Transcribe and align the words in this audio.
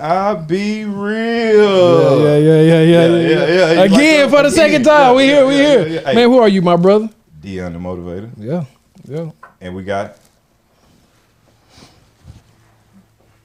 I 0.00 0.34
be 0.34 0.84
real? 0.84 2.22
Yeah, 2.22 2.36
yeah, 2.38 2.60
yeah, 2.60 2.62
yeah, 2.62 2.82
Yeah, 2.82 3.06
yeah. 3.06 3.46
yeah, 3.46 3.72
yeah. 3.72 3.82
Again 3.82 4.30
for 4.30 4.42
the 4.42 4.50
second 4.50 4.84
time. 4.84 5.16
We 5.16 5.24
here, 5.24 5.46
we 5.46 5.54
here. 5.54 5.86
yeah, 5.86 5.94
yeah. 5.94 6.00
Hey. 6.08 6.14
Man, 6.14 6.28
who 6.30 6.38
are 6.38 6.48
you, 6.48 6.62
my 6.62 6.76
brother? 6.76 7.08
Deon 7.40 7.72
the 7.72 7.78
motivator, 7.78 8.30
Yeah, 8.36 8.64
yeah. 9.06 9.30
and 9.60 9.74
we 9.74 9.82
got 9.84 10.16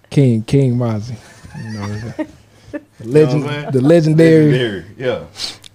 King, 0.09 0.43
King 0.43 0.75
Mazi. 0.75 1.15
You 1.63 1.79
know, 1.79 1.87
the 1.87 2.27
You 2.73 2.79
know 2.79 3.11
legend, 3.11 3.43
what 3.43 3.53
I'm 3.53 3.61
saying? 3.61 3.71
the 3.71 3.81
legendary. 3.81 4.51
Legendary, 4.51 4.85
Yeah, 4.97 5.23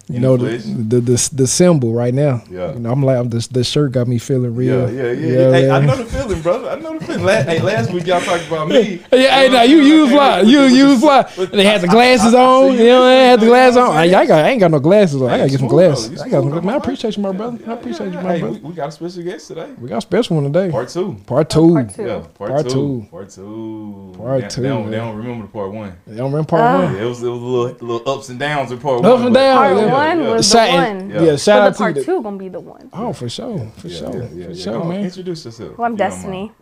You 0.09 0.17
In 0.17 0.23
know 0.23 0.37
the 0.39 0.57
the, 0.57 1.01
the 1.01 1.01
the 1.01 1.31
the 1.35 1.47
symbol 1.47 1.93
right 1.93 2.15
now. 2.15 2.43
Yeah. 2.51 2.73
You 2.73 2.81
know, 2.81 2.91
I'm 2.91 3.03
like, 3.03 3.19
I'm 3.19 3.29
just 3.29 3.53
the 3.53 3.63
shirt 3.63 3.93
got 3.93 4.09
me 4.09 4.19
feeling 4.19 4.55
real. 4.55 4.91
yeah, 4.91 5.03
yeah, 5.03 5.13
yeah. 5.13 5.13
You 5.13 5.37
know 5.37 5.53
Hey, 5.53 5.69
what 5.69 5.83
I 5.83 5.87
know 5.87 5.97
the 5.97 6.05
feeling, 6.07 6.41
brother. 6.43 6.71
I 6.71 6.79
know 6.81 6.99
the 6.99 7.05
feeling. 7.05 7.25
Last, 7.25 7.47
hey, 7.47 7.61
last 7.61 7.93
week 7.93 8.07
y'all 8.07 8.21
talked 8.23 8.47
about 8.47 8.69
me. 8.69 9.03
Hey, 9.11 9.29
hey, 9.29 9.49
now 9.51 9.63
you 9.63 9.79
you 9.83 10.03
was 10.03 10.11
fly, 10.13 10.41
you 10.41 10.61
you 10.63 10.87
was 10.89 11.01
fly. 11.01 11.23
They 11.47 11.65
had 11.65 11.83
the 11.83 11.89
glasses 11.89 12.33
on, 12.35 12.73
you 12.73 12.87
know, 12.87 13.05
they 13.05 13.27
had 13.27 13.41
the 13.41 13.47
glasses 13.47 13.77
on. 13.77 13.95
I, 13.97 14.03
I 14.05 14.27
got, 14.27 14.45
I 14.45 14.49
ain't 14.49 14.61
got 14.61 14.71
no 14.71 14.79
glasses 14.79 15.21
on. 15.21 15.29
I 15.29 15.39
gotta 15.39 15.51
get 15.51 15.59
some 15.61 15.69
glasses. 15.69 16.21
I 16.23 16.29
got 16.31 16.43
some. 16.43 16.51
Man, 16.65 16.69
I 16.71 16.77
appreciate 16.77 17.17
you, 17.17 17.23
my 17.23 17.33
brother. 17.33 17.59
I 17.67 17.73
appreciate 17.75 18.07
you, 18.13 18.21
my 18.21 18.23
Hey, 18.23 18.35
we, 18.35 18.41
brother. 18.49 18.59
we 18.69 18.73
got 18.75 18.89
a 18.89 18.93
special 18.93 19.23
guest 19.23 19.49
today. 19.49 19.73
We 19.79 19.89
got 19.91 19.99
a 19.99 20.01
special 20.01 20.37
one 20.37 20.51
today. 20.51 20.71
Part 20.71 20.89
two. 20.89 21.17
Part 21.27 21.51
two. 21.51 21.75
Part 21.75 21.95
two. 21.95 22.03
Yeah, 22.07 22.19
part, 22.35 22.51
Part 22.51 22.65
two. 22.69 22.71
two. 22.71 23.07
Part 23.11 23.31
two. 23.31 24.15
Part 24.17 24.41
They- 24.43 24.49
two, 24.49 24.63
They 24.63 24.69
don't, 24.69 24.83
man. 24.85 24.91
they 24.91 24.97
don't 24.97 25.17
remember 25.17 25.47
the 25.47 25.53
part 25.53 25.73
one. 25.73 25.93
They 26.07 26.17
don't 26.17 26.31
remember 26.33 26.49
part 26.49 26.63
Ah. 26.63 26.85
one. 26.85 26.97
It 26.97 27.05
was 27.05 27.23
it 27.23 27.29
was 27.29 27.43
a 27.43 27.45
little 27.45 27.87
little 27.87 28.11
ups 28.11 28.29
and 28.31 28.39
downs 28.39 28.73
in 28.73 28.79
part 28.79 29.05
Up 29.05 29.13
one. 29.19 29.25
and 29.27 29.35
but- 29.35 29.41
down. 29.41 29.57
Part 29.59 29.77
yeah, 29.77 29.93
one 29.99 30.21
yeah. 30.23 30.31
was 30.35 30.51
Shout- 30.51 30.69
the 30.71 30.75
one. 30.75 31.11
Yeah, 31.11 31.37
shout 31.37 31.47
But 31.47 31.67
out 31.67 31.73
the 31.73 31.79
part 31.79 31.97
you. 31.97 32.05
two 32.05 32.23
gonna 32.23 32.37
be 32.39 32.49
the 32.49 32.61
one. 32.61 32.91
Oh, 32.93 33.13
for 33.13 33.29
sure, 33.29 33.59
for 33.79 33.89
Yeah, 33.89 33.99
sure, 33.99 34.15
yeah, 34.15 34.29
yeah, 34.33 34.45
for 34.47 34.53
yeah. 34.53 34.65
sure, 34.65 34.73
Go 34.81 34.85
man. 34.85 35.05
Introduce 35.05 35.45
yourself. 35.45 35.79
Well, 35.79 35.87
I'm 35.87 35.93
you 35.93 35.99
Destiny. 35.99 36.53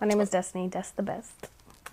My 0.00 0.06
name 0.06 0.20
is 0.20 0.30
Destiny. 0.30 0.68
That's 0.68 0.90
the 0.92 1.02
best. 1.02 1.32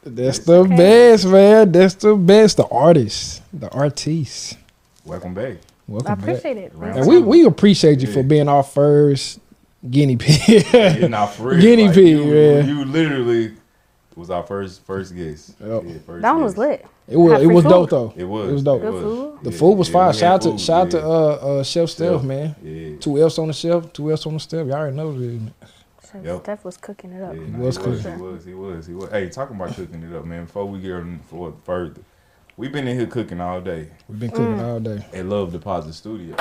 That's 0.03 0.39
the 0.39 0.63
best, 0.63 1.25
man. 1.27 1.71
That's 1.71 1.95
the 1.95 2.15
best. 2.15 2.57
The 2.57 2.67
artist, 2.67 3.41
the 3.51 3.69
artiste. 3.71 4.57
Welcome 5.05 5.33
back. 5.33 5.57
Welcome 5.87 6.11
I 6.11 6.15
back. 6.15 6.23
appreciate 6.23 6.57
it. 6.57 6.71
Round 6.75 6.99
And 6.99 7.07
we 7.07 7.21
we 7.21 7.45
appreciate 7.45 7.99
you 8.01 8.07
for 8.07 8.23
being 8.23 8.47
our 8.47 8.63
first 8.63 9.39
guinea 9.89 10.15
pig. 10.17 10.65
You're 10.99 11.09
not 11.09 11.27
for 11.33 11.49
real. 11.49 11.61
Guinea 11.61 11.85
like, 11.85 11.93
pig, 11.95 12.07
you, 12.07 12.33
yeah. 12.33 12.59
You 12.63 12.85
literally 12.85 13.53
was 14.17 14.29
our 14.29 14.43
first 14.43 14.83
first 14.85 15.15
guest. 15.15 15.55
Yep. 15.59 15.83
Yeah, 15.85 15.93
first 16.05 16.21
That 16.21 16.31
one 16.33 16.43
was 16.43 16.53
guest. 16.55 16.67
lit. 16.69 16.85
It 17.07 17.17
was 17.17 17.41
it 17.41 17.45
was 17.47 17.63
food. 17.63 17.69
dope 17.69 17.89
though. 17.89 18.13
It 18.17 18.23
was. 18.25 18.49
It 18.49 18.53
was 18.53 18.63
dope. 18.63 18.81
Good 18.81 19.01
food. 19.01 19.39
The 19.43 19.51
Yeah, 19.51 19.57
food 19.57 19.73
was 19.77 19.87
yeah, 19.89 19.93
fire. 19.93 20.13
Shout 20.13 20.33
out 20.33 20.41
to 20.51 20.57
shout 20.57 20.81
out 20.87 20.91
to 20.91 21.05
uh 21.07 21.09
uh 21.59 21.63
Chef 21.63 21.89
Steph, 21.89 22.23
man. 22.23 22.55
Yeah. 22.63 22.97
Two 22.99 23.23
F's 23.25 23.37
on 23.37 23.47
the 23.47 23.53
shelf, 23.53 23.93
two 23.93 24.11
F's 24.11 24.25
on 24.25 24.33
the 24.33 24.39
shelf. 24.39 24.67
Y'all 24.67 24.73
already 24.77 24.95
know 24.97 25.17
this. 25.17 25.41
Chef 26.11 26.23
Yep. 26.25 26.41
Steph 26.43 26.65
was 26.65 26.77
cooking 26.77 27.11
it 27.13 27.21
up. 27.21 27.35
Yeah, 27.35 27.41
He 27.43 27.47
nah, 27.51 27.57
was 27.59 27.77
he 27.77 27.87
was, 27.89 28.01
cooking. 28.01 28.17
he 28.17 28.23
was, 28.23 28.45
he 28.45 28.53
was, 28.53 28.87
he 28.87 28.93
was. 28.93 29.09
Hey, 29.11 29.29
talking 29.29 29.55
about 29.55 29.75
cooking 29.75 30.03
it 30.03 30.15
up, 30.15 30.25
man. 30.25 30.45
Before 30.45 30.65
we 30.65 30.79
get 30.79 30.93
on 30.93 31.19
for 31.29 31.53
further, 31.63 32.01
we've 32.55 32.71
been 32.71 32.87
in 32.87 32.97
here 32.97 33.07
cooking 33.07 33.39
all 33.41 33.61
day 33.61 33.89
We've 34.09 34.19
been 34.19 34.31
cooking 34.31 34.57
Mm. 34.57 34.67
all 34.73 34.79
day. 34.79 35.05
at 35.13 35.25
Love 35.25 35.51
Deposit 35.51 35.93
Studios. 35.93 36.39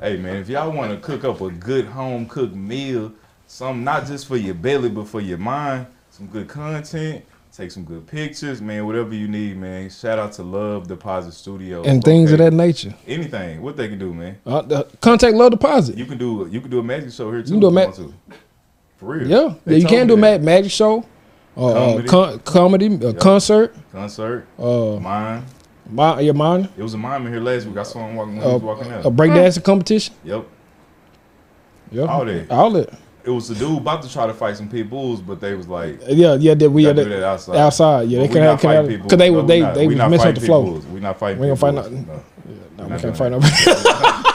Hey, 0.00 0.16
man, 0.16 0.36
if 0.36 0.48
y'all 0.48 0.70
want 0.72 0.92
to 0.92 0.96
cook 0.98 1.24
up 1.24 1.40
a 1.42 1.50
good 1.50 1.86
home 1.86 2.26
cooked 2.26 2.54
meal, 2.54 3.12
some 3.46 3.84
not 3.84 4.06
just 4.06 4.26
for 4.26 4.36
your 4.36 4.54
belly 4.54 4.88
but 4.88 5.06
for 5.08 5.20
your 5.20 5.38
mind, 5.38 5.86
some 6.20 6.28
good 6.28 6.48
content, 6.48 7.24
take 7.50 7.70
some 7.70 7.82
good 7.82 8.06
pictures, 8.06 8.60
man. 8.60 8.84
Whatever 8.84 9.14
you 9.14 9.26
need, 9.26 9.56
man. 9.56 9.88
Shout 9.88 10.18
out 10.18 10.32
to 10.34 10.42
Love 10.42 10.86
Deposit 10.86 11.32
Studios 11.32 11.86
And 11.86 12.04
things 12.04 12.30
of 12.30 12.38
that 12.38 12.52
nature. 12.52 12.94
Anything, 13.06 13.62
what 13.62 13.78
they 13.78 13.88
can 13.88 13.98
do, 13.98 14.12
man. 14.12 14.38
Uh, 14.44 14.60
the 14.60 14.84
contact 15.00 15.34
love 15.34 15.50
deposit. 15.52 15.96
You 15.96 16.04
can 16.04 16.18
do 16.18 16.46
you 16.50 16.60
can 16.60 16.70
do 16.70 16.78
a 16.78 16.82
magic 16.82 17.10
show 17.12 17.30
here 17.32 17.42
too. 17.42 17.52
can 17.52 17.60
do 17.60 17.66
a 17.66 17.70
if 17.70 17.74
ma- 17.74 17.84
want 17.84 17.96
to. 17.96 18.14
For 18.98 19.06
real. 19.06 19.26
Yeah, 19.28 19.40
yeah 19.40 19.54
They 19.64 19.78
you 19.78 19.86
can 19.86 20.06
do 20.06 20.12
a 20.12 20.16
ma- 20.18 20.36
magic 20.36 20.70
show, 20.70 21.06
uh, 21.56 21.66
uh, 21.68 22.02
Comedy. 22.06 22.38
comedy, 22.44 22.86
uh, 22.96 22.98
Yeah. 23.08 23.12
concert, 23.14 23.74
concert, 23.90 24.46
uh, 24.58 24.98
mine. 25.00 25.44
my, 25.90 26.20
your 26.20 26.34
mind, 26.34 26.68
It 26.76 26.82
was 26.82 26.92
a 26.92 26.98
mime 26.98 27.26
in 27.26 27.32
here 27.32 27.40
last 27.40 27.64
week. 27.66 27.78
I 27.78 27.82
saw 27.84 28.06
him 28.06 28.14
walking 28.16 28.36
when 28.36 28.42
he 28.44 28.50
uh, 28.50 28.52
was 28.58 28.62
walking 28.62 28.92
out. 28.92 29.06
a 29.06 29.10
breakdancing 29.10 29.64
competition. 29.64 30.14
Yep. 30.24 30.44
Yep. 31.92 32.08
All 32.10 32.24
that. 32.26 32.50
all 32.50 32.70
that. 32.72 32.90
It 33.24 33.30
was 33.30 33.50
a 33.50 33.54
dude 33.54 33.78
about 33.78 34.02
to 34.02 34.10
try 34.10 34.26
to 34.26 34.32
fight 34.34 34.56
some 34.56 34.68
pit 34.68 34.88
bulls, 34.88 35.20
but 35.20 35.40
they 35.40 35.54
was 35.54 35.68
like, 35.68 36.00
Yeah, 36.08 36.34
yeah, 36.34 36.54
that 36.54 36.70
we 36.70 36.76
we 36.76 36.82
gotta 36.84 37.04
do 37.04 37.10
that 37.10 37.20
that 37.20 37.22
outside. 37.26 37.56
outside. 37.56 38.08
Yeah, 38.08 38.18
they 38.20 38.28
we 38.28 38.32
can 38.32 38.42
not 38.44 38.50
have 38.52 38.60
fighting 38.62 38.86
pit 38.88 39.02
because 39.02 39.18
they 39.18 39.28
bulls. 39.30 39.36
were 39.36 39.42
No, 39.42 39.48
they 39.48 39.60
not- 39.60 39.74
they 39.74 39.80
we 39.86 39.86
was 39.94 39.96
not 39.98 40.10
messing 40.10 40.26
with 40.28 40.36
the 40.40 40.46
flow. 40.46 40.62
bulls. 40.64 40.86
We 40.86 41.00
not 41.00 41.18
fighting. 41.18 41.38
We 41.40 41.48
ain't 41.48 41.60
pit 41.60 41.74
gonna 41.74 41.82
bulls. 41.82 41.86
fight 42.06 42.06
No. 42.78 42.86
No, 42.88 42.94
we 42.94 43.00
can't 43.00 43.16
fight 43.16 43.32
no. 43.32 43.40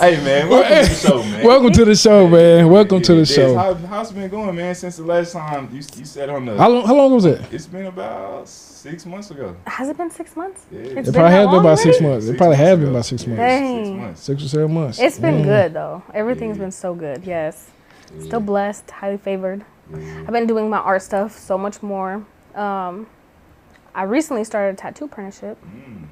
Hey 0.00 0.16
man, 0.24 0.48
welcome 0.48 0.72
to 0.72 0.84
the 0.88 0.94
show, 0.94 1.22
man. 1.22 1.44
Welcome 1.44 1.72
to 1.72 1.84
the 1.84 1.94
show, 1.94 2.26
man. 2.28 2.70
Welcome 2.70 3.02
to 3.02 3.14
the 3.16 3.26
show. 3.26 3.54
How, 3.54 3.74
how's 3.74 4.10
it 4.10 4.14
been 4.14 4.30
going, 4.30 4.56
man? 4.56 4.74
Since 4.74 4.96
the 4.96 5.02
last 5.04 5.32
time 5.34 5.68
you, 5.70 5.82
you 5.96 6.04
said 6.06 6.30
on 6.30 6.46
the, 6.46 6.56
How 6.56 6.70
long? 6.70 6.86
How 6.86 6.94
long 6.96 7.12
was 7.12 7.26
it? 7.26 7.42
it's 7.52 7.66
been 7.66 7.84
about 7.84 8.48
six 8.48 9.04
months 9.04 9.30
ago. 9.30 9.54
Has 9.66 9.90
it 9.90 9.98
been 9.98 10.10
six 10.10 10.34
months? 10.36 10.64
Yeah. 10.72 10.78
It's 10.80 10.90
it 10.90 10.94
been 10.94 11.12
probably 11.12 11.32
has 11.32 11.46
been 11.48 11.60
about 11.60 11.78
six 11.78 11.96
already? 11.98 12.06
months. 12.14 12.26
It 12.28 12.36
probably 12.38 12.56
has 12.56 12.78
been 12.78 12.88
about 12.88 13.04
six 13.04 13.26
Yeah, 13.26 13.34
months. 13.36 13.42
Six 13.90 13.90
months. 13.98 14.22
Six 14.22 14.42
or 14.44 14.48
seven 14.48 14.72
months. 14.74 14.98
It's 15.00 15.18
been 15.18 15.34
Mm. 15.42 15.44
good 15.44 15.74
though. 15.74 16.02
Everything's 16.14 16.56
Yeah. 16.56 16.62
been 16.62 16.70
so 16.72 16.94
good. 16.94 17.22
Yes. 17.26 17.66
Yeah. 18.16 18.24
Still 18.24 18.40
blessed, 18.40 18.90
highly 18.90 19.16
favored. 19.18 19.64
I've 19.92 20.30
been 20.30 20.46
doing 20.46 20.70
my 20.70 20.78
art 20.78 21.02
stuff 21.02 21.36
so 21.36 21.58
much 21.58 21.82
more. 21.82 22.24
Um, 22.54 23.06
I 23.94 24.04
recently 24.04 24.44
started 24.44 24.74
a 24.74 24.76
tattoo 24.76 25.06
apprenticeship, 25.06 25.58
Mm. 25.64 26.06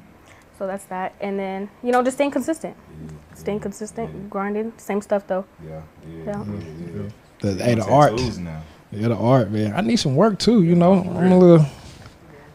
so 0.58 0.66
that's 0.66 0.84
that. 0.86 1.14
And 1.20 1.38
then 1.38 1.70
you 1.82 1.92
know, 1.92 2.02
just 2.02 2.16
staying 2.16 2.32
consistent, 2.32 2.76
staying 3.34 3.60
consistent, 3.60 4.28
grinding, 4.30 4.72
same 4.78 5.00
stuff 5.00 5.26
though. 5.28 5.44
Yeah. 5.64 5.80
Yeah. 6.08 6.24
Yeah. 6.24 6.44
yeah, 6.44 7.02
yeah. 7.02 7.08
The, 7.40 7.64
hey, 7.64 7.74
the 7.76 7.84
art. 7.88 8.20
now. 8.38 8.62
Yeah, 8.90 9.08
the 9.08 9.16
art, 9.16 9.50
man. 9.50 9.74
I 9.74 9.80
need 9.82 9.96
some 9.98 10.16
work 10.16 10.38
too. 10.40 10.62
You 10.64 10.74
know, 10.74 10.94
I'm 10.94 11.30
a 11.32 11.38
little. 11.38 11.66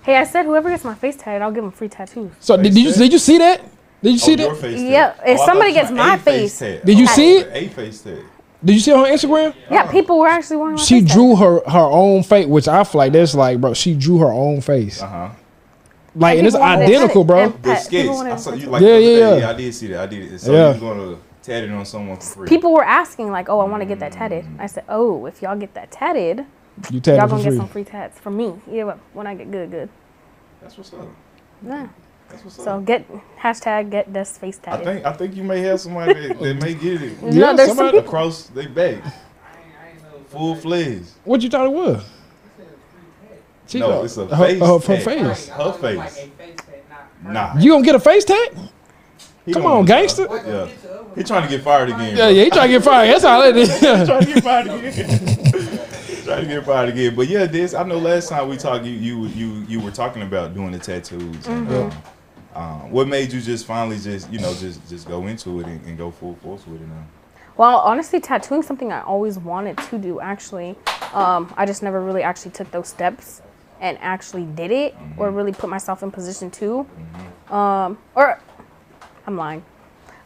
Hey, 0.01 0.17
I 0.17 0.25
said 0.25 0.45
whoever 0.45 0.69
gets 0.69 0.83
my 0.83 0.95
face 0.95 1.15
tatted, 1.15 1.41
I'll 1.41 1.51
give 1.51 1.63
them 1.63 1.71
free 1.71 1.87
tattoos. 1.87 2.31
So 2.41 2.57
did, 2.57 2.73
did 2.73 2.77
you 2.83 2.93
did 2.93 3.13
you 3.13 3.19
see 3.19 3.37
that? 3.37 3.61
Did 4.01 4.11
you 4.11 4.19
see 4.19 4.33
oh, 4.33 4.37
your 4.37 4.53
that? 4.53 4.61
face 4.61 4.81
Yeah, 4.81 5.13
if 5.25 5.39
Oh, 5.39 5.45
somebody 5.45 5.71
thought 5.73 5.79
gets 5.83 5.91
my 5.91 6.17
face 6.17 6.59
face- 6.59 6.81
Did 6.83 6.99
you 6.99 7.07
see 7.07 7.37
it? 7.37 7.49
A 7.53 7.69
face 7.69 8.01
tat. 8.01 8.17
Did 8.63 8.73
you 8.73 8.79
see 8.79 8.91
it 8.91 8.95
on 8.97 9.05
Instagram? 9.05 9.53
Yeah, 9.69 9.91
people 9.91 10.19
were 10.19 10.27
actually 10.27 10.57
wearing 10.57 10.77
She 10.77 11.01
face 11.01 11.11
drew 11.13 11.35
her 11.35 11.61
her 11.67 11.79
own 11.79 12.23
face, 12.23 12.47
which 12.47 12.67
I 12.67 12.83
feel 12.83 12.99
like 12.99 13.11
that's 13.13 13.35
like, 13.35 13.59
bro. 13.59 13.73
She 13.73 13.93
drew 13.95 14.19
her 14.19 14.31
own 14.31 14.61
face, 14.61 15.01
Uh 15.01 15.07
huh. 15.07 15.29
like, 16.15 16.37
and 16.37 16.47
it's 16.47 16.55
identical, 16.55 17.21
it. 17.23 17.27
bro. 17.27 17.49
The 17.49 17.57
Pat, 17.59 17.81
sketch. 17.83 18.01
people 18.03 18.15
wanna- 18.15 18.33
I 18.33 18.35
saw 18.37 18.53
you 18.53 18.67
like. 18.67 18.81
Yeah, 18.81 18.87
the 18.87 18.95
other 18.95 19.01
yeah, 19.01 19.35
yeah. 19.37 19.49
I 19.49 19.53
did 19.53 19.73
see 19.75 19.87
that. 19.87 19.99
I 20.01 20.05
did. 20.05 20.39
So 20.39 20.51
Yeah. 20.53 20.67
you 20.67 20.73
was 20.73 20.79
gonna 20.81 21.17
tat 21.41 21.63
it 21.63 21.71
on 21.71 21.85
someone 21.85 22.15
for 22.17 22.23
free. 22.23 22.47
People 22.47 22.73
were 22.73 22.85
asking 22.85 23.31
like, 23.31 23.49
"Oh, 23.49 23.59
I 23.59 23.65
want 23.65 23.81
to 23.81 23.85
get 23.85 23.99
that 23.99 24.13
tatted." 24.13 24.45
I 24.59 24.67
said, 24.67 24.85
"Oh, 24.87 25.25
if 25.25 25.41
y'all 25.41 25.57
get 25.57 25.73
that 25.73 25.91
tatted, 25.91 26.45
You 26.89 26.99
tatted 27.01 27.19
y'all 27.19 27.27
gonna 27.27 27.43
get 27.43 27.49
free. 27.49 27.57
some 27.57 27.67
free 27.67 27.83
tats 27.83 28.17
from 28.19 28.37
me. 28.37 28.53
Yeah, 28.71 28.93
when 29.13 29.27
I 29.27 29.35
get 29.35 29.51
good, 29.51 29.71
good. 29.71 29.89
That's 30.61 30.77
what's 30.77 30.93
up. 30.93 31.01
Yeah. 31.67 31.87
That's 32.33 32.43
what's 32.45 32.63
So 32.63 32.79
get 32.81 33.05
hashtag 33.39 33.89
get 33.89 34.11
this 34.11 34.37
face 34.37 34.59
I 34.67 34.77
think 34.77 35.05
I 35.05 35.13
think 35.13 35.35
you 35.35 35.43
may 35.43 35.59
have 35.61 35.79
somebody 35.79 36.27
that, 36.27 36.39
that 36.39 36.53
may 36.61 36.73
get 36.73 37.01
it 37.01 37.21
no, 37.21 37.29
Yeah, 37.29 37.53
there's 37.53 37.69
some 37.69 37.77
somebody- 37.77 37.97
people. 37.99 38.09
across 38.09 38.43
their 38.47 38.69
back, 38.69 39.01
full 40.27 40.55
fledged. 40.55 41.11
What 41.23 41.41
you 41.41 41.49
thought 41.49 41.65
it 41.67 41.71
was? 41.71 42.03
She 43.67 43.79
No, 43.79 43.87
got- 43.89 44.05
it's 44.05 44.17
a 44.17 44.25
her, 44.27 44.45
face 44.45 44.59
her, 44.59 44.65
her 44.67 44.79
tat. 44.79 45.03
face. 45.03 45.47
Her 45.49 45.71
face. 45.73 46.27
Nah. 47.23 47.57
You 47.57 47.71
gonna 47.71 47.85
get 47.85 47.95
a 47.95 47.99
face 47.99 48.25
tat? 48.25 48.53
He 49.45 49.53
Come 49.53 49.65
on, 49.65 49.85
gangster. 49.85 50.27
that. 50.27 50.47
Yeah. 50.47 50.67
He 51.15 51.23
trying 51.23 51.43
to 51.43 51.49
get 51.49 51.61
fired 51.63 51.89
again. 51.89 52.09
Yeah, 52.11 52.15
bro. 52.15 52.27
yeah. 52.29 52.43
He 52.45 52.49
trying 52.49 52.67
to 52.67 52.73
get 52.73 52.83
fired. 52.83 53.09
That's 53.09 53.23
all 53.23 53.41
it 53.49 53.57
is. 53.57 53.79
trying 53.79 54.25
to 54.25 54.33
get 54.33 54.43
fired 54.43 54.67
again. 54.67 54.93
trying 56.23 56.41
to 56.41 56.47
get 56.47 56.65
fired 56.65 56.89
again. 56.89 57.15
But 57.15 57.27
yeah, 57.27 57.45
this 57.45 57.73
I 57.73 57.83
know. 57.83 57.97
Last 57.97 58.29
time 58.29 58.47
we 58.49 58.57
talked, 58.57 58.85
you 58.85 58.93
you 58.93 59.25
you 59.27 59.65
you 59.67 59.79
were 59.81 59.91
talking 59.91 60.21
about 60.23 60.53
doing 60.53 60.71
the 60.71 60.79
tattoos. 60.79 61.21
Mm-hmm. 61.21 61.73
um, 61.73 61.91
um, 62.55 62.91
what 62.91 63.07
made 63.07 63.31
you 63.33 63.41
just 63.41 63.65
finally 63.65 63.97
just 63.99 64.31
you 64.31 64.39
know 64.39 64.53
just 64.53 64.87
just 64.89 65.07
go 65.07 65.27
into 65.27 65.59
it 65.59 65.67
and, 65.67 65.85
and 65.85 65.97
go 65.97 66.11
full 66.11 66.35
force 66.35 66.65
with 66.67 66.81
it 66.81 66.87
now? 66.87 67.05
Well, 67.55 67.79
honestly, 67.79 68.19
tattooing 68.19 68.63
something 68.63 68.91
I 68.91 69.01
always 69.01 69.37
wanted 69.37 69.77
to 69.77 69.97
do. 69.99 70.19
Actually, 70.19 70.75
um, 71.13 71.53
I 71.55 71.65
just 71.65 71.83
never 71.83 72.01
really 72.01 72.23
actually 72.23 72.51
took 72.51 72.71
those 72.71 72.87
steps 72.87 73.41
and 73.79 73.97
actually 74.01 74.45
did 74.45 74.71
it, 74.71 74.95
or 75.17 75.29
really 75.29 75.51
put 75.51 75.69
myself 75.69 76.01
in 76.03 76.09
position 76.11 76.49
to. 76.51 76.87
Um, 77.51 77.97
or 78.15 78.39
I'm 79.27 79.37
lying, 79.37 79.63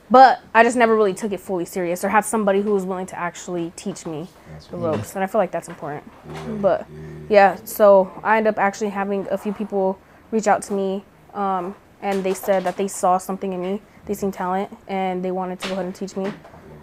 but 0.10 0.42
I 0.54 0.64
just 0.64 0.78
never 0.78 0.96
really 0.96 1.14
took 1.14 1.32
it 1.34 1.40
fully 1.40 1.66
serious, 1.66 2.04
or 2.04 2.10
had 2.10 2.24
somebody 2.24 2.62
who 2.62 2.74
was 2.74 2.86
willing 2.86 3.08
to 3.08 3.20
actually 3.20 3.74
teach 3.76 4.06
me 4.06 4.28
That's 4.52 4.68
the 4.68 4.78
ropes, 4.78 5.16
and 5.16 5.24
I 5.24 5.28
feel 5.28 5.40
like 5.40 5.52
that's 5.52 5.68
important. 5.68 6.04
yeah, 6.32 6.48
But 6.62 6.86
yeah. 6.90 6.98
yeah, 7.30 7.56
so 7.66 8.12
I 8.24 8.38
end 8.38 8.48
up 8.48 8.58
actually 8.58 8.90
having 8.92 9.28
a 9.30 9.38
few 9.38 9.52
people 9.54 10.00
reach 10.32 10.48
out 10.48 10.62
to 10.64 10.74
me, 10.74 11.04
um, 11.34 11.76
and 12.02 12.24
they 12.24 12.34
said 12.34 12.64
that 12.64 12.78
they 12.78 12.88
saw 12.88 13.18
something 13.18 13.54
in 13.54 13.62
me. 13.62 13.82
They 14.06 14.14
seen 14.14 14.32
talent, 14.32 14.76
and 14.88 15.24
they 15.24 15.32
wanted 15.32 15.60
to 15.62 15.68
go 15.68 15.74
ahead 15.74 15.86
and 15.86 15.96
teach 15.96 16.16
me. 16.16 16.32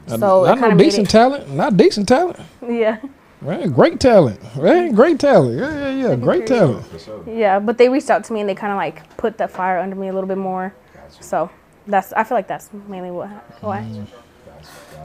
So 0.07 0.45
not 0.45 0.57
no 0.57 0.61
kind 0.61 0.73
of 0.73 0.79
made 0.79 0.85
decent 0.85 1.11
talent. 1.11 1.51
Not 1.51 1.77
decent 1.77 2.09
talent. 2.09 2.39
Yeah, 2.67 2.99
Right, 3.45 3.71
great 3.71 4.01
talent. 4.01 4.41
Right, 4.57 4.95
great 4.95 5.21
talent. 5.21 5.59
Yeah, 5.59 5.91
yeah, 5.91 6.09
yeah. 6.09 6.17
Great 6.17 6.47
talent. 6.47 6.87
Yeah. 7.27 7.59
But 7.59 7.77
they 7.77 7.91
reached 7.91 8.09
out 8.09 8.25
to 8.25 8.33
me, 8.33 8.41
and 8.41 8.49
they 8.49 8.55
kind 8.55 8.73
of 8.73 8.79
like 8.79 9.17
put 9.19 9.37
that 9.37 9.51
fire 9.51 9.79
under 9.79 9.95
me 9.95 10.09
a 10.09 10.15
little 10.15 10.27
bit 10.27 10.39
more. 10.39 10.75
Gotcha. 10.95 11.23
So 11.23 11.51
that's 11.87 12.15
I 12.15 12.25
feel 12.25 12.39
like 12.39 12.49
that's 12.49 12.71
mainly 12.89 13.11
what 13.11 13.29
why. 13.61 13.81
Mm. 13.81 14.07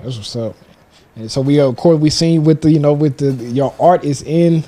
That's 0.01 0.15
what's 0.15 0.35
up. 0.37 0.55
And 1.17 1.29
so 1.29 1.41
we, 1.41 1.59
uh, 1.59 1.67
of 1.67 1.75
course, 1.75 1.99
we 1.99 2.09
seen 2.09 2.45
with 2.45 2.61
the, 2.61 2.71
you 2.71 2.79
know, 2.79 2.93
with 2.93 3.17
the 3.17 3.33
your 3.33 3.75
art 3.77 4.05
is 4.05 4.21
in. 4.21 4.63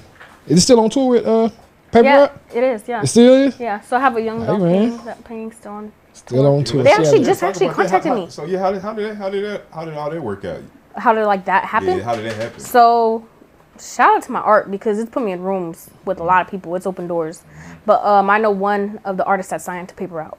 Is 0.48 0.58
it 0.58 0.62
still 0.62 0.82
on 0.82 0.90
tour 0.90 1.08
with 1.10 1.26
uh 1.26 1.50
paper 1.92 2.06
Yeah, 2.06 2.18
route? 2.22 2.42
it 2.54 2.64
is. 2.64 2.88
Yeah. 2.88 3.02
It 3.02 3.08
still 3.08 3.34
is. 3.34 3.60
Yeah. 3.60 3.80
So 3.82 3.98
I 3.98 4.00
have 4.00 4.16
a 4.18 4.22
young 4.22 4.40
Hey, 4.40 4.44
adult 4.46 4.62
painting. 4.62 5.06
That 5.06 5.24
painting's 5.24 5.56
still 5.58 5.72
on. 5.74 5.92
Still 6.14 6.48
on 6.48 6.64
tour. 6.64 6.84
They 6.84 6.90
See, 6.92 6.96
actually 7.02 7.20
I- 7.22 7.24
just 7.24 7.44
actually 7.44 7.70
contacted 7.70 8.10
How- 8.10 8.16
me. 8.16 8.24
how- 8.24 8.30
So 8.30 8.46
yeah, 8.46 8.60
how 8.60 8.72
did 8.72 8.82
how 8.82 8.94
did 8.94 9.06
that 9.12 9.16
how 9.18 9.30
did 9.30 9.44
that 9.46 9.62
how 9.74 9.86
did 9.86 9.94
all 9.96 10.10
that 10.10 10.22
work 10.22 10.44
out? 10.46 10.62
How 10.98 11.14
did 11.14 11.26
like 11.26 11.46
that 11.46 11.66
happen? 11.66 11.98
Yeah, 12.00 12.04
how 12.04 12.16
did 12.16 12.26
that 12.26 12.36
happen? 12.36 12.60
So, 12.60 13.24
shout 13.80 14.18
out 14.18 14.24
to 14.24 14.32
my 14.32 14.42
art 14.42 14.70
because 14.70 15.00
it's 15.00 15.10
put 15.10 15.24
me 15.24 15.32
in 15.32 15.42
rooms 15.42 15.90
with 16.06 16.20
a 16.20 16.24
lot 16.24 16.42
of 16.46 16.52
people. 16.52 16.76
It's 16.76 16.86
open 16.86 17.08
doors. 17.08 17.44
But 17.86 18.04
um, 18.06 18.30
I 18.30 18.38
know 18.38 18.52
one 18.52 19.00
of 19.06 19.16
the 19.18 19.24
artists 19.24 19.50
that 19.52 19.62
signed 19.62 19.88
to 19.90 19.96
Paper 19.96 20.16
Route. 20.16 20.38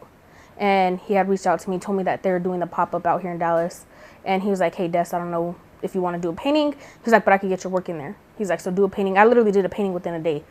and 0.58 1.00
he 1.00 1.14
had 1.14 1.28
reached 1.28 1.46
out 1.46 1.58
to 1.60 1.70
me, 1.70 1.78
told 1.78 1.96
me 1.96 2.04
that 2.04 2.22
they're 2.22 2.38
doing 2.38 2.60
the 2.60 2.66
pop 2.66 2.94
up 2.94 3.06
out 3.06 3.22
here 3.22 3.32
in 3.32 3.38
Dallas, 3.38 3.86
and 4.24 4.42
he 4.42 4.50
was 4.50 4.60
like, 4.60 4.74
"Hey, 4.74 4.86
Des, 4.86 5.06
I 5.12 5.18
don't 5.18 5.30
know 5.30 5.56
if 5.80 5.94
you 5.94 6.02
want 6.02 6.14
to 6.14 6.20
do 6.20 6.28
a 6.28 6.34
painting." 6.34 6.74
He's 7.02 7.12
like, 7.12 7.24
"But 7.24 7.32
I 7.32 7.38
could 7.38 7.48
get 7.48 7.64
your 7.64 7.72
work 7.72 7.88
in 7.88 7.96
there." 7.98 8.14
He's 8.36 8.50
like, 8.50 8.60
"So 8.60 8.70
do 8.70 8.84
a 8.84 8.88
painting." 8.88 9.16
I 9.16 9.24
literally 9.24 9.50
did 9.50 9.64
a 9.64 9.68
painting 9.70 9.94
within 9.94 10.12
a 10.14 10.20
day. 10.20 10.44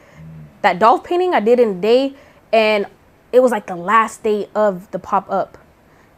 That 0.62 0.80
Dolph 0.80 1.04
painting 1.04 1.34
I 1.34 1.40
did 1.40 1.60
in 1.60 1.69
a 1.69 1.81
day, 1.81 2.16
and 2.54 2.86
it 3.31 3.40
was 3.40 3.52
like 3.52 3.68
the 3.68 3.75
last 3.75 4.24
day 4.24 4.50
of 4.54 4.90
the 4.92 5.00
pop 5.00 5.30
up, 5.30 5.58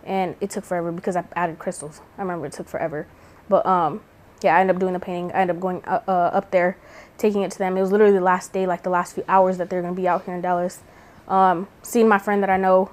and 0.04 0.36
it 0.42 0.50
took 0.50 0.66
forever 0.66 0.92
because 0.92 1.16
I 1.16 1.24
added 1.36 1.60
crystals. 1.60 2.02
I 2.18 2.22
remember 2.22 2.46
it 2.46 2.54
took 2.54 2.68
forever, 2.68 3.08
but 3.48 3.66
um, 3.66 4.02
yeah, 4.42 4.56
I 4.56 4.62
ended 4.62 4.76
up 4.76 4.80
doing 4.80 4.94
the 4.94 5.00
painting. 5.00 5.32
I 5.32 5.42
ended 5.42 5.56
up 5.56 5.62
going 5.62 5.84
uh, 5.86 6.02
uh, 6.08 6.12
up 6.34 6.52
there, 6.52 6.78
taking 7.18 7.42
it 7.42 7.52
to 7.52 7.58
them. 7.58 7.78
It 7.78 7.82
was 7.82 7.92
literally 7.92 8.14
the 8.14 8.22
last 8.22 8.52
day, 8.52 8.66
like 8.66 8.84
the 8.84 8.90
last 8.90 9.16
few 9.16 9.24
hours 9.28 9.58
that 9.58 9.70
they're 9.70 9.82
gonna 9.82 9.94
be 9.94 10.08
out 10.08 10.26
here 10.26 10.36
in 10.36 10.42
Dallas. 10.42 10.82
Um, 11.28 11.68
seeing 11.82 12.10
my 12.10 12.18
friend 12.18 12.44
that 12.44 12.50
I 12.50 12.58
know, 12.58 12.92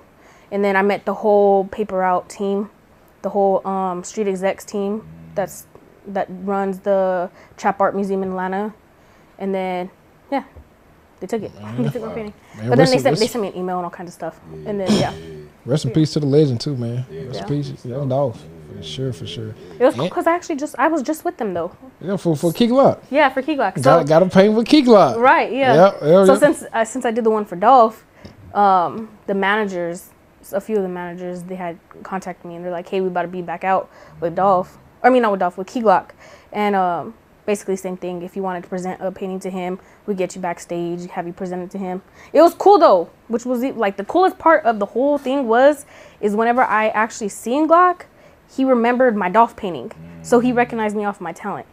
and 0.52 0.64
then 0.64 0.76
I 0.76 0.82
met 0.82 1.04
the 1.04 1.14
whole 1.14 1.64
Paper 1.64 1.98
Route 1.98 2.28
team, 2.28 2.70
the 3.22 3.30
whole 3.30 3.66
um, 3.66 4.04
street 4.04 4.28
execs 4.28 4.64
team 4.64 5.06
that's 5.34 5.66
that 6.06 6.28
runs 6.30 6.80
the 6.80 7.30
Trap 7.56 7.80
Art 7.80 7.94
Museum 7.94 8.22
in 8.22 8.30
Atlanta, 8.30 8.72
and 9.38 9.54
then 9.54 9.90
yeah, 10.30 10.44
they 11.20 11.26
took 11.26 11.42
it. 11.42 11.52
they 11.78 11.88
took 11.90 12.02
my 12.02 12.12
painting. 12.14 12.34
Man, 12.56 12.68
but 12.70 12.76
then 12.76 12.90
they 12.90 12.98
sent 12.98 13.18
they 13.18 13.26
sent 13.26 13.42
me 13.42 13.48
an 13.48 13.56
email 13.56 13.76
and 13.76 13.84
all 13.84 13.90
kinds 13.90 14.08
of 14.08 14.14
stuff, 14.14 14.40
and 14.66 14.80
then 14.80 14.90
yeah, 14.92 15.14
Rest 15.64 15.84
in 15.84 15.92
peace 15.92 16.12
to 16.14 16.20
the 16.20 16.26
legend 16.26 16.60
too, 16.60 16.76
man. 16.76 17.04
Rest 17.10 17.34
Yeah. 17.34 17.42
in 17.42 17.48
peace. 17.48 17.82
That 17.82 17.98
was 17.98 18.08
Dolph. 18.08 18.42
For 18.76 18.82
sure, 18.82 19.12
for 19.12 19.26
sure. 19.26 19.54
it 19.78 19.84
was 19.84 19.96
Yeah. 19.96 20.04
because 20.04 20.26
I 20.26 20.32
actually 20.32 20.56
just 20.56 20.74
I 20.78 20.88
was 20.88 21.02
just 21.02 21.24
with 21.24 21.36
them 21.36 21.52
though. 21.54 21.72
Yeah, 22.00 22.16
for 22.16 22.34
for 22.36 22.52
Key 22.52 22.68
Glock. 22.68 23.00
Yeah, 23.10 23.28
for 23.28 23.42
Key 23.42 23.56
Glock. 23.56 23.76
So 23.76 23.82
got 23.82 24.06
got 24.06 24.18
to 24.20 24.26
paint 24.26 24.54
with 24.54 24.66
Key 24.66 24.82
Glock. 24.82 25.16
Right. 25.16 25.52
Yeah. 25.52 25.74
Yep, 25.74 25.94
yeah, 26.02 26.24
so 26.24 26.32
yeah. 26.32 26.38
since 26.38 26.64
uh, 26.72 26.84
since 26.84 27.04
I 27.04 27.10
did 27.10 27.24
the 27.24 27.30
one 27.30 27.44
for 27.44 27.56
Dolph, 27.56 28.06
um, 28.54 29.10
the 29.26 29.34
managers, 29.34 30.10
a 30.52 30.60
few 30.60 30.76
of 30.76 30.82
the 30.82 30.88
managers, 30.88 31.42
they 31.42 31.56
had 31.56 31.78
contacted 32.04 32.46
me 32.46 32.54
and 32.56 32.64
they're 32.64 32.72
like, 32.72 32.88
"Hey, 32.88 33.00
we 33.02 33.08
about 33.08 33.22
to 33.22 33.28
be 33.28 33.42
back 33.42 33.64
out 33.64 33.90
with 34.20 34.34
Dolph. 34.36 34.78
I 35.02 35.10
mean, 35.10 35.22
not 35.22 35.32
with 35.32 35.40
Dolph, 35.40 35.58
with 35.58 35.66
Key 35.66 35.82
Glock, 35.82 36.10
and 36.52 36.74
um, 36.74 37.14
basically 37.50 37.74
same 37.74 37.96
thing. 37.96 38.22
If 38.22 38.36
you 38.36 38.42
wanted 38.44 38.62
to 38.62 38.68
present 38.68 39.00
a 39.00 39.10
painting 39.10 39.40
to 39.40 39.50
him, 39.50 39.80
we 40.06 40.14
get 40.14 40.36
you 40.36 40.40
backstage, 40.40 41.10
have 41.10 41.26
you 41.26 41.32
presented 41.32 41.68
to 41.72 41.78
him. 41.78 42.00
It 42.32 42.40
was 42.42 42.54
cool 42.54 42.78
though, 42.78 43.10
which 43.26 43.44
was 43.44 43.60
like 43.84 43.96
the 43.96 44.04
coolest 44.04 44.38
part 44.38 44.64
of 44.64 44.78
the 44.78 44.86
whole 44.86 45.18
thing 45.18 45.48
was 45.48 45.84
is 46.20 46.36
whenever 46.36 46.62
I 46.62 46.90
actually 46.90 47.30
seen 47.30 47.66
Glock, 47.68 48.02
he 48.56 48.64
remembered 48.64 49.16
my 49.16 49.28
Dolph 49.28 49.56
painting, 49.56 49.90
so 50.22 50.38
he 50.38 50.52
mm. 50.52 50.56
recognized 50.62 50.94
me 50.94 51.04
off 51.04 51.20
my 51.20 51.32
talent. 51.32 51.66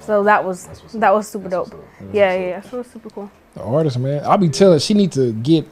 So 0.00 0.22
that 0.24 0.42
was 0.46 0.66
that 0.94 1.12
was 1.12 1.28
super 1.28 1.50
That's 1.50 1.68
dope. 1.68 1.84
Yeah, 2.12 2.32
yeah, 2.32 2.48
yeah. 2.48 2.60
So 2.62 2.76
it 2.76 2.78
was 2.78 2.86
super 2.86 3.10
cool. 3.10 3.30
The 3.52 3.62
artist, 3.62 3.98
man. 3.98 4.24
I'll 4.24 4.38
be 4.38 4.48
telling 4.48 4.78
she 4.78 4.94
need 4.94 5.12
to 5.12 5.32
get 5.32 5.66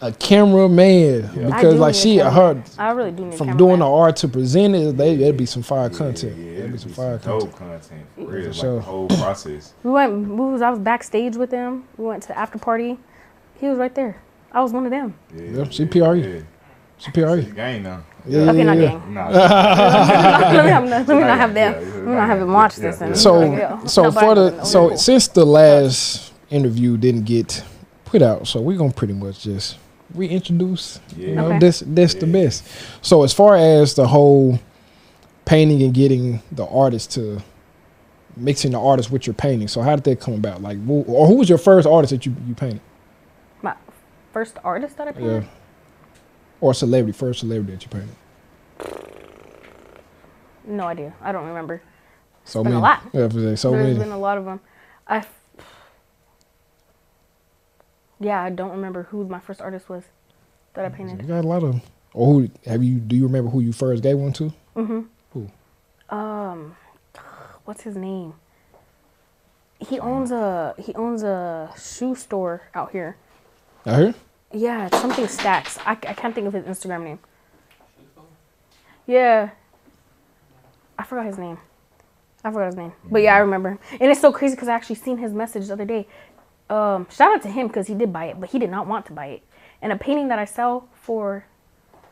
a 0.00 0.12
cameraman 0.12 1.22
Yeah. 1.34 1.46
Because 1.46 1.74
like 1.78 1.94
need 1.94 1.98
a 1.98 2.02
she 2.02 2.16
her. 2.18 2.62
I 2.78 2.90
really 2.92 3.10
do 3.12 3.24
need 3.24 3.34
from 3.38 3.48
cameraman. 3.48 3.56
doing 3.58 3.78
the 3.80 3.88
art 3.88 4.16
to 4.16 4.28
present 4.28 4.74
it, 4.74 4.96
they 4.96 5.14
it'd 5.14 5.36
be 5.36 5.46
some 5.46 5.62
fire 5.62 5.88
Yeah, 5.90 5.98
content. 5.98 6.36
Yeah, 6.36 6.44
it'd 6.44 6.58
it'd 6.58 6.72
be 6.72 6.78
some 6.78 6.92
fire 6.92 7.18
dope 7.18 7.54
content. 7.56 7.58
content. 7.58 8.06
For 8.16 8.20
real, 8.24 8.46
like 8.46 8.54
sure. 8.54 8.74
the 8.76 8.80
whole 8.82 9.08
process. 9.08 9.74
We 9.82 9.90
went. 9.90 10.28
We 10.28 10.34
was. 10.46 10.62
I 10.62 10.70
was 10.70 10.78
backstage 10.78 11.36
with 11.36 11.50
them. 11.50 11.84
We 11.96 12.06
went 12.06 12.22
to 12.22 12.28
the 12.28 12.38
after 12.38 12.58
party. 12.58 12.98
He 13.60 13.66
was 13.68 13.78
right 13.78 13.94
there. 13.94 14.20
I 14.52 14.60
was 14.60 14.72
one 14.72 14.84
of 14.84 14.90
them. 14.90 15.14
Yeah, 15.34 15.42
Yeah, 15.42 15.68
she 15.70 15.86
PRE. 15.86 16.14
Yeah. 16.16 16.40
She 16.98 17.10
PRE. 17.10 17.38
It's 17.38 17.48
a 17.48 17.52
game 17.52 17.82
now. 17.84 18.04
Yeah, 18.26 18.40
Okay, 18.50 18.58
yeah, 18.58 18.64
not 18.64 18.76
yeah. 18.76 18.88
gang. 18.90 19.14
Nah, 19.14 19.28
let 19.30 20.64
me 20.64 20.70
have, 20.70 20.84
let 20.88 21.08
me 21.08 21.20
not 21.20 21.38
have 21.38 21.54
them. 21.54 21.72
Yeah, 21.72 21.80
yeah, 21.80 21.94
Let 21.96 22.04
me 22.06 22.12
not 22.14 22.26
have 22.28 22.38
them 22.38 22.52
watch 22.52 22.76
this. 22.76 23.00
And 23.00 23.16
So 23.18 23.80
so 23.86 24.02
Nobody 24.04 24.26
for 24.26 24.34
the 24.36 24.64
so 24.64 24.94
since 24.94 25.26
the 25.28 25.44
last 25.44 26.32
interview 26.50 26.96
didn't 26.96 27.24
get 27.24 27.64
put 28.12 28.22
out, 28.22 28.46
so 28.46 28.60
we're 28.60 28.76
gonna 28.76 28.92
pretty 28.92 29.14
much 29.14 29.40
just 29.40 29.78
reintroduce. 30.14 31.00
You 31.16 31.34
know, 31.34 31.46
Okay. 31.46 31.58
this 31.58 31.82
this 31.86 32.14
the 32.14 32.26
best. 32.26 32.64
So 33.00 33.22
as 33.24 33.32
far 33.32 33.56
as 33.56 33.94
the 33.94 34.06
whole 34.06 34.58
painting 35.46 35.82
and 35.82 35.92
getting 35.94 36.42
the 36.52 36.66
artist 36.66 37.12
to 37.12 37.40
mixing 38.36 38.72
the 38.72 38.78
artist 38.80 39.10
with 39.10 39.26
your 39.26 39.34
painting, 39.34 39.66
so 39.68 39.80
how 39.80 39.96
did 39.96 40.04
that 40.04 40.20
come 40.20 40.34
about? 40.34 40.60
Like, 40.62 40.78
who, 40.84 41.02
or 41.08 41.26
who 41.26 41.36
was 41.36 41.48
your 41.48 41.58
first 41.58 41.86
artist 41.88 42.10
that 42.12 42.26
you 42.26 42.34
you 42.46 42.54
painted? 42.54 42.80
my 43.62 43.74
first 44.32 44.58
artist 44.62 44.96
that 44.98 45.08
I 45.08 45.12
painted. 45.12 45.26
Yeah, 45.32 45.38
painted. 45.40 45.50
or 46.60 46.74
celebrity, 46.74 47.16
first 47.18 47.40
celebrity 47.40 47.72
that 47.72 47.82
you 47.82 47.88
painted. 47.88 48.16
No 50.66 50.84
idea. 50.86 51.12
I 51.22 51.32
don't 51.32 51.46
remember. 51.48 51.82
So 52.44 52.62
been 52.62 52.72
a 52.72 52.74
many. 52.76 52.82
lot. 52.82 53.02
Yeah, 53.12 53.28
for- 53.28 53.56
so 53.56 53.70
There's 53.72 53.86
many. 53.86 53.98
been 53.98 54.12
a 54.12 54.18
lot 54.18 54.36
of 54.38 54.44
them. 54.44 54.60
I. 55.08 55.24
f- 58.22 58.26
Yeah, 58.26 58.42
I 58.42 58.50
don't 58.50 58.70
remember 58.70 59.04
who 59.04 59.26
my 59.26 59.40
first 59.40 59.60
artist 59.60 59.88
was 59.88 60.04
that 60.74 60.84
I 60.84 60.88
painted. 60.88 61.12
You 61.12 61.16
painted. 61.18 61.28
got 61.28 61.44
a 61.44 61.48
lot 61.48 61.62
of. 61.62 61.80
Or 62.14 62.26
who 62.40 62.50
have 62.66 62.82
you? 62.82 62.98
Do 62.98 63.16
you 63.16 63.24
remember 63.24 63.50
who 63.50 63.60
you 63.60 63.72
first 63.72 64.02
gave 64.02 64.18
one 64.18 64.32
to? 64.34 64.52
Mm-hmm. 64.76 65.00
Who? 65.32 65.50
Um, 66.14 66.76
what's 67.64 67.82
his 67.82 67.96
name? 67.96 68.34
He 69.80 69.98
owns 69.98 70.30
a 70.30 70.74
he 70.78 70.94
owns 70.94 71.22
a 71.22 71.72
shoe 71.80 72.14
store 72.14 72.62
out 72.74 72.92
here. 72.92 73.16
Out 73.86 73.98
here? 74.00 74.14
Yeah, 74.52 74.86
it's 74.86 75.00
something 75.00 75.26
Stacks. 75.26 75.78
I, 75.78 75.92
I 75.92 76.12
can't 76.12 76.34
think 76.34 76.46
of 76.46 76.52
his 76.52 76.64
Instagram 76.64 77.02
name. 77.04 77.18
Yeah. 79.06 79.50
I 80.98 81.04
forgot 81.04 81.26
his 81.26 81.38
name. 81.38 81.58
I 82.44 82.50
forgot 82.50 82.66
his 82.66 82.76
name. 82.76 82.92
But 83.10 83.22
yeah, 83.22 83.34
I 83.34 83.38
remember. 83.38 83.78
And 83.92 84.10
it's 84.10 84.20
so 84.20 84.30
crazy 84.32 84.54
because 84.54 84.68
I 84.68 84.74
actually 84.74 84.96
seen 84.96 85.18
his 85.18 85.32
message 85.32 85.66
the 85.68 85.72
other 85.72 85.84
day. 85.84 86.06
Um, 86.72 87.06
shout 87.10 87.34
out 87.34 87.42
to 87.42 87.48
him 87.50 87.66
because 87.66 87.86
he 87.86 87.94
did 87.94 88.12
buy 88.12 88.26
it, 88.26 88.40
but 88.40 88.50
he 88.50 88.58
did 88.58 88.70
not 88.70 88.86
want 88.86 89.06
to 89.06 89.12
buy 89.12 89.26
it. 89.26 89.42
And 89.82 89.92
a 89.92 89.96
painting 89.96 90.28
that 90.28 90.38
I 90.38 90.44
sell 90.44 90.88
for, 90.94 91.44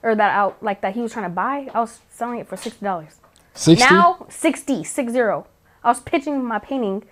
or 0.02 0.14
that 0.14 0.32
out 0.34 0.62
like 0.62 0.80
that 0.82 0.94
he 0.94 1.00
was 1.00 1.12
trying 1.12 1.24
to 1.30 1.34
buy, 1.34 1.68
I 1.72 1.80
was 1.80 2.00
selling 2.10 2.38
it 2.40 2.48
for 2.48 2.56
sixty 2.56 2.84
dollars. 2.84 3.16
Sixty. 3.54 3.84
Now 3.92 4.26
60, 4.28 4.84
six 4.84 5.12
zero. 5.12 5.46
I 5.82 5.88
was 5.88 6.00
pitching 6.00 6.44
my 6.44 6.58
painting 6.58 7.04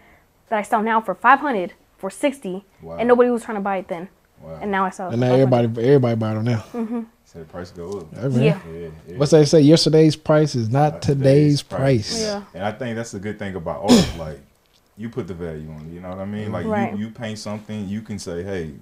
that 0.50 0.58
I 0.58 0.62
sell 0.62 0.82
now 0.82 1.00
for 1.00 1.14
500 1.14 1.72
for 1.96 2.10
60 2.10 2.64
Wow. 2.82 2.96
and 2.98 3.08
nobody 3.08 3.30
was 3.30 3.42
trying 3.44 3.56
to 3.56 3.60
buy 3.62 3.78
it 3.78 3.88
then. 3.88 4.08
Wow. 4.40 4.58
And 4.62 4.70
now 4.70 4.84
I 4.84 4.90
sell 4.90 5.08
it. 5.08 5.12
and 5.12 5.20
now 5.20 5.32
everybody 5.32 5.66
everybody 5.66 6.14
buying 6.16 6.44
them 6.44 6.44
now. 6.44 7.06
So 7.24 7.40
the 7.40 7.44
price 7.44 7.70
go 7.70 7.90
up. 8.00 8.06
Yeah. 8.14 8.28
Yeah. 8.28 8.60
Yeah, 8.72 8.88
yeah. 9.08 9.16
What's 9.16 9.32
they 9.32 9.44
say? 9.44 9.60
Yesterday's 9.60 10.16
price 10.16 10.54
is 10.54 10.68
not 10.70 10.92
Not 10.94 11.02
today's, 11.02 11.18
today's 11.60 11.62
price. 11.62 11.80
price. 11.80 12.20
Yeah. 12.22 12.42
And 12.54 12.62
I 12.64 12.72
think 12.72 12.96
that's 12.96 13.10
the 13.10 13.18
good 13.18 13.38
thing 13.38 13.54
about 13.56 13.82
art. 13.90 14.16
Like, 14.18 14.40
you 14.98 15.08
put 15.08 15.26
the 15.28 15.34
value 15.34 15.70
on 15.70 15.86
it. 15.86 15.92
You 15.94 16.00
know 16.00 16.10
what 16.10 16.18
I 16.18 16.24
mean? 16.24 16.50
Like, 16.52 16.66
Right. 16.66 16.92
you, 16.92 17.06
you 17.06 17.10
paint 17.10 17.38
something, 17.38 17.88
you 17.88 18.02
can 18.02 18.18
say, 18.18 18.42
hey, 18.42 18.74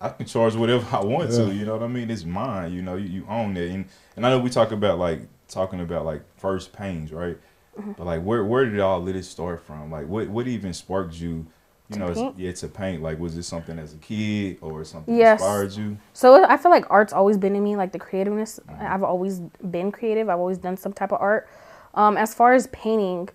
I 0.00 0.08
can 0.10 0.26
charge 0.26 0.54
whatever 0.56 0.84
I 0.96 1.04
want 1.04 1.30
Yeah. 1.30 1.38
to. 1.46 1.54
You 1.54 1.64
know 1.64 1.74
what 1.74 1.82
I 1.82 1.88
mean? 1.88 2.10
It's 2.10 2.24
mine. 2.24 2.72
You 2.72 2.82
know, 2.82 2.96
you, 2.96 3.08
you 3.08 3.26
own 3.28 3.56
it. 3.56 3.70
And 3.70 3.84
and 4.16 4.26
I 4.26 4.30
know 4.30 4.38
we 4.40 4.50
talk 4.50 4.72
about 4.72 4.98
like 4.98 5.20
talking 5.48 5.80
about 5.80 6.04
like 6.04 6.22
first 6.36 6.72
pains, 6.72 7.12
right? 7.12 7.38
Mm-hmm. 7.78 7.92
But 7.92 8.06
like, 8.06 8.22
where 8.22 8.44
where 8.44 8.64
did 8.64 8.80
all 8.80 9.00
of 9.06 9.06
this 9.14 9.28
start 9.28 9.62
from? 9.64 9.90
Like, 9.90 10.06
what 10.08 10.28
what 10.28 10.46
even 10.48 10.72
sparked 10.74 11.14
you? 11.14 11.46
You 11.90 11.98
know, 11.98 12.06
it's- 12.06 12.18
paint? 12.18 12.38
yeah, 12.38 12.52
to 12.52 12.68
paint. 12.68 13.02
Like, 13.02 13.18
was 13.18 13.36
this 13.36 13.46
something 13.46 13.78
as 13.78 13.92
a 13.94 13.98
kid 13.98 14.58
or 14.62 14.84
something 14.84 15.14
Yes. 15.16 15.40
inspired 15.40 15.72
you? 15.72 15.98
So 16.14 16.44
I 16.44 16.56
feel 16.56 16.70
like 16.70 16.86
art's 16.90 17.12
always 17.12 17.36
been 17.36 17.54
in 17.54 17.62
me, 17.62 17.76
like 17.76 17.92
the 17.92 17.98
creativeness. 17.98 18.58
Mm-hmm. 18.68 18.86
I've 18.86 19.02
always 19.02 19.40
been 19.70 19.92
creative. 19.92 20.28
I've 20.30 20.38
always 20.38 20.58
done 20.58 20.76
some 20.78 20.92
type 20.94 21.12
of 21.12 21.20
art. 21.20 21.46
Um, 21.94 22.16
as 22.16 22.34
far 22.34 22.54
as 22.54 22.66
painting, 22.68 23.28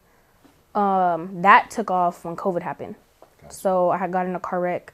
um, 0.80 1.42
that 1.42 1.70
took 1.70 1.92
off 1.92 2.24
when 2.24 2.36
COVID 2.36 2.62
happened. 2.62 2.96
Gotcha. 3.42 3.54
So 3.54 3.90
I 3.90 3.98
had 3.98 4.12
got 4.12 4.26
in 4.26 4.36
a 4.36 4.40
car 4.40 4.62
wreck 4.62 4.94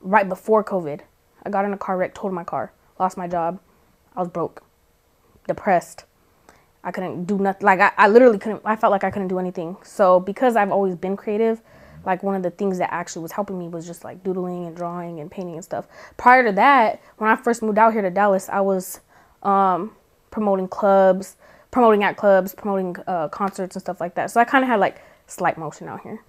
right 0.00 0.28
before 0.28 0.64
COVID. 0.64 1.00
I 1.44 1.50
got 1.50 1.64
in 1.64 1.72
a 1.72 1.78
car 1.78 1.96
wreck, 1.96 2.14
totaled 2.14 2.34
my 2.34 2.44
car, 2.44 2.72
lost 2.98 3.16
my 3.16 3.28
job. 3.28 3.60
I 4.16 4.20
was 4.20 4.28
broke, 4.28 4.64
depressed. 5.46 6.04
I 6.84 6.90
couldn't 6.90 7.24
do 7.26 7.38
nothing. 7.38 7.64
Like 7.64 7.80
I, 7.80 7.92
I 7.96 8.08
literally 8.08 8.38
couldn't. 8.38 8.62
I 8.64 8.74
felt 8.74 8.90
like 8.90 9.04
I 9.04 9.10
couldn't 9.10 9.28
do 9.28 9.38
anything. 9.38 9.76
So 9.84 10.18
because 10.18 10.56
I've 10.56 10.72
always 10.72 10.96
been 10.96 11.16
creative, 11.16 11.62
like 12.04 12.24
one 12.24 12.34
of 12.34 12.42
the 12.42 12.50
things 12.50 12.78
that 12.78 12.92
actually 12.92 13.22
was 13.22 13.32
helping 13.32 13.58
me 13.58 13.68
was 13.68 13.86
just 13.86 14.02
like 14.02 14.24
doodling 14.24 14.66
and 14.66 14.76
drawing 14.76 15.20
and 15.20 15.30
painting 15.30 15.54
and 15.54 15.64
stuff. 15.64 15.86
Prior 16.16 16.44
to 16.44 16.52
that, 16.52 17.00
when 17.18 17.30
I 17.30 17.36
first 17.36 17.62
moved 17.62 17.78
out 17.78 17.92
here 17.92 18.02
to 18.02 18.10
Dallas, 18.10 18.48
I 18.48 18.60
was 18.60 19.00
um, 19.44 19.94
promoting 20.32 20.66
clubs, 20.66 21.36
promoting 21.70 22.02
at 22.02 22.16
clubs, 22.16 22.54
promoting 22.54 22.96
uh, 23.06 23.28
concerts 23.28 23.76
and 23.76 23.80
stuff 23.80 24.00
like 24.00 24.16
that. 24.16 24.32
So 24.32 24.40
I 24.40 24.44
kind 24.44 24.64
of 24.64 24.68
had 24.68 24.80
like 24.80 25.00
slight 25.32 25.58
motion 25.58 25.88
out 25.88 26.02
here. 26.02 26.22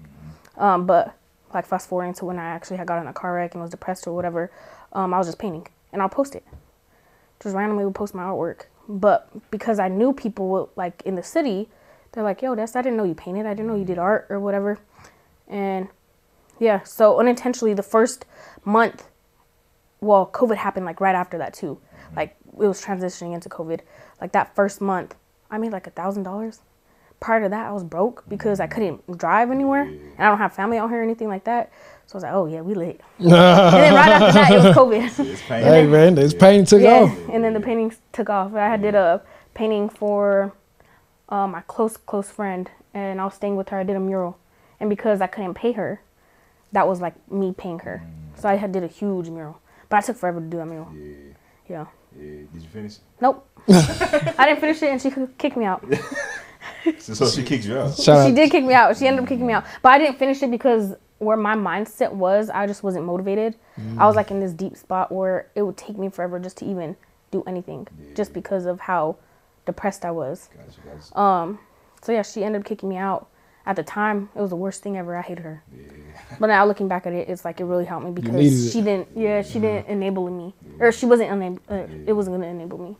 Um, 0.57 0.85
but 0.85 1.15
like 1.53 1.65
fast 1.65 1.89
forwarding 1.89 2.13
to 2.15 2.25
when 2.25 2.39
I 2.39 2.45
actually 2.45 2.77
had 2.77 2.87
got 2.87 3.01
in 3.01 3.07
a 3.07 3.13
car 3.13 3.33
wreck 3.35 3.53
and 3.53 3.61
was 3.61 3.71
depressed 3.71 4.07
or 4.07 4.13
whatever, 4.13 4.51
um, 4.93 5.13
I 5.13 5.17
was 5.17 5.27
just 5.27 5.39
painting 5.39 5.67
and 5.91 6.01
I'll 6.01 6.09
post 6.09 6.35
it. 6.35 6.43
Just 7.41 7.55
randomly 7.55 7.85
would 7.85 7.95
post 7.95 8.15
my 8.15 8.23
artwork. 8.23 8.63
But 8.87 9.29
because 9.51 9.79
I 9.79 9.87
knew 9.87 10.13
people 10.13 10.69
like 10.75 11.01
in 11.05 11.15
the 11.15 11.23
city, 11.23 11.69
they're 12.11 12.23
like, 12.23 12.41
"Yo, 12.41 12.55
that's 12.55 12.75
I 12.75 12.81
didn't 12.81 12.97
know 12.97 13.05
you 13.05 13.15
painted. 13.15 13.45
I 13.45 13.53
didn't 13.53 13.67
know 13.67 13.75
you 13.75 13.85
did 13.85 13.97
art 13.97 14.27
or 14.29 14.39
whatever." 14.39 14.79
And 15.47 15.87
Yeah. 16.59 16.83
So 16.83 17.19
unintentionally, 17.19 17.73
the 17.73 17.83
first 17.83 18.25
month, 18.63 19.07
well, 20.01 20.27
COVID 20.27 20.57
happened 20.57 20.85
like 20.85 21.01
right 21.01 21.15
after 21.15 21.37
that 21.37 21.53
too. 21.53 21.79
Like 22.15 22.35
it 22.45 22.67
was 22.67 22.81
transitioning 22.83 23.33
into 23.33 23.49
COVID. 23.49 23.81
Like 24.21 24.31
that 24.33 24.55
first 24.55 24.79
month, 24.81 25.15
I 25.49 25.57
made 25.57 25.71
like 25.71 25.87
a 25.87 25.91
thousand 25.91 26.23
dollars. 26.23 26.61
Prior 27.23 27.41
to 27.43 27.47
that, 27.47 27.67
I 27.67 27.71
was 27.71 27.85
broke 27.85 28.25
because 28.27 28.59
I 28.59 28.67
couldn't 28.67 29.17
drive 29.17 29.49
anywhere, 29.49 29.83
and 29.83 30.19
I 30.19 30.27
don't 30.27 30.39
have 30.39 30.53
family 30.53 30.77
out 30.77 30.89
here 30.89 30.99
or 30.99 31.03
anything 31.03 31.29
like 31.29 31.45
that. 31.45 31.71
So 32.05 32.15
I 32.15 32.17
was 32.17 32.23
like, 32.23 32.33
oh 32.33 32.47
yeah, 32.47 32.59
we 32.59 32.73
lit. 32.73 32.99
and 33.17 33.31
then 33.31 33.93
right 33.93 34.09
after 34.09 34.33
that, 34.33 34.51
it 34.51 34.57
was 34.57 34.75
COVID. 34.75 35.31
It's 35.31 35.41
pain. 35.43 35.63
Hey 35.63 35.87
man, 35.87 36.15
this 36.15 36.33
painting 36.33 36.65
took 36.65 36.81
yeah. 36.81 37.03
off. 37.03 37.17
And 37.31 37.41
then 37.41 37.53
the 37.53 37.61
paintings 37.61 37.97
took 38.11 38.29
off. 38.29 38.53
I 38.53 38.67
had 38.67 38.81
did 38.81 38.93
a 38.93 39.21
painting 39.53 39.87
for 39.87 40.51
uh, 41.29 41.47
my 41.47 41.61
close 41.61 41.95
close 41.95 42.29
friend, 42.29 42.69
and 42.93 43.21
I 43.21 43.23
was 43.23 43.35
staying 43.35 43.55
with 43.55 43.69
her. 43.69 43.79
I 43.79 43.83
did 43.83 43.95
a 43.95 44.01
mural, 44.01 44.37
and 44.81 44.89
because 44.89 45.21
I 45.21 45.27
couldn't 45.27 45.53
pay 45.53 45.71
her, 45.71 46.01
that 46.73 46.89
was 46.89 46.99
like 46.99 47.15
me 47.31 47.53
paying 47.57 47.79
her. 47.79 48.03
So 48.35 48.49
I 48.49 48.55
had 48.55 48.73
did 48.73 48.83
a 48.83 48.87
huge 48.87 49.29
mural, 49.29 49.61
but 49.87 49.95
I 49.95 50.01
took 50.01 50.17
forever 50.17 50.41
to 50.41 50.45
do 50.45 50.57
that 50.57 50.65
mural. 50.67 50.89
Yeah, 50.93 51.05
Yeah. 51.69 51.85
yeah. 52.19 52.23
Did 52.51 52.63
you 52.63 52.67
finish? 52.67 52.97
Nope. 53.21 53.47
I 53.69 54.45
didn't 54.45 54.59
finish 54.59 54.81
it, 54.83 54.89
and 54.89 55.01
she 55.01 55.09
kicked 55.37 55.55
me 55.55 55.63
out. 55.63 55.85
So, 56.99 57.13
so 57.13 57.27
she 57.29 57.43
kicked 57.43 57.65
you 57.65 57.77
out. 57.77 57.95
Shout 57.95 58.25
She 58.25 58.31
out. 58.31 58.35
did 58.35 58.51
kick 58.51 58.63
me 58.63 58.73
out. 58.73 58.97
She 58.97 59.07
ended 59.07 59.23
up 59.23 59.29
kicking 59.29 59.47
me 59.47 59.53
out, 59.53 59.65
but 59.81 59.91
I 59.93 59.97
didn't 59.97 60.17
finish 60.19 60.41
it 60.43 60.51
because 60.51 60.95
where 61.19 61.37
my 61.37 61.55
mindset 61.55 62.11
was, 62.11 62.49
I 62.49 62.67
just 62.67 62.83
wasn't 62.83 63.05
motivated. 63.05 63.55
I 63.97 64.05
was 64.05 64.15
like 64.15 64.29
in 64.31 64.39
this 64.39 64.51
deep 64.53 64.75
spot 64.75 65.11
where 65.11 65.47
it 65.55 65.61
would 65.61 65.77
take 65.77 65.97
me 65.97 66.09
forever 66.09 66.37
just 66.39 66.57
to 66.57 66.65
even 66.65 66.95
do 67.31 67.43
anything, 67.47 67.87
just 68.15 68.33
because 68.33 68.65
of 68.65 68.79
how 68.81 69.15
depressed 69.65 70.03
I 70.05 70.11
was. 70.11 70.49
Gotcha, 70.55 70.81
gotcha. 70.99 71.19
Um, 71.19 71.59
so 72.01 72.11
yeah, 72.11 72.21
she 72.23 72.43
ended 72.43 72.61
up 72.61 72.67
kicking 72.67 72.89
me 72.89 72.97
out. 72.97 73.27
At 73.65 73.77
the 73.77 73.83
time, 73.83 74.27
it 74.35 74.41
was 74.41 74.49
the 74.49 74.57
worst 74.57 74.83
thing 74.83 74.97
ever. 74.97 75.15
I 75.15 75.21
hated 75.21 75.45
her. 75.45 75.63
But 76.37 76.47
now 76.47 76.65
looking 76.65 76.89
back 76.89 77.07
at 77.07 77.13
it, 77.13 77.29
it's 77.29 77.45
like 77.45 77.61
it 77.61 77.63
really 77.63 77.85
helped 77.85 78.05
me 78.05 78.11
because 78.11 78.73
she 78.73 78.81
didn't. 78.81 79.07
Yeah, 79.15 79.41
she 79.41 79.59
didn't 79.59 79.87
enable 79.87 80.29
me, 80.29 80.53
or 80.81 80.91
she 80.91 81.05
wasn't 81.05 81.31
enable. 81.31 81.59
Uh, 81.69 81.87
it 82.05 82.11
wasn't 82.11 82.35
gonna 82.35 82.47
enable 82.47 82.77
me. 82.77 82.97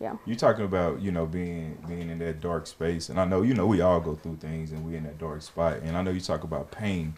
Yeah. 0.00 0.16
You 0.26 0.36
talking 0.36 0.64
about 0.64 1.00
you 1.00 1.10
know 1.10 1.26
being 1.26 1.78
being 1.88 2.10
in 2.10 2.18
that 2.20 2.40
dark 2.40 2.66
space, 2.66 3.08
and 3.08 3.18
I 3.18 3.24
know 3.24 3.42
you 3.42 3.54
know 3.54 3.66
we 3.66 3.80
all 3.80 4.00
go 4.00 4.14
through 4.14 4.36
things, 4.36 4.72
and 4.72 4.86
we 4.86 4.96
in 4.96 5.04
that 5.04 5.18
dark 5.18 5.42
spot, 5.42 5.78
and 5.78 5.96
I 5.96 6.02
know 6.02 6.10
you 6.10 6.20
talk 6.20 6.44
about 6.44 6.70
pain 6.70 7.14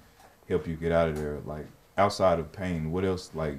help 0.50 0.66
you 0.66 0.74
get 0.74 0.92
out 0.92 1.08
of 1.08 1.16
there. 1.16 1.38
Like 1.46 1.66
outside 1.96 2.38
of 2.38 2.52
pain, 2.52 2.92
what 2.92 3.04
else? 3.04 3.30
Like, 3.34 3.58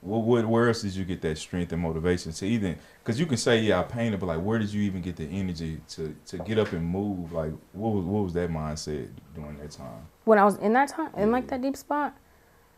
what, 0.00 0.18
what 0.18 0.46
where 0.46 0.68
else 0.68 0.82
did 0.82 0.94
you 0.94 1.04
get 1.04 1.20
that 1.22 1.38
strength 1.38 1.72
and 1.72 1.82
motivation 1.82 2.32
to 2.32 2.46
even? 2.46 2.76
Because 3.02 3.18
you 3.18 3.26
can 3.26 3.36
say 3.36 3.60
yeah, 3.60 3.80
I 3.80 3.82
painted, 3.82 4.20
but 4.20 4.26
like 4.26 4.40
where 4.40 4.58
did 4.58 4.72
you 4.72 4.82
even 4.82 5.02
get 5.02 5.16
the 5.16 5.24
energy 5.24 5.80
to 5.90 6.14
to 6.26 6.38
get 6.38 6.58
up 6.58 6.72
and 6.72 6.84
move? 6.84 7.32
Like 7.32 7.52
what 7.72 7.90
was 7.94 8.04
what 8.04 8.24
was 8.24 8.32
that 8.34 8.50
mindset 8.50 9.08
during 9.34 9.56
that 9.58 9.70
time? 9.72 10.06
When 10.24 10.38
I 10.38 10.44
was 10.44 10.56
in 10.58 10.72
that 10.74 10.88
time, 10.88 11.10
in 11.16 11.32
like 11.32 11.48
that 11.48 11.62
deep 11.62 11.76
spot, 11.76 12.16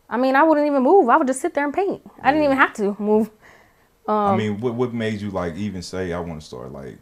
I 0.09 0.17
mean, 0.17 0.35
I 0.35 0.43
wouldn't 0.43 0.65
even 0.65 0.81
move. 0.81 1.09
I 1.09 1.17
would 1.17 1.27
just 1.27 1.41
sit 1.41 1.53
there 1.53 1.65
and 1.65 1.73
paint. 1.73 2.01
I 2.21 2.31
didn't 2.31 2.45
even 2.45 2.57
have 2.57 2.73
to 2.73 2.95
move. 2.99 3.29
Um, 4.07 4.15
I 4.15 4.37
mean, 4.37 4.59
what 4.59 4.75
what 4.75 4.93
made 4.93 5.21
you 5.21 5.31
like 5.31 5.55
even 5.55 5.81
say 5.81 6.13
I 6.13 6.19
want 6.19 6.39
to 6.39 6.45
start 6.45 6.71
like, 6.71 6.97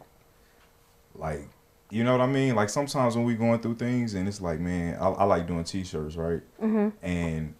like, 1.14 1.48
you 1.90 2.02
know 2.02 2.12
what 2.12 2.20
I 2.22 2.26
mean? 2.26 2.54
Like 2.54 2.70
sometimes 2.70 3.16
when 3.16 3.24
we 3.24 3.34
going 3.34 3.60
through 3.60 3.76
things 3.76 4.14
and 4.14 4.26
it's 4.26 4.40
like, 4.40 4.58
man, 4.58 4.96
I, 5.00 5.08
I 5.08 5.24
like 5.24 5.46
doing 5.46 5.64
t-shirts, 5.64 6.16
right? 6.16 6.40
Mm-hmm. 6.62 6.88
And 7.04 7.54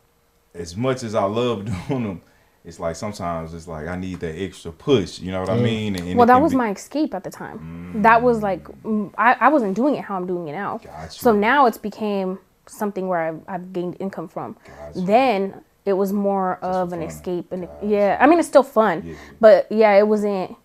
as 0.55 0.77
much 0.77 1.03
as 1.03 1.15
I 1.15 1.25
love 1.25 1.65
doing 1.89 2.05
them, 2.05 2.23
it's 2.65 2.81
like 2.81 2.97
sometimes 2.97 3.53
it's 3.53 3.69
like 3.69 3.87
I 3.87 3.97
need 3.97 4.21
that 4.21 4.41
extra 4.41 4.73
push. 4.73 5.19
You 5.19 5.33
know 5.33 5.41
what 5.41 5.51
I 5.51 5.59
mean? 5.59 5.97
And, 5.97 6.09
and 6.09 6.17
well, 6.17 6.27
that 6.27 6.41
was 6.41 6.53
be- 6.53 6.59
my 6.59 6.71
escape 6.71 7.13
at 7.15 7.23
the 7.23 7.31
time. 7.31 8.01
That 8.03 8.23
was 8.23 8.43
like 8.43 8.65
mm, 8.83 9.13
I, 9.19 9.35
I 9.35 9.49
wasn't 9.49 9.77
doing 9.77 9.97
it 9.97 10.05
how 10.05 10.17
I'm 10.17 10.27
doing 10.27 10.49
it 10.49 10.53
now. 10.53 10.79
Gotcha. 10.79 11.19
So 11.19 11.33
now 11.33 11.67
it's 11.67 11.77
became 11.77 12.39
something 12.67 13.09
where 13.09 13.21
I've, 13.21 13.41
I've 13.47 13.73
gained 13.75 13.99
income 14.01 14.29
from. 14.29 14.57
Gotcha. 14.67 15.01
Then 15.03 15.61
it 15.85 15.93
was 15.95 16.13
more 16.13 16.57
of 16.63 16.93
an 16.93 17.01
fun. 17.01 17.09
escape, 17.09 17.53
and 17.53 17.67
Gotcha. 17.67 17.87
yeah, 17.87 18.17
I 18.21 18.27
mean 18.27 18.39
it's 18.39 18.49
still 18.49 18.63
fun, 18.63 19.03
Yeah. 19.05 19.15
but 19.41 19.71
yeah, 19.71 19.93
it 19.95 20.07
wasn't. 20.09 20.57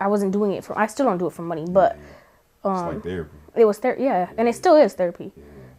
I 0.00 0.06
wasn't 0.08 0.32
doing 0.32 0.52
it 0.52 0.64
for. 0.64 0.78
I 0.78 0.86
still 0.86 1.06
don't 1.06 1.18
do 1.18 1.26
it 1.26 1.32
for 1.32 1.42
money, 1.42 1.66
but 1.68 1.92
it's 1.96 2.64
um, 2.64 2.86
like 2.94 3.02
therapy. 3.02 3.36
it 3.56 3.64
was 3.64 3.78
therapy 3.78 4.02
Yeah, 4.04 4.30
and 4.38 4.48
it 4.48 4.54
still 4.54 4.76
is 4.76 4.94
therapy. 4.94 5.32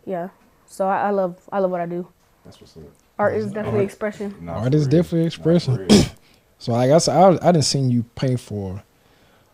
Yeah. 0.06 0.30
So 0.68 0.88
I, 0.88 1.08
I 1.08 1.10
love 1.12 1.40
I 1.52 1.60
love 1.60 1.72
what 1.72 1.82
I 1.82 1.86
do. 1.86 2.08
That's 2.46 2.60
what's 2.62 2.76
up. 2.78 2.84
Art 3.20 3.36
is 3.36 3.52
definitely 3.52 3.84
expression. 3.84 4.34
Nah, 4.42 4.54
Art 4.64 4.74
is 4.74 4.84
real. 4.86 4.92
definitely 4.92 5.28
expression. 5.28 5.88
So 6.60 6.74
like 6.74 6.92
I 6.92 7.00
said, 7.00 7.16
I, 7.18 7.48
I 7.50 7.52
didn't 7.52 7.66
see 7.66 7.80
you 7.80 8.04
paint 8.14 8.40
for 8.40 8.84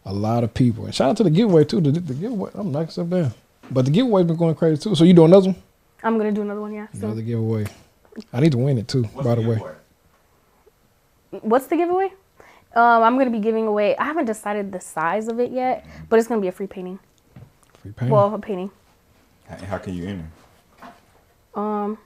a 0.05 0.11
lot 0.13 0.43
of 0.43 0.53
people. 0.53 0.83
And 0.83 0.93
shout 0.93 1.09
out 1.11 1.15
to 1.17 1.23
the 1.23 1.29
giveaway 1.29 1.63
too. 1.63 1.79
The, 1.79 1.91
the 1.91 2.13
giveaway, 2.13 2.51
I'm 2.53 2.69
knocking 2.73 2.89
stuff 2.89 3.07
down. 3.07 3.33
But 3.71 3.85
the 3.85 3.91
giveaway's 3.91 4.25
been 4.25 4.35
going 4.35 4.55
crazy 4.55 4.81
too. 4.81 4.93
So 4.93 5.05
you 5.05 5.13
doing 5.13 5.29
another 5.31 5.51
one? 5.51 5.63
I'm 6.03 6.17
gonna 6.17 6.33
do 6.33 6.41
another 6.41 6.59
one. 6.59 6.73
Yeah. 6.73 6.87
So 6.91 7.05
Another 7.05 7.21
giveaway. 7.21 7.65
I 8.33 8.39
need 8.39 8.51
to 8.51 8.57
win 8.57 8.77
it 8.77 8.87
too. 8.87 9.03
by 9.23 9.35
the 9.35 9.41
way, 9.47 9.59
what's 11.41 11.67
the 11.67 11.75
giveaway? 11.75 12.11
Um, 12.75 13.03
I'm 13.03 13.17
gonna 13.17 13.29
be 13.31 13.39
giving 13.39 13.65
away. 13.67 13.95
I 13.97 14.03
haven't 14.03 14.25
decided 14.25 14.71
the 14.71 14.79
size 14.79 15.27
of 15.27 15.39
it 15.39 15.51
yet, 15.51 15.85
but 16.09 16.19
it's 16.19 16.27
gonna 16.27 16.41
be 16.41 16.47
a 16.47 16.51
free 16.51 16.67
painting. 16.67 16.99
free 17.81 17.91
paint. 17.91 18.11
Well, 18.11 18.33
a 18.33 18.39
painting. 18.39 18.71
How, 19.49 19.57
how 19.65 19.77
can 19.77 19.93
you 19.93 20.05
enter? 20.07 20.25
Um, 21.55 21.97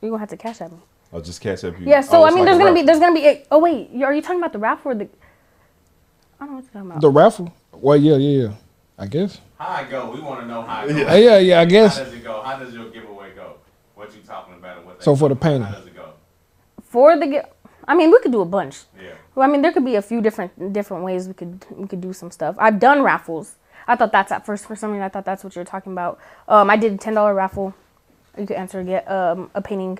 you're 0.00 0.10
gonna 0.10 0.20
have 0.20 0.28
to 0.30 0.36
cash 0.36 0.60
at 0.60 0.70
me. 0.70 0.78
I'll 1.12 1.20
just 1.20 1.40
catch 1.40 1.64
up 1.64 1.78
you. 1.80 1.86
Yeah. 1.86 2.00
So 2.00 2.18
Oh, 2.18 2.24
I 2.24 2.30
mean, 2.30 2.38
like 2.40 2.46
there's 2.46 2.58
gonna 2.58 2.74
be 2.74 2.82
there's 2.82 2.98
gonna 3.00 3.14
be. 3.14 3.26
A, 3.26 3.46
oh 3.50 3.58
wait, 3.58 3.90
are 4.02 4.12
you 4.14 4.22
talking 4.22 4.38
about 4.38 4.52
the 4.52 4.58
raffle 4.58 4.92
or 4.92 4.94
the? 4.94 5.04
I 5.04 5.08
don't 6.46 6.48
know 6.50 6.54
what 6.56 6.64
you're 6.64 6.72
talking 6.72 6.90
about. 6.90 7.00
the 7.00 7.10
raffle. 7.10 7.54
Well, 7.72 7.96
yeah, 7.96 8.16
yeah, 8.16 8.42
yeah. 8.48 8.54
I 8.98 9.06
guess. 9.06 9.40
How 9.58 9.80
it 9.82 9.90
go? 9.90 10.10
We 10.10 10.20
want 10.20 10.40
to 10.40 10.46
know 10.46 10.62
how 10.62 10.84
it 10.84 10.88
goes. 10.92 11.08
Uh, 11.08 11.14
yeah, 11.14 11.38
yeah. 11.38 11.60
I 11.60 11.64
guess. 11.64 11.98
How 11.98 12.04
does 12.04 12.12
it 12.14 12.22
go? 12.22 12.42
How 12.42 12.58
does 12.58 12.72
your 12.74 12.90
giveaway 12.90 13.34
go? 13.34 13.54
What 13.94 14.14
you 14.14 14.20
talking 14.22 14.53
So 15.04 15.14
for 15.14 15.28
the 15.28 15.36
talking 15.36 15.36
painting. 15.36 15.62
How 15.62 15.74
does 15.76 15.86
it 15.86 15.94
go? 15.94 16.12
For 16.82 17.16
the, 17.18 17.26
gi- 17.26 17.40
I 17.86 17.94
mean, 17.94 18.10
we 18.10 18.18
could 18.20 18.32
do 18.32 18.40
a 18.40 18.46
bunch. 18.46 18.84
Yeah. 19.00 19.12
Well, 19.34 19.48
I 19.48 19.52
mean, 19.52 19.62
there 19.62 19.72
could 19.72 19.84
be 19.84 19.96
a 19.96 20.02
few 20.02 20.20
different 20.20 20.72
different 20.72 21.04
ways 21.04 21.28
we 21.28 21.34
could 21.34 21.64
we 21.70 21.86
could 21.86 22.00
do 22.00 22.12
some 22.12 22.30
stuff. 22.30 22.56
I've 22.58 22.78
done 22.78 23.02
raffles. 23.02 23.56
I 23.86 23.96
thought 23.96 24.12
that's 24.12 24.32
at 24.32 24.46
first 24.46 24.64
for 24.64 24.76
some 24.76 24.92
reason. 24.92 25.02
I 25.02 25.08
thought 25.10 25.24
that's 25.26 25.44
what 25.44 25.54
you're 25.54 25.64
talking 25.64 25.92
about. 25.92 26.18
Um, 26.48 26.70
I 26.70 26.76
did 26.76 26.92
a 26.94 26.96
ten 26.96 27.14
dollar 27.14 27.34
raffle. 27.34 27.74
You 28.38 28.46
could 28.46 28.56
enter 28.56 28.82
get 28.82 29.10
um, 29.10 29.50
a 29.54 29.60
painting 29.60 29.98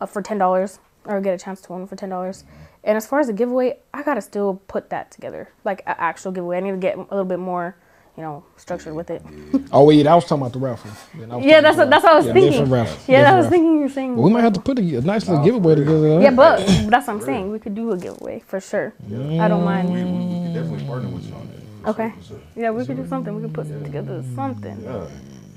uh, 0.00 0.06
for 0.06 0.22
ten 0.22 0.38
dollars 0.38 0.78
or 1.04 1.20
get 1.20 1.34
a 1.34 1.38
chance 1.42 1.60
to 1.62 1.72
win 1.72 1.86
for 1.86 1.96
ten 1.96 2.08
dollars. 2.08 2.44
And 2.82 2.96
as 2.96 3.06
far 3.06 3.20
as 3.20 3.26
the 3.28 3.32
giveaway, 3.32 3.78
I 3.94 4.02
gotta 4.02 4.20
still 4.22 4.60
put 4.66 4.90
that 4.90 5.10
together, 5.10 5.50
like 5.64 5.82
an 5.86 5.94
actual 5.98 6.32
giveaway. 6.32 6.56
I 6.56 6.60
need 6.60 6.70
to 6.72 6.76
get 6.78 6.96
a 6.96 7.00
little 7.00 7.24
bit 7.24 7.38
more, 7.38 7.76
you 8.16 8.22
know, 8.22 8.44
structured 8.56 8.94
with 8.94 9.10
it. 9.10 9.22
Oh 9.72 9.84
wait, 9.84 10.04
yeah, 10.04 10.12
I 10.12 10.14
was 10.14 10.24
talking 10.24 10.42
about 10.42 10.52
the 10.52 10.58
raffle. 10.60 10.90
Then 11.14 11.30
I 11.30 11.36
was 11.36 11.44
Yeah, 11.44 11.60
that's 11.60 11.76
what, 11.76 11.90
that's 11.90 12.04
what 12.04 12.12
I 12.12 12.16
was 12.16 12.26
yeah, 12.26 12.32
thinking. 12.32 12.50
different 12.52 12.72
raffle, 12.72 13.12
Yeah, 13.12 13.18
I 13.32 13.36
was 13.36 13.44
raffle. 13.44 13.50
thinking 13.50 13.72
you 13.74 13.80
were 13.80 13.88
saying. 13.88 14.16
Well, 14.16 14.24
we 14.24 14.30
might 14.32 14.42
have 14.42 14.52
to 14.54 14.60
put 14.60 14.78
a, 14.78 14.82
a 14.96 15.00
nice 15.02 15.28
little 15.28 15.44
giveaway 15.44 15.74
together. 15.74 16.20
Yeah, 16.20 16.30
but 16.30 16.58
that's 16.90 17.06
what 17.06 17.14
I'm 17.14 17.20
saying. 17.20 17.50
We 17.52 17.58
could 17.58 17.74
do 17.74 17.92
a 17.92 17.96
giveaway 17.98 18.42
for 18.46 18.60
sure. 18.60 18.94
I 19.06 19.48
don't 19.48 19.64
mind. 19.64 19.92
we, 19.92 20.02
we 20.04 20.44
could 20.44 20.54
definitely 20.54 20.86
partner 20.86 21.08
with 21.10 21.26
you 21.28 21.34
on 21.34 21.48
that. 21.48 21.90
Okay. 21.90 22.12
Sure. 22.26 22.40
Yeah, 22.56 22.70
we 22.70 22.86
could 22.86 22.96
do 22.96 23.06
something. 23.08 23.34
We 23.34 23.42
could 23.42 23.54
put 23.54 23.68
together 23.84 24.24
something. 24.34 24.82
Yeah. 24.82 25.06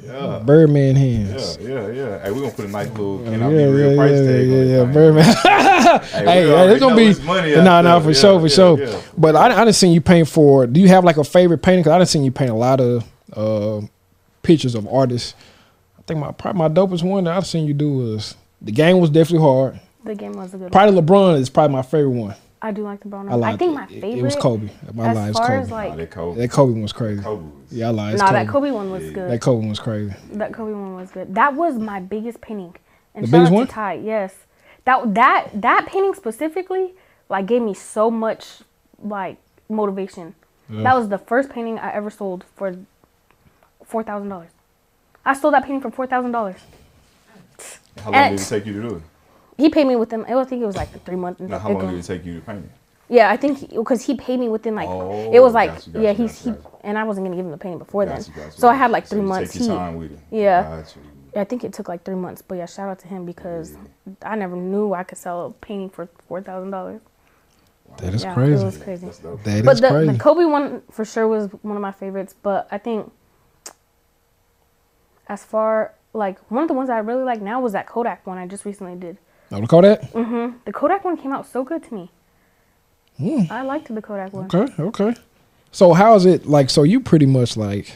Yeah. 0.03 0.39
Birdman 0.45 0.95
Yeah, 0.95 1.01
hands. 1.01 1.57
yeah, 1.61 1.67
yeah. 1.69 1.87
Yeah. 1.87 2.19
Hey, 2.23 2.31
we're 2.31 2.41
gonna 2.41 2.51
put 2.53 2.65
a 2.65 2.67
nice 2.69 2.89
little, 2.89 3.23
Yeah, 3.23 3.29
can 3.31 3.39
yeah, 3.39 3.45
I 3.45 3.49
be 3.49 3.55
real 3.65 3.89
yeah, 3.91 3.95
price 3.97 4.11
yeah, 4.11 4.25
tag 4.25 4.47
yeah, 4.47 4.53
on 4.53 4.59
yeah, 4.59 4.65
this 4.65 4.83
thing. 4.85 4.93
Birdman. 4.93 5.23
Hey, 5.25 5.99
hey, 6.25 6.47
hey, 6.47 6.71
it's 6.71 6.79
gonna 6.79 6.95
be 6.95 7.05
it's 7.05 7.19
money 7.21 7.55
no, 7.55 7.59
out 7.71 7.81
no, 7.83 7.91
there. 7.91 8.01
for 8.01 8.09
Yeah, 8.09 8.13
sure, 8.21 8.39
for 8.39 8.47
yeah, 8.47 8.53
sure. 8.55 8.79
yeah. 8.79 9.01
But 9.17 9.35
I, 9.35 9.45
I 9.61 9.65
didn't 9.65 9.75
seen 9.75 9.91
you 9.91 10.01
paint 10.01 10.27
for. 10.27 10.67
Do 10.67 10.79
you 10.79 10.87
have 10.89 11.03
like 11.03 11.17
a 11.17 11.23
favorite 11.23 11.59
painting? 11.61 11.83
Cause 11.83 11.91
I 11.91 11.97
didn't 11.97 12.09
seen 12.09 12.23
you 12.23 12.31
paint 12.31 12.51
a 12.51 12.55
lot 12.55 12.79
of 12.81 13.03
uh, 13.33 13.81
pictures 14.41 14.75
of 14.75 14.87
artists. 14.87 15.35
I 15.97 16.01
think 16.03 16.19
my 16.19 16.31
probably 16.31 16.59
my 16.59 16.69
dopest 16.69 17.03
one 17.03 17.23
that 17.25 17.35
I've 17.35 17.45
seen 17.47 17.65
you 17.67 17.73
do 17.73 17.91
was 17.97 18.35
the 18.61 18.71
game 18.71 18.99
was 18.99 19.09
definitely 19.09 19.45
hard. 19.47 19.79
The 20.05 20.15
game 20.15 20.33
was 20.33 20.49
a 20.53 20.57
good 20.57 20.63
one. 20.63 20.71
Probably 20.71 21.01
LeBron 21.01 21.39
is 21.39 21.49
probably 21.49 21.75
my 21.75 21.81
favorite 21.81 22.09
one. 22.11 22.35
I 22.61 22.71
do 22.71 22.83
like 22.83 22.99
the 22.99 23.07
brown. 23.07 23.29
I 23.29 23.51
I, 23.53 23.57
think 23.57 23.71
it. 23.71 23.75
my 23.75 23.85
favorite. 23.87 24.17
It, 24.17 24.21
was 24.23 24.35
Kobe. 24.35 24.69
My 24.93 25.09
as 25.09 25.15
lie 25.15 25.31
far 25.31 25.47
Kobe. 25.47 25.59
as 25.61 25.71
like, 25.71 25.89
Nah, 25.91 25.95
that 25.95 26.11
Kobe. 26.11 26.39
that 26.41 26.51
Kobe 26.51 26.71
one 26.73 26.81
was 26.81 26.91
crazy. 26.93 27.21
Kobe 27.21 27.43
was. 27.43 27.53
Yeah, 27.71 27.87
I 27.87 27.91
lied. 27.91 28.13
It's 28.15 28.21
nah, 28.21 28.27
Kobe. 28.27 28.39
that 28.43 28.47
Kobe 28.51 28.71
one 28.71 28.91
was 28.91 29.03
Yeah. 29.05 29.11
good. 29.11 29.31
That 29.31 29.41
Kobe 29.41 29.59
one 29.59 29.69
was 29.69 29.79
crazy. 29.79 30.13
that 30.33 30.53
Kobe 30.53 30.71
one 30.73 30.95
was 30.95 31.11
good. 31.11 31.33
That 31.35 31.55
was 31.55 31.75
my 31.77 31.99
biggest 32.01 32.41
painting. 32.41 32.75
And 33.15 33.23
The 33.23 33.27
shout 33.29 33.31
biggest 33.31 33.51
out 33.51 33.55
one? 33.55 33.67
to 33.67 33.73
Ty. 33.73 33.93
Yes, 33.93 34.35
that 34.85 35.13
that 35.13 35.49
that 35.53 35.85
painting 35.87 36.13
specifically 36.13 36.93
like 37.29 37.45
gave 37.45 37.61
me 37.61 37.73
so 37.73 38.11
much 38.11 38.59
like 39.01 39.37
motivation. 39.69 40.35
That 40.69 40.95
was 40.95 41.09
the 41.09 41.17
first 41.17 41.49
painting 41.49 41.79
I 41.79 41.91
ever 41.93 42.09
sold 42.09 42.43
for 42.55 42.75
four 43.85 44.03
thousand 44.03 44.29
dollars. 44.29 44.49
I 45.25 45.33
sold 45.33 45.53
that 45.53 45.63
painting 45.63 45.81
for 45.81 45.91
four 45.91 46.07
thousand 46.07 46.31
dollars. 46.33 46.57
How 47.97 48.05
long 48.11 48.15
And- 48.15 48.37
did 48.37 48.45
it 48.45 48.49
take 48.49 48.65
you 48.65 48.73
to 48.81 48.89
do 48.89 48.95
it? 48.97 49.01
He 49.59 49.69
paid 49.69 49.85
me 49.87 49.95
within. 49.97 50.23
I 50.25 50.43
think 50.45 50.61
it 50.61 50.65
was 50.65 50.77
like 50.77 51.03
three 51.05 51.17
months. 51.17 51.41
Now, 51.41 51.59
how 51.59 51.71
long 51.71 51.91
did 51.91 51.99
it 51.99 52.03
take 52.03 52.25
you 52.25 52.39
to 52.39 52.45
paint 52.45 52.65
it? 52.65 52.71
Yeah, 53.09 53.29
I 53.29 53.37
think 53.37 53.71
because 53.71 54.05
he 54.05 54.15
paid 54.15 54.39
me 54.39 54.49
within 54.49 54.75
like 54.75 54.87
Oh, 54.87 55.33
it 55.33 55.39
was 55.39 55.51
oh, 55.53 55.55
like 55.55 55.71
gotcha, 55.73 55.89
gotcha, 55.89 56.03
yeah 56.03 56.13
he's 56.13 56.31
gotcha, 56.37 56.43
he 56.43 56.63
gotcha. 56.63 56.75
and 56.83 56.97
I 56.97 57.03
wasn't 57.03 57.25
gonna 57.25 57.35
give 57.35 57.45
him 57.45 57.51
the 57.51 57.57
painting 57.57 57.79
before 57.79 58.05
then, 58.05 58.17
Gotcha, 58.19 58.31
gotcha, 58.31 58.51
so 58.51 58.67
I 58.67 58.75
had 58.75 58.91
like 58.91 59.07
So 59.07 59.15
three 59.15 59.21
you 59.23 59.27
months. 59.27 59.51
Take 59.53 59.61
your 59.63 59.71
He, 59.71 59.77
time 59.77 59.95
with 59.97 60.11
it. 60.13 60.19
Yeah. 60.31 60.61
Gotcha. 60.61 60.99
I 61.35 61.43
think 61.43 61.63
it 61.63 61.73
took 61.73 61.89
like 61.89 62.03
three 62.05 62.15
months, 62.15 62.41
but 62.43 62.55
yeah, 62.55 62.67
shout 62.67 62.87
out 62.89 62.99
to 62.99 63.07
him 63.07 63.25
because 63.25 63.75
I 64.21 64.35
never 64.35 64.55
knew 64.55 64.93
I 64.93 65.03
could 65.03 65.17
sell 65.17 65.47
a 65.47 65.51
painting 65.51 65.89
for 65.89 66.07
four 66.27 66.41
thousand 66.41 66.69
dollars. 66.71 67.01
That 67.97 68.13
is 68.13 68.23
Yeah, 68.23 68.33
crazy. 68.35 68.61
it 68.61 68.65
was 68.65 68.77
crazy. 68.77 69.05
That's 69.07 69.19
dope. 69.19 69.43
That 69.43 69.57
is 69.57 69.61
But 69.63 69.81
the, 69.81 69.89
crazy. 69.89 70.11
the 70.13 70.19
Kobe 70.19 70.45
one 70.45 70.83
for 70.91 71.03
sure 71.03 71.27
was 71.27 71.49
one 71.63 71.75
of 71.75 71.81
my 71.81 71.91
favorites. 71.91 72.35
But 72.41 72.67
I 72.71 72.77
think 72.77 73.11
as 75.27 75.43
far 75.43 75.95
like 76.13 76.39
one 76.51 76.61
of 76.63 76.67
the 76.67 76.73
ones 76.75 76.89
I 76.89 76.99
really 76.99 77.23
like 77.23 77.41
now 77.41 77.59
was 77.59 77.73
that 77.73 77.87
Kodak 77.87 78.25
one 78.27 78.37
I 78.37 78.45
just 78.47 78.65
recently 78.65 78.95
did. 78.95 79.17
Oh, 79.51 79.61
the 79.61 79.67
Kodak. 79.67 80.11
The 80.11 80.71
Kodak 80.73 81.03
one 81.03 81.17
came 81.17 81.31
out 81.33 81.47
so 81.47 81.63
good 81.63 81.83
to 81.83 81.93
me. 81.93 82.11
Hmm. 83.17 83.43
I 83.51 83.63
liked 83.63 83.93
the 83.93 84.01
Kodak 84.01 84.31
one. 84.33 84.45
Okay, 84.53 84.71
okay. 84.81 85.15
So 85.71 85.93
how 85.93 86.15
is 86.15 86.25
it 86.25 86.45
like? 86.45 86.69
So 86.69 86.83
you 86.83 86.99
pretty 86.99 87.25
much 87.25 87.57
like 87.57 87.91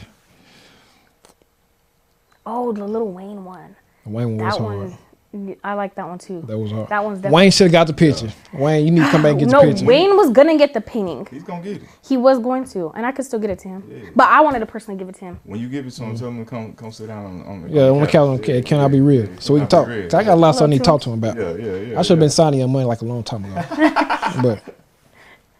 Oh, 2.45 2.73
the 2.73 2.85
Lil 2.85 3.07
Wayne 3.07 3.45
one. 3.45 3.75
Wayne 4.05 4.37
was 4.37 4.53
That 4.53 4.61
hard. 4.61 4.77
one, 4.79 4.97
I 5.63 5.73
like 5.73 5.95
that 5.95 6.07
one 6.07 6.19
too. 6.19 6.43
That 6.45 6.57
was 6.59 6.71
hard. 6.71 6.89
That 6.89 7.03
one's 7.03 7.17
definitely. 7.17 7.35
Wayne 7.35 7.51
should 7.51 7.63
have 7.65 7.71
got 7.71 7.87
the 7.87 7.93
picture. 7.93 8.31
Wayne, 8.53 8.85
you 8.85 8.91
need 8.91 9.03
to 9.03 9.09
come 9.09 9.23
back 9.23 9.31
and 9.31 9.39
get 9.39 9.49
no, 9.49 9.61
the 9.61 9.67
picture. 9.69 9.83
No, 9.83 9.87
Wayne 9.89 10.15
was 10.15 10.29
gonna 10.29 10.57
get 10.57 10.75
the 10.75 10.81
painting. 10.81 11.27
He's 11.31 11.41
gonna 11.43 11.63
get 11.63 11.77
it. 11.77 11.89
He 12.07 12.17
was 12.17 12.37
going 12.37 12.65
to, 12.65 12.91
and 12.95 13.03
I 13.03 13.11
could 13.11 13.25
still 13.25 13.39
get 13.39 13.49
it 13.49 13.57
to 13.59 13.67
him. 13.67 14.11
But 14.15 14.29
I 14.29 14.41
wanted 14.41 14.59
to 14.59 14.67
personally 14.67 14.99
give 14.99 15.09
it 15.09 15.15
to 15.15 15.25
him. 15.25 15.39
When 15.43 15.59
you 15.59 15.69
give 15.69 15.87
it 15.87 15.91
to 15.91 16.03
him, 16.03 16.15
tell 16.15 16.27
him 16.27 16.45
to 16.45 16.49
come 16.49 16.73
come 16.73 16.91
sit 16.91 17.07
down 17.07 17.25
on, 17.25 17.47
on 17.47 17.61
the 17.63 17.69
Yeah, 17.69 17.89
on 17.89 18.01
the 18.01 18.07
couch. 18.07 18.39
Okay, 18.41 18.61
can 18.61 18.79
I 18.79 18.87
be 18.87 19.01
real? 19.01 19.27
So 19.39 19.55
we 19.55 19.61
can 19.61 19.69
talk. 19.69 19.87
'Cause 19.87 20.13
I 20.13 20.23
got 20.23 20.35
a 20.35 20.35
lot 20.35 20.49
of 20.49 20.55
stuff 20.55 20.67
I 20.67 20.69
need 20.69 20.77
to 20.79 20.83
talk 20.83 21.01
to 21.01 21.09
him 21.09 21.23
about. 21.23 21.35
Yeah, 21.35 21.55
yeah, 21.55 21.75
yeah. 21.77 21.99
I 21.99 22.03
should 22.03 22.11
have 22.11 22.19
been 22.19 22.29
signing 22.29 22.59
your 22.59 22.69
money 22.69 22.85
like 22.85 23.01
a 23.01 23.05
long 23.05 23.23
time 23.23 23.45
ago. 23.45 23.55
but 24.43 24.75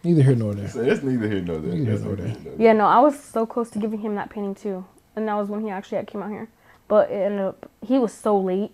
neither 0.03 0.21
here 0.21 0.35
nor 0.35 0.53
there. 0.53 0.69
So 0.69 0.83
that's 0.83 1.01
neither 1.01 1.27
here 1.27 1.41
nor 1.41 1.57
there. 1.57 1.73
Neither 1.73 1.99
nor 2.05 2.15
there. 2.15 2.27
there. 2.27 2.53
Yeah, 2.59 2.73
no, 2.73 2.85
I 2.85 2.99
was 2.99 3.19
so 3.19 3.47
close 3.47 3.71
to 3.71 3.79
giving 3.79 4.01
him 4.01 4.13
that 4.15 4.29
painting 4.29 4.53
too, 4.53 4.85
and 5.15 5.27
that 5.27 5.33
was 5.33 5.49
when 5.49 5.61
he 5.61 5.71
actually 5.71 6.03
came 6.05 6.21
out 6.21 6.29
here. 6.29 6.47
But 6.87 7.09
it 7.09 7.15
ended 7.15 7.41
up 7.41 7.71
he 7.81 7.97
was 7.97 8.13
so 8.13 8.37
late 8.39 8.71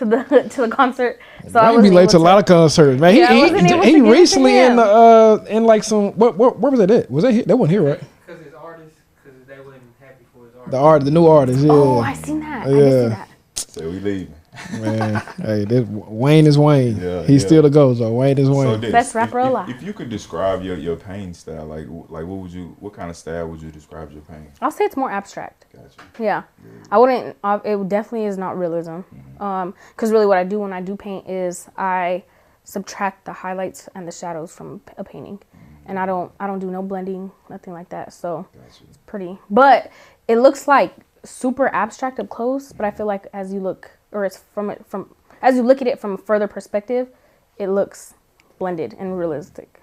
to 0.00 0.04
the 0.06 0.48
to 0.50 0.62
the 0.62 0.68
concert, 0.68 1.18
so 1.48 1.60
I 1.60 1.70
Wayne 1.70 1.76
was 1.76 1.84
be 1.84 1.90
late 1.90 2.10
to 2.10 2.16
a 2.16 2.18
lot 2.18 2.38
of 2.38 2.46
concerts, 2.46 3.00
man. 3.00 3.14
He, 3.14 3.20
Yeah, 3.20 3.30
I 3.30 3.34
he, 3.34 3.40
wasn't 3.42 3.66
able 3.68 3.88
to 3.90 3.90
he 3.90 3.92
get 4.02 4.04
it 4.04 4.04
to 4.04 4.10
recently 4.12 4.58
in 4.58 4.76
the 4.76 4.82
uh 4.84 5.44
in 5.48 5.64
like 5.64 5.84
some 5.84 6.12
what 6.12 6.36
what 6.36 6.58
where 6.58 6.70
was 6.70 6.80
that 6.80 6.90
at? 6.90 7.10
Was 7.10 7.24
that 7.24 7.32
here? 7.32 7.44
that 7.44 7.56
one 7.56 7.68
here 7.70 7.82
right? 7.82 8.00
Because 8.26 8.44
his 8.44 8.54
artist, 8.54 8.96
because 9.22 9.46
they 9.46 9.58
wasn't 9.60 9.82
happy 10.00 10.24
for 10.34 10.46
his 10.46 10.54
artist. 10.56 10.70
The 10.72 10.78
art, 10.78 11.04
the 11.04 11.10
new 11.10 11.26
artist. 11.26 11.60
Yeah, 11.60 11.72
Oh, 11.72 12.00
I 12.00 12.14
seen 12.14 12.40
that. 12.40 12.66
I 12.66 12.70
did 12.70 12.76
Yeah. 12.76 13.02
see 13.02 13.08
that. 13.08 13.28
So 13.54 13.82
we 13.90 14.00
leaving. 14.00 14.34
Man. 14.72 15.22
hey, 15.38 15.64
this, 15.64 15.86
Wayne 15.88 16.46
is 16.46 16.58
Wayne. 16.58 17.00
Yeah, 17.00 17.22
He's 17.22 17.42
yeah. 17.42 17.46
still 17.48 17.62
the 17.62 17.70
goes 17.70 17.98
though. 17.98 18.12
Wayne 18.12 18.38
is 18.38 18.46
So 18.46 18.54
Wayne. 18.54 18.80
this, 18.80 18.92
Best 18.92 19.10
if- 19.10 19.14
rapper 19.14 19.40
if, 19.40 19.46
alive. 19.46 19.68
If 19.70 19.82
you 19.82 19.92
could 19.92 20.08
describe 20.10 20.62
your, 20.62 20.76
your 20.76 20.96
painting 20.96 21.34
style, 21.34 21.66
like 21.66 21.86
like 21.88 22.26
what 22.26 22.38
would 22.40 22.52
you 22.52 22.76
what 22.80 22.92
kind 22.92 23.10
of 23.10 23.16
style 23.16 23.48
would 23.48 23.62
you 23.62 23.70
describe 23.70 24.12
your 24.12 24.22
painting? 24.22 24.52
I'll 24.60 24.70
say 24.70 24.84
it's 24.84 24.96
more 24.96 25.10
abstract. 25.10 25.66
Gotcha. 25.72 26.22
Yeah, 26.22 26.42
I 26.90 26.98
wouldn't. 26.98 27.36
Uh, 27.44 27.60
it 27.64 27.88
definitely 27.88 28.26
is 28.26 28.36
not 28.38 28.58
realism. 28.58 29.00
Um, 29.38 29.74
because 29.94 30.10
really, 30.12 30.26
what 30.26 30.38
I 30.38 30.44
do 30.44 30.58
when 30.60 30.72
I 30.72 30.80
do 30.80 30.96
paint 30.96 31.28
is 31.28 31.68
I 31.76 32.24
subtract 32.64 33.24
the 33.24 33.32
highlights 33.32 33.88
and 33.94 34.06
the 34.06 34.12
shadows 34.12 34.54
from 34.54 34.80
a 34.98 35.04
painting, 35.04 35.38
and 35.86 35.98
I 35.98 36.06
don't. 36.06 36.32
I 36.40 36.46
don't 36.46 36.58
do 36.58 36.70
no 36.70 36.82
blending, 36.82 37.30
nothing 37.48 37.72
like 37.72 37.88
that. 37.90 38.12
So 38.12 38.46
Gotcha. 38.52 38.84
it's 38.88 38.98
pretty. 39.06 39.38
But 39.48 39.90
it 40.28 40.36
looks 40.38 40.66
like 40.68 40.94
super 41.24 41.68
abstract 41.74 42.18
up 42.20 42.28
close. 42.28 42.72
But 42.72 42.84
I 42.84 42.90
feel 42.90 43.06
like 43.06 43.26
as 43.32 43.52
you 43.52 43.60
look, 43.60 43.90
or 44.12 44.24
it's 44.24 44.42
from 44.54 44.70
it 44.70 44.84
from 44.86 45.14
as 45.42 45.56
you 45.56 45.62
look 45.62 45.80
at 45.80 45.88
it 45.88 45.98
from 45.98 46.12
a 46.14 46.18
further 46.18 46.46
perspective, 46.48 47.08
it 47.56 47.68
looks 47.68 48.14
blended 48.58 48.94
and 48.98 49.18
realistic. 49.18 49.80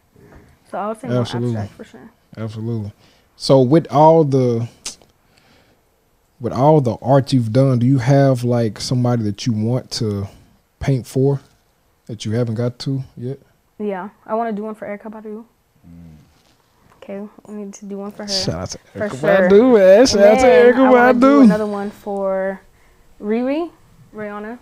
So 0.69 0.77
I 0.77 0.88
would 0.89 1.00
say 1.00 1.07
more 1.07 1.22
Absolutely. 1.22 1.57
abstract 1.57 1.74
for 1.74 1.84
sure. 1.84 2.12
Absolutely. 2.36 2.91
So 3.36 3.62
with 3.62 3.88
all 3.91 4.24
the 4.24 4.67
with 6.39 6.53
all 6.53 6.81
the 6.81 6.96
art 7.01 7.34
you've 7.34 7.51
done, 7.51 7.79
do 7.79 7.86
you 7.86 7.98
have 7.98 8.43
like 8.43 8.79
somebody 8.79 9.24
that 9.24 9.46
you 9.46 9.53
want 9.53 9.89
to 9.91 10.27
paint 10.79 11.07
for 11.07 11.41
that 12.05 12.25
you 12.25 12.31
haven't 12.34 12.55
got 12.55 12.77
to 12.79 13.03
yet? 13.16 13.40
Yeah, 13.79 14.09
I 14.25 14.33
want 14.35 14.50
to 14.50 14.55
do 14.55 14.63
one 14.63 14.75
for 14.75 14.87
Erykah 14.87 15.11
Badu. 15.11 15.46
Mm. 15.87 16.16
Okay, 16.98 17.27
we 17.48 17.53
need 17.55 17.74
to 17.75 17.85
do 17.85 17.98
one 18.00 18.11
for 18.11 18.24
her. 18.24 18.29
Shout 18.29 18.55
out 18.55 18.70
to 18.72 18.77
For 18.94 19.00
Erykah 19.00 19.20
sure. 19.20 19.50
Badu, 19.50 19.77
man. 19.77 20.05
Shout 20.05 20.20
out 20.22 20.40
to 20.40 20.46
Erykah 20.46 20.92
wanna 20.92 21.13
do 21.13 21.20
Badu. 21.20 21.44
another 21.44 21.66
one 21.68 21.90
for 21.92 22.61
Riri, 23.22 23.72
Rihanna. 24.18 24.58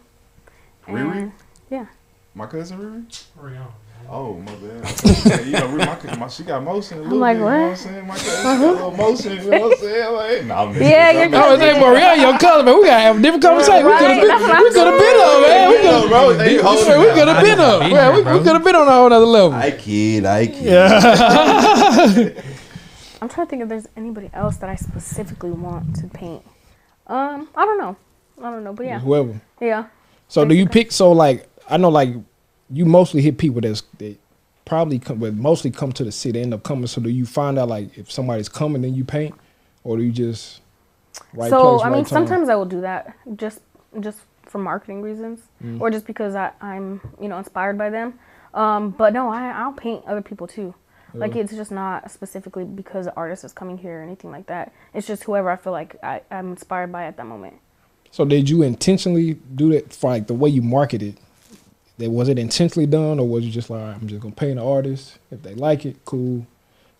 Riri? 0.88 1.18
And- 1.24 1.32
Yeah. 1.70 1.86
My 2.36 2.46
cousin 2.46 2.78
Riri? 2.78 3.24
Rihanna. 3.41 3.72
Oh 4.08 4.36
my 4.36 4.54
bad. 4.62 5.46
you 5.48 5.52
know, 5.54 5.68
my, 5.70 6.15
my 6.18 6.28
she 6.28 6.44
got 6.44 6.62
motion. 6.63 7.00
A 7.00 7.02
little 7.02 7.18
like, 7.18 7.38
bit, 7.38 7.41
You 7.41 7.50
know 7.50 7.56
what 7.56 7.70
I'm 7.72 7.76
saying? 7.76 8.06
My 8.06 8.13
cousin 8.15 8.44
got 8.44 8.60
a 8.62 8.72
little 8.72 8.91
motion. 8.91 9.32
You 9.32 9.38
know 9.50 9.60
what 9.62 9.72
I'm 9.72 9.80
saying? 9.80 10.13
Like, 10.13 10.46
nah, 10.46 10.62
I'm 10.62 10.76
Yeah, 10.76 11.10
I'm 11.10 11.15
you're 11.18 11.30
just- 11.30 11.41
I 11.41 11.52
was 11.52 11.60
like, 11.60 11.80
Maria, 11.82 12.15
your 12.22 12.38
color, 12.38 12.63
man. 12.63 12.76
We 12.76 12.86
gotta 12.86 13.02
have 13.02 13.18
a 13.18 13.22
different 13.22 13.44
conversation. 13.44 13.86
Right, 13.86 14.15
we 14.15 14.22
could 14.22 14.30
that's 14.30 14.41
what 14.44 14.52
have 14.52 14.58
I'm 14.58 14.62
been, 14.62 14.63
we 14.63 14.70
could 14.76 14.86
have 14.86 15.00
been 15.00 15.18
up, 15.26 15.41
man. 15.41 15.70
We 15.72 15.78
Hey, 15.78 15.82
could 16.02 16.10
bro, 16.10 16.22
hey, 16.38 16.58
hold 16.62 16.86
have, 16.86 17.00
we 17.00 17.08
could 17.18 17.28
have 17.30 17.41
been 17.44 17.60
up. 17.60 17.82
Yeah, 17.89 18.10
we, 18.13 18.18
we 18.38 18.44
could 18.46 18.54
have 18.54 18.63
been 18.63 18.76
on 18.76 18.88
a 18.88 18.91
whole 18.91 19.12
other 19.12 19.26
level. 19.26 19.54
I 19.54 19.72
kid, 19.72 20.26
I 20.26 20.46
kid. 20.46 20.63
Yeah. 20.65 22.41
I'm 23.22 23.30
trying 23.30 23.48
to 23.48 23.50
think 23.50 23.63
if 23.63 23.70
there's 23.70 23.88
anybody 23.98 24.30
else 24.34 24.58
that 24.58 24.70
I 24.70 24.76
specifically 24.76 25.50
want 25.52 25.96
to 25.96 26.08
paint. 26.08 26.44
Um, 27.08 27.48
I 27.56 27.65
don't 27.65 27.80
know. 27.80 27.96
I 28.41 28.50
don't 28.52 28.63
know, 28.63 28.74
but 28.74 28.86
yeah, 28.86 29.00
Whoever. 29.00 29.39
yeah. 29.62 29.88
So 30.28 30.45
do 30.45 30.56
you 30.56 30.67
pick? 30.67 30.91
So 30.91 31.12
like, 31.12 31.48
I 31.69 31.78
know 31.78 31.89
like 31.89 32.10
you 32.69 32.86
mostly 32.86 33.21
hit 33.21 33.38
people 33.38 33.62
that's 33.62 33.84
that 34.00 34.17
probably 34.65 35.00
come, 35.00 35.19
but 35.19 35.34
mostly 35.36 35.71
come 35.71 35.91
to 35.93 36.04
the 36.04 36.12
city, 36.12 36.41
end 36.41 36.54
up 36.54 36.63
coming. 36.63 36.88
So 36.88 37.02
do 37.02 37.10
you 37.10 37.26
find 37.26 37.58
out 37.58 37.69
like 37.69 37.98
if 37.98 38.12
somebody's 38.12 38.50
coming, 38.50 38.82
then 38.82 38.95
you 38.95 39.04
paint, 39.06 39.36
or 39.84 39.98
do 39.98 40.04
you 40.04 40.12
just 40.12 40.62
right 41.34 41.50
so 41.50 41.62
place, 41.78 41.82
I 41.82 41.89
right 41.89 41.95
mean, 41.95 42.06
time? 42.06 42.10
sometimes 42.10 42.50
I 42.50 42.56
will 42.56 42.65
do 42.65 42.82
that 42.82 43.15
just 43.36 43.62
just 44.00 44.19
for 44.43 44.58
marketing 44.58 45.02
reasons, 45.02 45.41
or 45.80 45.89
just 45.89 46.06
because 46.06 46.36
I, 46.36 46.52
I'm 46.62 47.02
you 47.21 47.28
know 47.28 47.38
inspired 47.38 47.78
by 47.78 47.89
them. 47.89 48.19
Um, 48.54 48.91
but 48.91 49.13
no, 49.13 49.30
I 49.30 49.52
I'll 49.52 49.74
paint 49.74 50.04
other 50.06 50.21
people 50.21 50.48
too. 50.48 50.74
Like 51.13 51.38
it's 51.38 51.54
just 51.54 51.71
not 51.71 52.12
specifically 52.12 52.65
because 52.65 53.06
the 53.06 53.15
artist 53.15 53.45
is 53.45 53.54
coming 53.54 53.78
here 53.78 54.00
or 54.00 54.04
anything 54.04 54.32
like 54.32 54.48
that. 54.48 54.74
It's 54.93 55.08
just 55.08 55.24
whoever 55.24 55.50
I 55.50 55.56
feel 55.56 55.71
like 55.71 55.95
I, 56.04 56.21
I'm 56.30 56.50
inspired 56.50 56.91
by 56.91 57.06
at 57.06 57.15
that 57.15 57.26
moment. 57.26 57.56
So 58.15 58.23
did 58.23 58.49
you 58.49 58.62
intentionally 58.62 59.34
do 59.34 59.73
that 59.73 59.91
for 59.91 60.10
like 60.10 60.28
the 60.28 60.34
way 60.34 60.49
you 60.49 60.62
market 60.62 61.01
it? 61.04 61.17
That 61.97 62.10
was 62.10 62.30
it 62.30 62.39
intentionally 62.39 62.86
done, 62.86 63.19
or 63.19 63.28
was 63.28 63.43
you 63.43 63.51
just 63.51 63.69
like 63.69 63.82
"All 63.82 63.88
right, 63.88 63.93
I'm 63.93 64.08
just 64.08 64.21
gonna 64.21 64.34
paint 64.34 64.54
an 64.54 64.60
artist 64.60 65.17
if 65.32 65.43
they 65.43 65.54
like 65.54 65.86
it, 65.86 65.97
cool. 66.06 66.47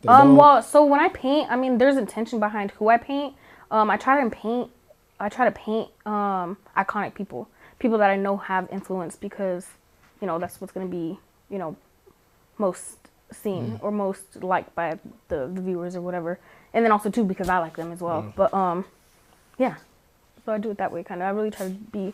They 0.02 0.10
Um, 0.10 0.28
don't? 0.28 0.36
well, 0.36 0.62
so 0.62 0.84
when 0.84 1.00
I 1.00 1.08
paint, 1.08 1.50
I 1.50 1.56
mean, 1.56 1.78
there's 1.78 1.96
intention 1.96 2.42
behind 2.42 2.72
who 2.72 2.90
I 2.90 2.98
paint. 2.98 3.34
Um, 3.72 3.90
I 3.90 3.96
try 3.96 4.22
to 4.22 4.30
paint, 4.30 4.70
I 5.18 5.30
try 5.30 5.46
to 5.46 5.52
paint 5.52 5.88
um, 6.06 6.58
iconic 6.76 7.14
people, 7.14 7.48
people 7.80 7.98
that 8.00 8.10
I 8.10 8.18
know 8.18 8.36
have 8.36 8.68
influence 8.70 9.16
because, 9.16 9.68
you 10.20 10.28
know, 10.28 10.38
that's 10.38 10.60
what's 10.60 10.74
gonna 10.74 10.86
be, 10.86 11.18
you 11.50 11.58
know, 11.58 11.78
most 12.58 12.98
seen 13.32 13.80
or 13.82 13.90
most 13.90 14.44
liked 14.44 14.76
by 14.76 15.00
the, 15.30 15.48
the 15.48 15.62
viewers 15.62 15.96
or 15.96 16.02
whatever. 16.02 16.40
And 16.74 16.84
then 16.84 16.92
also 16.92 17.10
too 17.10 17.24
because 17.24 17.48
I 17.48 17.60
like 17.60 17.78
them 17.78 17.94
as 17.94 18.02
well. 18.02 18.34
But 18.36 18.54
um, 18.54 18.84
yeah, 19.58 19.76
so 20.46 20.54
I 20.54 20.58
do 20.58 20.70
it 20.72 20.78
that 20.78 20.92
way, 20.92 21.04
kind 21.04 21.22
of. 21.22 21.28
I 21.28 21.32
really 21.32 21.52
try 21.52 21.68
to 21.68 21.74
be 21.74 22.14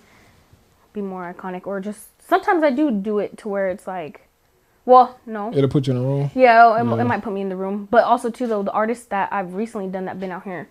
be 0.93 1.01
more 1.01 1.33
iconic, 1.33 1.65
or 1.67 1.79
just 1.79 2.07
sometimes 2.27 2.63
I 2.63 2.69
do 2.71 2.91
do 2.91 3.19
it 3.19 3.37
to 3.39 3.47
where 3.47 3.69
it's 3.69 3.87
like, 3.87 4.27
well, 4.85 5.17
no, 5.25 5.53
It'll 5.53 5.69
put 5.69 5.87
you 5.87 5.91
in 5.93 5.99
a 5.99 6.01
room. 6.01 6.31
yeah, 6.35 6.65
oh, 6.65 6.73
it, 6.73 6.83
Yeah. 6.85 7.01
it 7.01 7.05
might 7.05 7.21
put 7.23 7.31
me 7.33 7.41
in 7.41 7.49
the 7.49 7.55
room. 7.55 7.87
But 7.89 8.03
also 8.03 8.29
too 8.29 8.47
though, 8.47 8.63
the 8.63 8.71
artists 8.71 9.05
that 9.05 9.31
I've 9.31 9.53
recently 9.53 9.87
done 9.87 10.05
that 10.05 10.19
been 10.19 10.31
out 10.31 10.43
here, 10.43 10.67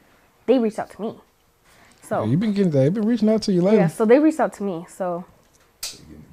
they 0.46 0.58
reached 0.58 0.78
out 0.78 0.90
to 0.90 1.00
me. 1.00 1.14
So 2.02 2.24
You've 2.24 2.40
been 2.40 2.52
getting, 2.52 2.72
that. 2.72 2.78
they've 2.78 2.92
been 2.94 3.06
reaching 3.06 3.28
out 3.30 3.42
to 3.42 3.52
you 3.52 3.62
lately. 3.62 3.78
yeah, 3.78 3.86
so 3.86 4.04
they 4.04 4.18
reached 4.18 4.40
out 4.40 4.52
to 4.54 4.62
me. 4.62 4.84
So 4.90 5.24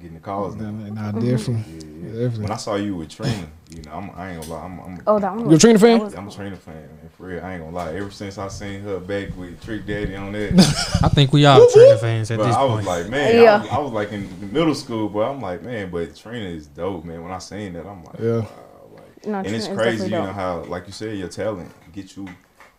getting 0.00 0.14
the 0.14 0.20
calls 0.20 0.56
Nah, 0.56 0.70
now. 0.70 1.10
nah, 1.10 1.12
definitely, 1.12 1.54
Yeah, 1.72 1.82
yeah. 1.82 2.12
definitely. 2.22 2.42
When 2.42 2.52
I 2.52 2.56
saw 2.56 2.74
you 2.76 2.96
with 2.96 3.08
Trina, 3.10 3.48
you 3.70 3.82
know, 3.82 3.92
I'm, 3.92 4.10
I 4.14 4.30
ain't 4.30 4.40
gonna 4.40 4.52
lie, 4.54 4.64
I'm, 4.64 4.80
I'm 4.80 5.02
oh 5.06 5.18
that 5.18 5.30
one. 5.32 5.40
You 5.40 5.46
a 5.46 5.48
Was, 5.50 5.60
Trina 5.60 5.78
fan? 5.78 5.98
that 5.98 6.04
was 6.04 6.14
I'm 6.14 6.26
a 6.26 6.30
cool. 6.30 6.36
Trina 6.36 6.56
fan, 6.56 6.74
man. 6.74 7.10
For 7.16 7.26
real, 7.26 7.44
I 7.44 7.54
ain't 7.54 7.64
gonna 7.64 7.74
lie. 7.76 7.94
Ever 7.94 8.10
since 8.10 8.38
I 8.38 8.48
seen 8.48 8.80
her 8.82 9.00
back 9.00 9.36
with 9.36 9.62
Trick 9.64 9.86
Daddy 9.86 10.14
on 10.16 10.32
that, 10.32 11.00
I 11.02 11.08
think 11.08 11.32
we 11.32 11.44
all 11.46 11.68
Trina 11.70 11.98
fans 11.98 12.30
at 12.30 12.38
but 12.38 12.46
this 12.46 12.56
I 12.56 12.62
was 12.64 12.86
like, 12.86 13.08
man, 13.08 13.42
Yeah. 13.42 13.54
I, 13.54 13.58
was, 13.60 13.68
I 13.70 13.78
was 13.78 13.92
like 13.92 14.12
in 14.12 14.52
middle 14.52 14.74
school, 14.74 15.08
but 15.08 15.20
I'm 15.28 15.40
like, 15.40 15.62
man, 15.62 15.90
but 15.90 16.14
Trina 16.16 16.46
is 16.48 16.66
dope, 16.66 17.04
man. 17.04 17.22
When 17.22 17.32
I 17.32 17.38
seen 17.38 17.72
that, 17.74 17.86
I'm 17.86 18.04
like, 18.04 18.18
Yeah. 18.20 18.40
wow, 18.40 18.48
like, 18.94 19.26
No, 19.26 19.38
and 19.38 19.46
Trina 19.48 19.58
it's 19.58 19.68
crazy, 19.68 20.04
you 20.04 20.10
know 20.10 20.26
dope. 20.26 20.34
how, 20.34 20.58
like 20.64 20.86
you 20.86 20.92
said, 20.92 21.16
your 21.18 21.28
talent 21.28 21.70
get 21.92 22.16
you 22.16 22.26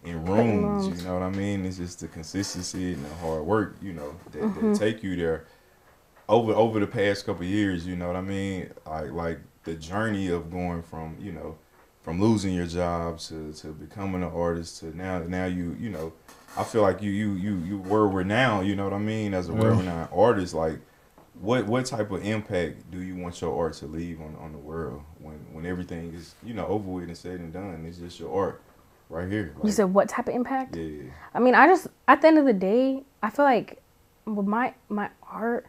in 0.06 0.12
in 0.12 0.26
rooms. 0.26 0.88
rooms. 0.88 1.02
You 1.02 1.08
know 1.08 1.16
what 1.16 1.24
I 1.24 1.30
mean? 1.30 1.66
It's 1.66 1.76
just 1.78 2.00
the 2.00 2.08
consistency 2.08 2.94
and 2.94 3.04
the 3.04 3.14
hard 3.16 3.44
work, 3.44 3.76
you 3.82 3.92
know, 3.94 4.16
that, 4.32 4.42
Mm-hmm. 4.42 4.72
that 4.72 4.80
take 4.80 5.04
you 5.04 5.16
there. 5.18 5.46
Over 6.30 6.54
over 6.54 6.80
the 6.80 6.88
past 6.88 7.26
couple 7.26 7.44
years, 7.44 7.86
you 7.86 7.96
know 7.98 8.08
what 8.08 8.16
I 8.16 8.22
mean? 8.22 8.70
Like 8.86 9.12
like 9.12 9.40
the 9.64 9.74
journey 9.74 10.28
of 10.30 10.50
going 10.52 10.84
from 10.84 11.18
you 11.20 11.32
know 11.34 11.58
from 12.04 12.22
losing 12.22 12.54
your 12.54 12.66
job 12.68 13.20
to, 13.20 13.52
to 13.54 13.68
becoming 13.74 14.24
an 14.24 14.32
artist 14.32 14.80
to 14.80 14.96
now 14.96 15.20
now 15.20 15.46
you 15.46 15.76
you 15.80 15.90
know 15.90 16.14
I 16.56 16.64
feel 16.64 16.82
like 16.84 17.02
you 17.02 17.12
you 17.12 17.34
you 17.34 17.58
you 17.58 17.78
were 17.80 18.08
renowned. 18.08 18.68
You 18.68 18.76
know 18.76 18.84
what 18.86 18.94
I 18.94 19.00
mean? 19.00 19.34
As 19.34 19.50
a 19.50 19.54
Yeah. 19.54 19.60
well-renowned 19.62 20.10
artist, 20.14 20.54
like 20.54 20.80
what 21.42 21.66
what 21.66 21.86
type 21.88 22.12
of 22.12 22.24
impact 22.26 22.92
do 22.92 23.02
you 23.02 23.16
want 23.16 23.42
your 23.42 23.58
art 23.58 23.74
to 23.76 23.88
leave 23.88 24.22
on 24.22 24.36
on 24.40 24.52
the 24.52 24.58
world 24.60 25.02
when 25.20 25.36
when 25.52 25.66
everything 25.66 26.14
is 26.14 26.36
you 26.44 26.54
know 26.54 26.68
over 26.68 26.90
with 26.92 27.06
and 27.06 27.18
said 27.18 27.40
and 27.40 27.52
done? 27.52 27.86
It's 27.88 27.98
just 27.98 28.20
your 28.20 28.32
art 28.36 28.62
right 29.10 29.28
here. 29.30 29.56
You 29.64 29.72
said 29.72 29.86
what 29.94 30.10
type 30.10 30.28
of 30.28 30.36
impact? 30.36 30.76
yeah, 30.76 30.84
yeah. 30.84 31.12
I 31.34 31.40
mean, 31.40 31.56
I 31.56 31.66
just 31.68 31.88
at 32.08 32.22
the 32.22 32.28
end 32.28 32.38
of 32.38 32.46
the 32.46 32.54
day, 32.54 33.04
I 33.24 33.32
feel 33.32 33.46
like 33.46 33.82
with 34.26 34.46
my 34.46 34.74
my 34.90 35.10
art, 35.24 35.66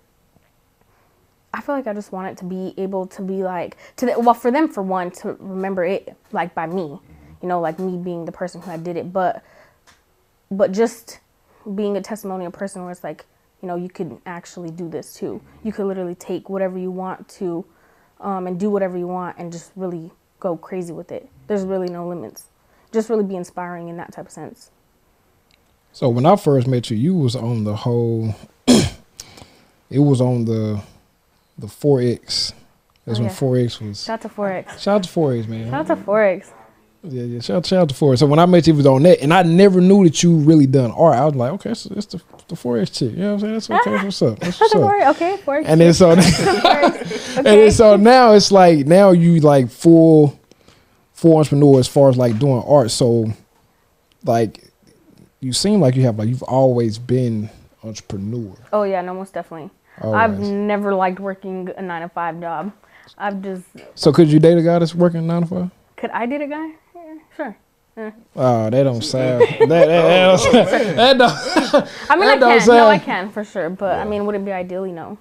I 1.53 1.61
feel 1.61 1.75
like 1.75 1.87
I 1.87 1.95
just 1.95 2.13
want 2.13 2.29
it 2.29 2.39
to 2.39 2.45
be 2.45 2.75
able 2.77 3.07
to 3.09 3.23
be 3.23 3.43
like 3.43 3.77
to 3.97 4.07
the, 4.07 4.21
well 4.21 4.35
for 4.35 4.51
them 4.51 4.69
for 4.69 4.83
one 4.83 5.11
to 5.13 5.37
remember 5.41 5.85
it 5.85 6.17
like 6.33 6.55
by 6.55 6.67
me, 6.67 7.01
you 7.43 7.49
know, 7.49 7.61
like 7.61 7.79
me 7.79 7.97
being 7.97 8.25
the 8.25 8.33
person 8.33 8.61
who 8.63 8.71
I 8.71 8.77
did 8.77 8.97
it, 8.97 9.13
but 9.13 9.43
but 10.51 10.73
just 10.73 11.21
being 11.75 11.97
a 11.97 12.01
testimonial 12.01 12.51
person 12.51 12.83
where 12.83 12.91
it's 12.91 13.05
like 13.05 13.25
you 13.63 13.69
know, 13.69 13.77
you 13.77 13.89
could 13.89 14.19
actually 14.27 14.71
do 14.71 14.89
this 14.89 15.15
too. 15.15 15.41
You 15.63 15.73
could 15.73 15.87
literally 15.87 16.15
take 16.15 16.49
whatever 16.49 16.79
you 16.79 16.91
want 16.91 17.29
to 17.31 17.65
um, 18.21 18.47
and 18.47 18.59
do 18.59 18.71
whatever 18.71 18.97
you 18.97 19.07
want 19.07 19.37
and 19.39 19.53
just 19.53 19.73
really 19.77 20.11
go 20.39 20.57
crazy 20.57 20.93
with 20.93 21.13
it. 21.13 21.29
There's 21.47 21.65
really 21.65 21.89
no 21.89 22.09
limits. 22.09 22.45
Just 22.93 23.11
really 23.11 23.25
be 23.25 23.37
inspiring 23.37 23.89
in 23.89 23.97
that 23.99 24.13
type 24.13 24.27
of 24.27 24.33
sense. 24.33 24.71
So 25.93 26.09
when 26.09 26.25
I 26.25 26.37
first 26.37 26.67
met 26.67 26.91
you, 26.91 26.97
you 26.97 27.15
was 27.15 27.37
on 27.37 27.65
the 27.65 27.77
whole. 27.77 28.35
it 28.67 29.99
was 29.99 30.21
on 30.21 30.45
the 30.45 30.83
the 31.61 31.67
Forex. 31.69 32.53
That's 33.07 33.19
Oh, 33.19 33.23
when 33.23 33.31
yeah. 33.31 33.37
Forex 33.37 33.87
was. 33.87 34.05
Shout 34.05 34.15
out 34.15 34.23
to 34.23 34.29
Forex. 34.29 34.79
Shout 34.79 34.95
out 34.97 35.03
to 35.05 35.09
Forex, 35.09 35.49
man. 35.49 35.71
Shout 35.71 35.91
out 35.91 35.97
to 35.97 36.03
Forex. 36.05 36.51
Yeah, 37.03 37.23
yeah. 37.23 37.41
Shout, 37.41 37.65
shout 37.65 37.79
out 37.83 37.89
to 37.89 37.95
Forex. 37.95 38.19
So 38.19 38.27
when 38.27 38.39
I 38.39 38.45
met 38.47 38.67
you, 38.67 38.75
it 38.75 38.77
was 38.77 38.87
on 38.87 39.03
that, 39.05 39.23
and 39.23 39.33
I 39.33 39.43
never 39.43 39.81
knew 39.81 40.05
that 40.05 40.23
you 40.23 40.37
really 40.37 40.67
done 40.67 40.91
art. 40.91 41.17
I 41.17 41.25
was 41.25 41.35
like, 41.35 41.53
okay, 41.53 41.73
so 41.75 41.93
it's 41.97 42.07
the 42.07 42.21
the 42.49 42.55
Forex 42.57 42.93
chick. 42.93 43.13
You 43.13 43.17
know 43.19 43.35
what 43.37 43.45
I'm 43.45 43.61
saying? 43.61 43.79
That's 43.79 43.87
okay. 43.87 43.91
That's 43.91 44.05
what's 44.05 44.23
up. 44.23 44.39
That's 44.41 44.61
what's 44.61 44.75
up. 44.75 45.17
Okay, 45.17 45.37
Forex. 45.45 45.65
And 45.67 45.81
then 45.81 45.95
so, 45.95 46.15
Forex. 46.15 47.37
and 47.39 47.47
then 47.47 47.71
so 47.71 47.97
now 47.97 48.33
it's 48.33 48.53
like 48.53 48.87
now 48.87 49.13
you 49.13 49.41
like 49.41 49.71
full 49.71 50.39
full 51.15 51.39
entrepreneur 51.39 51.79
as 51.81 51.89
far 51.89 52.11
as 52.11 52.17
like 52.19 52.39
doing 52.39 52.63
art. 52.67 52.91
So, 52.91 53.33
like, 54.25 54.71
you 55.41 55.53
seem 55.55 55.81
like 55.81 55.97
you 55.97 56.03
have 56.03 56.19
like 56.19 56.29
you've 56.29 56.43
always 56.43 56.99
been 56.99 57.49
entrepreneur. 57.83 58.55
Oh 58.75 58.83
yeah, 58.83 59.01
no, 59.01 59.15
most 59.15 59.33
definitely. 59.33 59.71
I've 60.03 60.39
never 60.39 60.95
liked 60.95 61.21
working 61.21 61.71
a 61.77 61.83
nine 61.83 62.03
to 62.03 62.09
five 62.09 62.41
job. 62.41 62.73
I've 63.19 63.43
just 63.43 63.65
So 63.95 64.13
could 64.13 64.31
you 64.31 64.39
date 64.39 64.57
a 64.59 64.63
guy 64.63 64.79
that's 64.79 64.95
working 64.95 65.27
nine 65.27 65.43
to 65.43 65.49
five? 65.49 65.71
could 65.97 66.11
I 66.11 66.27
date 66.27 66.41
a 66.41 66.47
guy? 66.47 66.71
Yeah, 66.95 67.15
sure. 67.37 67.57
Oh, 68.37 68.71
that 68.71 68.83
don't 68.85 69.03
sound. 69.03 69.43
that, 69.43 69.69
that, 69.69 69.87
that, 69.87 70.53
don't, 70.53 70.97
that 70.97 71.19
don't. 71.19 71.89
I 72.11 72.17
mean, 72.17 72.29
I 72.29 72.33
can. 72.33 72.41
No, 72.41 72.49
I 72.49 72.59
sound- 72.59 73.03
can 73.03 73.31
for 73.31 73.45
sure. 73.45 73.69
But 73.69 73.99
I 73.99 74.05
mean, 74.05 74.25
would 74.27 74.35
it 74.35 74.45
be 74.45 74.53
ideally? 74.53 74.93
No. 74.93 75.19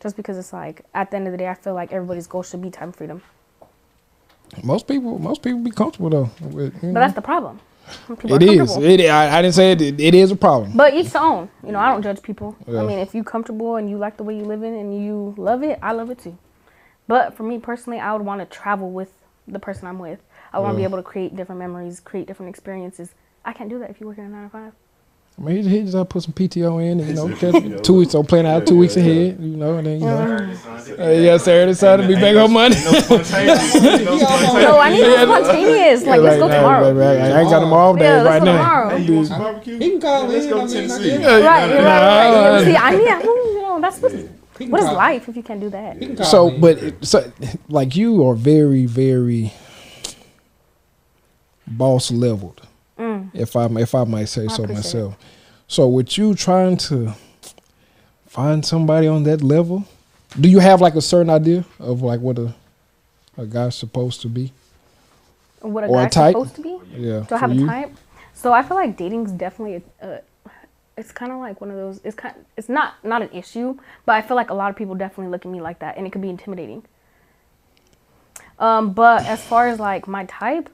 Just 0.00 0.16
because 0.16 0.38
it's 0.38 0.52
like 0.52 0.84
at 0.94 1.10
the 1.10 1.16
end 1.16 1.26
of 1.26 1.32
the 1.32 1.38
day, 1.38 1.48
I 1.48 1.54
feel 1.54 1.74
like 1.74 1.92
everybody's 1.92 2.26
goal 2.26 2.42
should 2.42 2.62
be 2.62 2.70
time 2.70 2.92
freedom. 2.92 3.20
Most 4.62 4.86
people, 4.88 5.18
most 5.18 5.42
people 5.42 5.58
be 5.60 5.70
comfortable 5.70 6.08
though. 6.08 6.30
With, 6.40 6.72
But 6.80 6.82
know. 6.86 6.92
that's 7.00 7.14
the 7.14 7.20
problem. 7.20 7.60
People 8.08 8.34
It 8.34 8.42
are 8.42 8.52
is. 8.52 8.58
comfortable. 8.58 8.84
It. 8.84 9.00
I, 9.08 9.38
I 9.38 9.42
didn't 9.42 9.54
say 9.54 9.72
it. 9.72 9.80
It 9.82 10.14
is 10.14 10.30
a 10.30 10.36
problem. 10.36 10.72
But 10.76 10.94
each 10.94 11.10
to 11.12 11.20
own. 11.20 11.50
You 11.64 11.72
know, 11.72 11.78
I 11.78 11.90
don't 11.92 12.02
judge 12.02 12.22
people. 12.22 12.56
Yeah. 12.66 12.82
I 12.82 12.86
mean, 12.86 12.98
if 12.98 13.14
you 13.14 13.24
comfortable 13.24 13.76
and 13.76 13.88
you 13.90 13.98
like 13.98 14.16
the 14.16 14.24
way 14.24 14.36
you 14.36 14.44
live 14.44 14.62
in 14.62 14.74
and 14.74 15.04
you 15.04 15.34
love 15.36 15.62
it, 15.62 15.78
I 15.82 15.92
love 15.92 16.10
it 16.10 16.18
too. 16.18 16.36
But 17.06 17.34
for 17.34 17.42
me 17.42 17.58
personally, 17.58 17.98
I 17.98 18.12
would 18.12 18.22
want 18.24 18.40
to 18.40 18.46
travel 18.46 18.90
with 18.90 19.12
the 19.46 19.58
person 19.58 19.86
I'm 19.86 19.98
with. 19.98 20.20
I 20.52 20.58
want 20.60 20.74
to 20.74 20.76
be 20.76 20.84
able 20.84 20.98
to 20.98 21.02
create 21.02 21.36
different 21.36 21.58
memories, 21.58 22.00
create 22.00 22.26
different 22.26 22.50
experiences. 22.50 23.10
I 23.44 23.52
can't 23.52 23.70
do 23.70 23.78
that 23.80 23.90
if 23.90 24.00
you 24.00 24.06
work 24.06 24.18
in 24.18 24.24
a 24.24 24.28
nine 24.28 24.44
to 24.44 24.50
five. 24.50 24.72
I 25.38 25.40
mean, 25.40 25.62
he, 25.62 25.68
he 25.70 25.80
just 25.82 25.94
had 25.94 26.00
to 26.00 26.04
put 26.06 26.24
some 26.24 26.32
PTO 26.32 26.82
in, 26.84 26.98
and, 26.98 27.08
you 27.08 27.14
know, 27.14 27.28
catch 27.36 27.82
two 27.84 27.94
weeks. 27.94 28.10
So 28.12 28.24
plan 28.24 28.44
out 28.44 28.66
two 28.66 28.74
Yeah, 28.74 28.80
weeks 28.80 28.96
yeah, 28.96 29.02
yeah. 29.04 29.10
ahead, 29.28 29.40
you 29.40 29.56
know, 29.56 29.76
and 29.76 29.86
then 29.86 30.00
you 30.00 30.06
know, 30.06 30.26
Saturday, 30.26 30.56
Sunday. 30.56 31.18
uh, 31.18 31.20
yeah, 31.22 31.36
Saturday, 31.36 31.74
Saturday, 31.74 32.08
be 32.08 32.20
back 32.20 32.36
on 32.36 32.52
Monday. 32.52 32.76
Ain't 32.78 32.84
no 34.04 34.18
no. 34.18 34.18
No, 34.58 34.78
I 34.80 34.90
need 34.90 35.00
Yeah, 35.00 35.24
to 35.24 35.44
spontaneous. 35.44 36.04
Like, 36.06 36.20
let's 36.20 36.38
go 36.40 36.48
Right, 36.48 36.56
tomorrow. 36.56 36.92
right, 36.92 36.92
right, 36.92 37.18
right. 37.20 37.32
I 37.32 37.40
ain't 37.42 37.50
got 37.50 37.60
them 37.60 37.72
all 37.72 37.94
day 37.94 38.04
Yeah, 38.04 38.22
let's 38.22 38.26
right 38.26 38.38
go 38.40 38.44
now. 38.46 38.58
tomorrow. 38.58 38.98
Hey, 38.98 39.04
you 39.04 39.28
barbecue? 39.28 39.78
He 39.78 39.90
can 39.90 40.00
call 40.00 40.26
Let's 40.26 40.44
in, 40.44 40.50
go 40.50 40.56
I 40.58 40.66
to 40.66 40.66
mean, 40.66 40.76
I 40.76 40.88
Tennessee. 40.88 41.10
guess. 41.10 41.20
Yeah, 41.20 41.46
Right, 41.46 41.84
right, 41.84 42.50
right. 42.50 42.64
See, 42.64 42.76
I 42.76 42.90
need, 42.90 43.24
you 43.24 43.62
know, 43.62 43.80
that's 43.80 44.00
what, 44.02 44.12
what 44.70 44.80
is 44.80 44.86
life 44.88 45.28
if 45.28 45.36
you 45.36 45.42
can't 45.44 45.60
do 45.60 45.70
that? 45.70 45.98
Can 46.00 46.16
So, 46.24 46.48
in. 46.48 46.60
but 46.60 46.78
it- 46.78 47.04
so, 47.06 47.32
like 47.68 47.94
you 47.94 48.26
are 48.28 48.34
very, 48.34 48.86
very 48.86 49.52
boss 51.66 52.10
leveled, 52.10 52.66
if 53.34 53.56
I 53.56 53.66
if 53.66 53.94
I 53.94 54.04
might 54.04 54.26
say 54.26 54.48
Mm. 54.48 54.52
I 54.52 54.56
so 54.56 54.66
myself. 54.66 55.16
So, 55.68 55.88
with 55.88 56.18
you 56.18 56.34
trying 56.34 56.76
to 56.88 57.14
find 58.26 58.64
somebody 58.64 59.06
on 59.08 59.24
that 59.24 59.42
level, 59.42 59.84
do 60.38 60.48
you 60.48 60.60
have 60.60 60.80
like 60.80 60.94
a 60.94 61.02
certain 61.02 61.30
idea 61.30 61.64
of 61.78 62.02
like 62.02 62.20
what 62.20 62.38
a 62.38 62.54
a 63.36 63.46
guy's 63.46 63.76
supposed 63.76 64.22
to 64.22 64.28
be? 64.28 64.52
What 65.60 65.84
a 65.84 65.88
Or 65.88 66.02
a 66.02 66.08
guy's 66.08 66.12
type? 66.14 66.32
supposed 66.34 66.54
to 66.56 66.62
be? 66.62 66.78
Yeah. 66.96 67.24
Do 67.28 67.34
I 67.34 67.38
have 67.38 67.52
a 67.52 67.54
you? 67.54 67.66
type? 67.66 67.92
So 68.34 68.52
I 68.52 68.62
feel 68.62 68.76
like 68.76 68.96
dating's 68.96 69.32
definitely 69.32 69.82
a, 70.02 70.06
a 70.08 70.20
it's 70.96 71.12
kind 71.12 71.32
of 71.32 71.38
like 71.38 71.60
one 71.60 71.70
of 71.70 71.76
those. 71.76 72.00
It's 72.04 72.16
kind. 72.16 72.34
It's 72.56 72.68
not 72.68 72.94
not 73.04 73.22
an 73.22 73.30
issue, 73.32 73.78
but 74.06 74.14
I 74.16 74.22
feel 74.22 74.36
like 74.36 74.50
a 74.50 74.54
lot 74.54 74.70
of 74.70 74.76
people 74.76 74.94
definitely 74.96 75.30
look 75.30 75.46
at 75.46 75.50
me 75.52 75.60
like 75.60 75.78
that, 75.80 75.96
and 75.96 76.06
it 76.06 76.10
could 76.12 76.22
be 76.22 76.28
intimidating. 76.30 76.84
Um, 78.58 78.92
but 78.92 79.24
as 79.26 79.42
far 79.44 79.68
as 79.68 79.78
like 79.78 80.08
my 80.08 80.24
type, 80.26 80.70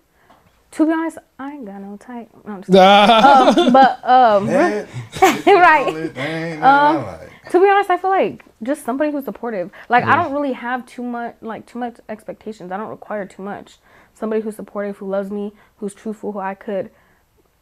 to 0.74 0.86
be 0.86 0.92
honest, 0.92 1.18
I 1.38 1.52
ain't 1.52 1.64
got 1.66 1.80
no 1.80 1.96
type. 1.96 2.28
No, 2.44 2.54
I'm 2.54 2.62
just 2.62 2.72
kidding. 2.72 2.80
um, 3.66 3.72
but 3.72 4.04
um, 4.04 4.46
That- 4.46 4.88
right. 5.46 6.58
Um, 6.62 6.96
like. 7.06 7.50
To 7.50 7.60
be 7.60 7.68
honest, 7.68 7.90
I 7.90 7.96
feel 7.96 8.10
like 8.10 8.44
just 8.62 8.84
somebody 8.84 9.12
who's 9.12 9.24
supportive. 9.24 9.70
Like 9.88 10.04
I 10.04 10.16
don't 10.16 10.32
really 10.32 10.52
have 10.52 10.84
too 10.86 11.02
much 11.02 11.36
like 11.42 11.66
too 11.66 11.78
much 11.78 11.96
expectations. 12.08 12.72
I 12.72 12.76
don't 12.76 12.88
require 12.88 13.26
too 13.26 13.42
much. 13.42 13.78
Somebody 14.14 14.42
who's 14.42 14.56
supportive, 14.56 14.96
who 14.96 15.08
loves 15.08 15.30
me, 15.30 15.52
who's 15.78 15.94
truthful, 15.94 16.32
who 16.32 16.38
I 16.38 16.54
could 16.54 16.90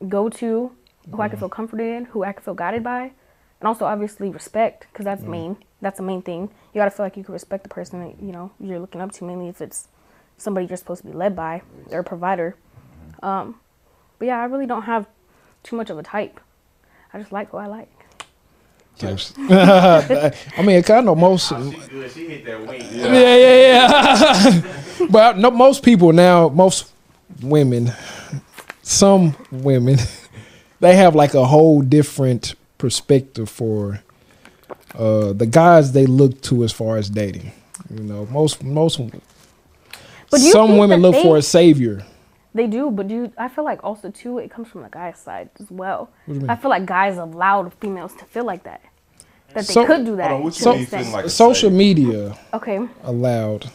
go 0.08 0.28
to, 0.28 0.72
who 1.10 1.20
I 1.20 1.28
could 1.28 1.38
feel 1.38 1.48
comforted 1.48 1.86
in, 1.86 2.04
who 2.06 2.22
I 2.24 2.32
could 2.32 2.44
feel 2.44 2.54
guided 2.54 2.82
by, 2.84 3.02
and 3.60 3.66
also 3.66 3.84
obviously 3.84 4.30
respect 4.30 4.86
because 4.92 5.04
that's 5.04 5.22
main. 5.22 5.56
That's 5.80 5.96
the 5.96 6.02
main 6.04 6.22
thing. 6.22 6.42
You 6.72 6.80
gotta 6.80 6.90
feel 6.92 7.04
like 7.04 7.16
you 7.16 7.24
can 7.24 7.32
respect 7.32 7.64
the 7.64 7.68
person 7.68 8.00
that 8.00 8.22
you 8.24 8.32
know 8.32 8.52
you're 8.60 8.78
looking 8.78 9.00
up 9.00 9.12
to. 9.12 9.24
Mainly 9.24 9.48
if 9.48 9.60
it's 9.60 9.88
somebody 10.38 10.66
you're 10.66 10.76
supposed 10.76 11.02
to 11.02 11.08
be 11.08 11.12
led 11.12 11.34
by, 11.36 11.62
they're 11.88 12.00
a 12.00 12.04
provider. 12.04 12.56
Um, 13.22 13.58
but 14.18 14.26
yeah, 14.26 14.38
I 14.40 14.44
really 14.44 14.66
don't 14.66 14.82
have 14.82 15.06
too 15.62 15.76
much 15.76 15.90
of 15.90 15.98
a 15.98 16.02
type. 16.02 16.40
I 17.12 17.18
just 17.18 17.32
like 17.32 17.50
who 17.50 17.58
I 17.58 17.66
like. 17.66 17.88
Types. 18.98 19.32
I 19.38 20.32
mean, 20.58 20.78
I 20.78 20.82
kind 20.82 21.00
of 21.00 21.04
know 21.06 21.14
most. 21.14 21.50
Oh, 21.52 21.70
she 21.70 21.76
good. 21.88 22.10
She 22.10 22.28
hit 22.28 22.44
that 22.44 22.66
wing. 22.66 22.82
Yeah, 22.92 23.36
yeah, 23.36 24.50
yeah. 24.60 25.06
but 25.10 25.38
no, 25.38 25.50
most 25.50 25.82
people 25.82 26.12
now, 26.12 26.48
most 26.50 26.90
women, 27.42 27.90
some 28.82 29.34
women, 29.50 29.98
they 30.80 30.94
have 30.96 31.14
like 31.14 31.34
a 31.34 31.44
whole 31.44 31.80
different 31.80 32.54
perspective 32.78 33.48
for 33.48 34.02
uh, 34.94 35.32
the 35.32 35.46
guys 35.46 35.92
they 35.92 36.06
look 36.06 36.40
to 36.42 36.62
as 36.64 36.72
far 36.72 36.96
as 36.98 37.08
dating. 37.08 37.50
You 37.90 38.02
know, 38.02 38.26
most 38.26 38.62
most 38.62 39.00
But 40.30 40.40
some 40.40 40.76
women 40.76 41.00
look 41.00 41.14
they- 41.14 41.22
for 41.22 41.36
a 41.38 41.42
savior. 41.42 42.04
They 42.54 42.66
do, 42.66 42.90
but 42.90 43.08
do 43.08 43.14
you, 43.14 43.32
I 43.38 43.48
feel 43.48 43.64
like 43.64 43.82
also 43.82 44.10
too 44.10 44.38
it 44.38 44.50
comes 44.50 44.68
from 44.68 44.82
the 44.82 44.88
guy's 44.90 45.18
side 45.18 45.48
as 45.58 45.70
well. 45.70 46.10
do 46.26 46.34
you 46.34 46.40
mean? 46.40 46.50
I 46.50 46.56
feel 46.56 46.70
like 46.70 46.84
guys 46.84 47.16
allowed 47.16 47.72
females 47.74 48.14
to 48.16 48.24
feel 48.26 48.44
like 48.44 48.64
that, 48.64 48.82
that 49.54 49.66
they 49.66 49.72
So- 49.72 49.86
could 49.86 50.04
do 50.04 50.16
that. 50.16 50.28
Hold 50.30 50.40
on, 50.40 50.44
what 50.44 50.58
you 50.58 50.64
to 50.64 50.72
mean 50.74 50.86
feeling 50.86 51.12
like 51.12 51.24
a 51.24 51.30
Social 51.30 51.70
slave? 51.70 51.72
media 51.78 52.36
okay, 52.52 52.80
allowed 53.04 53.70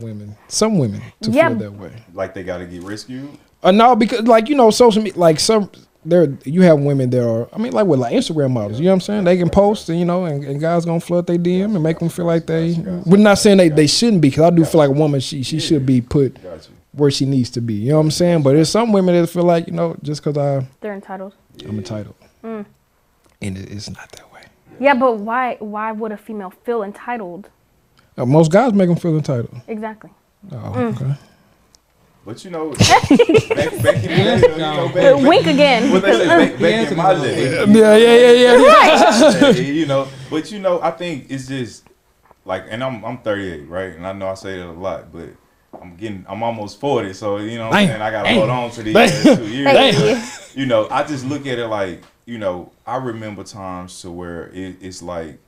women, 0.00 0.34
some 0.48 0.78
women, 0.78 1.02
to 1.22 1.30
Yeah. 1.30 1.48
feel 1.50 1.58
that 1.58 1.72
way. 1.74 1.92
Like 2.14 2.32
they 2.34 2.42
gotta 2.42 2.64
get 2.64 2.82
rescued. 2.82 3.28
Uh, 3.62 3.70
no, 3.70 3.94
because 3.94 4.22
like 4.22 4.48
you 4.48 4.54
know, 4.56 4.70
social 4.70 5.02
media, 5.02 5.18
like 5.20 5.38
some 5.38 5.70
there, 6.04 6.32
you 6.44 6.62
have 6.62 6.80
women 6.80 7.10
that 7.10 7.24
are. 7.24 7.48
I 7.52 7.58
mean, 7.58 7.72
like 7.72 7.86
with 7.86 8.00
like 8.00 8.12
Instagram 8.12 8.50
models. 8.50 8.80
You 8.80 8.86
know 8.86 8.90
what 8.90 8.94
I'm 8.94 9.00
saying? 9.02 9.24
They 9.24 9.36
can 9.36 9.48
post, 9.50 9.88
and 9.88 10.00
you 10.00 10.04
know, 10.04 10.24
and, 10.24 10.42
and 10.42 10.58
guys 10.60 10.84
gonna 10.84 10.98
flood 10.98 11.28
their 11.28 11.36
DM 11.38 11.74
and 11.76 11.82
make 11.82 12.00
them 12.00 12.08
feel 12.08 12.24
like 12.24 12.46
they. 12.46 12.74
We're 13.06 13.18
not 13.18 13.38
saying 13.38 13.58
they, 13.58 13.68
they 13.68 13.86
shouldn't 13.86 14.20
be, 14.20 14.30
because 14.30 14.42
I 14.44 14.50
do 14.50 14.64
feel 14.64 14.78
like 14.78 14.88
a 14.90 14.92
woman 14.94 15.20
she 15.20 15.44
she 15.44 15.60
should 15.60 15.86
be 15.86 16.00
put 16.00 16.42
Got 16.42 16.68
you. 16.68 16.74
Where 16.92 17.10
she 17.10 17.24
needs 17.24 17.50
to 17.50 17.60
be. 17.60 17.74
You 17.74 17.90
know 17.90 17.96
what 17.96 18.02
I'm 18.04 18.10
saying? 18.10 18.42
But 18.42 18.52
there's 18.54 18.68
some 18.70 18.92
women 18.92 19.14
that 19.20 19.26
feel 19.28 19.44
like 19.44 19.66
you 19.66 19.72
know 19.72 19.96
just 20.02 20.22
because 20.22 20.36
I 20.38 20.66
they're 20.80 20.94
entitled. 20.94 21.34
I'm 21.66 21.78
entitled, 21.78 22.14
Mm. 22.42 22.64
and 23.42 23.58
it, 23.58 23.70
it's 23.70 23.90
not 23.90 24.10
that 24.12 24.32
way. 24.32 24.42
Yeah, 24.80 24.94
but 24.94 25.18
why 25.18 25.56
why 25.60 25.92
would 25.92 26.12
a 26.12 26.16
female 26.16 26.50
feel 26.64 26.82
entitled? 26.82 27.48
Uh, 28.16 28.26
most 28.26 28.50
guys 28.50 28.72
make 28.72 28.88
them 28.88 28.96
feel 28.96 29.16
entitled. 29.16 29.54
Exactly. 29.68 30.10
Oh, 30.50 30.56
Mm. 30.56 30.96
okay. 31.00 31.14
But 32.24 32.44
you 32.44 32.50
know, 32.52 32.70
back, 32.78 33.08
back 33.08 33.16
in 33.16 33.80
the 33.80 34.46
day, 34.46 34.52
you 34.52 34.58
know, 34.58 34.88
back, 34.94 35.26
wink 35.28 35.46
again. 35.48 35.90
what 35.90 36.02
they 36.02 36.12
say, 36.12 36.26
back, 36.28 36.60
back 36.60 36.90
in 36.92 36.96
my 36.96 37.14
day. 37.14 37.64
Yeah, 37.66 37.96
yeah, 37.96 38.16
yeah, 38.16 38.32
yeah. 38.32 39.40
yeah. 39.40 39.48
you 39.60 39.86
know, 39.86 40.06
but 40.30 40.50
you 40.52 40.60
know, 40.60 40.80
I 40.80 40.92
think 40.92 41.26
it's 41.30 41.48
just 41.48 41.84
like, 42.44 42.64
and 42.70 42.82
I'm 42.84 43.04
I'm 43.04 43.18
38, 43.18 43.68
right? 43.68 43.96
And 43.96 44.06
I 44.06 44.12
know 44.12 44.28
I 44.28 44.34
say 44.34 44.56
that 44.58 44.68
a 44.68 44.70
lot, 44.70 45.12
but 45.12 45.30
I'm 45.80 45.96
getting, 45.96 46.24
I'm 46.28 46.42
almost 46.42 46.80
40, 46.80 47.14
so 47.14 47.38
you 47.38 47.58
know, 47.58 47.70
what 47.70 47.76
I'm 47.76 47.86
Damn. 47.86 47.88
saying 47.88 48.02
I 48.02 48.10
gotta 48.10 48.28
Damn. 48.28 48.38
hold 48.38 48.50
on 48.50 48.70
to 48.72 48.82
these 48.82 48.94
Damn. 48.94 49.24
last 49.24 49.38
two 49.38 49.48
years. 49.48 49.76
Hey. 49.76 50.60
you 50.60 50.66
know, 50.66 50.88
I 50.90 51.02
just 51.04 51.24
look 51.24 51.46
at 51.46 51.58
it 51.58 51.66
like, 51.66 52.02
you 52.26 52.38
know, 52.38 52.72
I 52.86 52.96
remember 52.96 53.42
times 53.42 54.00
to 54.02 54.10
where 54.10 54.48
it, 54.48 54.76
it's 54.80 55.02
like 55.02 55.38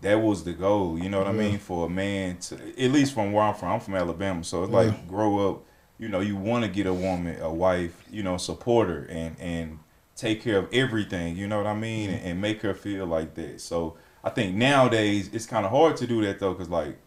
that 0.00 0.20
was 0.20 0.44
the 0.44 0.52
goal. 0.52 0.98
You 0.98 1.08
know 1.08 1.18
what 1.18 1.28
I 1.28 1.32
mean 1.32 1.58
for 1.58 1.86
a 1.86 1.90
man 1.90 2.38
to, 2.38 2.56
at 2.56 2.90
least 2.90 3.14
from 3.14 3.32
where 3.32 3.44
I'm 3.44 3.54
from. 3.54 3.72
I'm 3.72 3.80
from 3.80 3.94
Alabama, 3.94 4.44
so 4.44 4.62
it's 4.64 4.72
like 4.72 5.08
grow 5.08 5.50
up. 5.50 5.62
You 5.98 6.08
know, 6.08 6.20
you 6.20 6.36
want 6.36 6.64
to 6.64 6.70
get 6.70 6.86
a 6.86 6.94
woman, 6.94 7.40
a 7.40 7.52
wife, 7.52 8.04
you 8.10 8.22
know, 8.22 8.36
support 8.36 8.88
her 8.88 9.04
and 9.04 9.36
and 9.38 9.78
take 10.16 10.42
care 10.42 10.58
of 10.58 10.68
everything. 10.72 11.36
You 11.36 11.46
know 11.48 11.58
what 11.58 11.66
I 11.66 11.74
mean, 11.74 12.10
and, 12.10 12.24
and 12.24 12.40
make 12.40 12.62
her 12.62 12.74
feel 12.74 13.06
like 13.06 13.34
that. 13.34 13.60
So 13.60 13.96
I 14.24 14.30
think 14.30 14.54
nowadays 14.56 15.30
it's 15.32 15.46
kind 15.46 15.64
of 15.64 15.70
hard 15.70 15.96
to 15.98 16.06
do 16.06 16.24
that 16.24 16.38
though, 16.38 16.54
cause 16.54 16.68
like. 16.68 16.98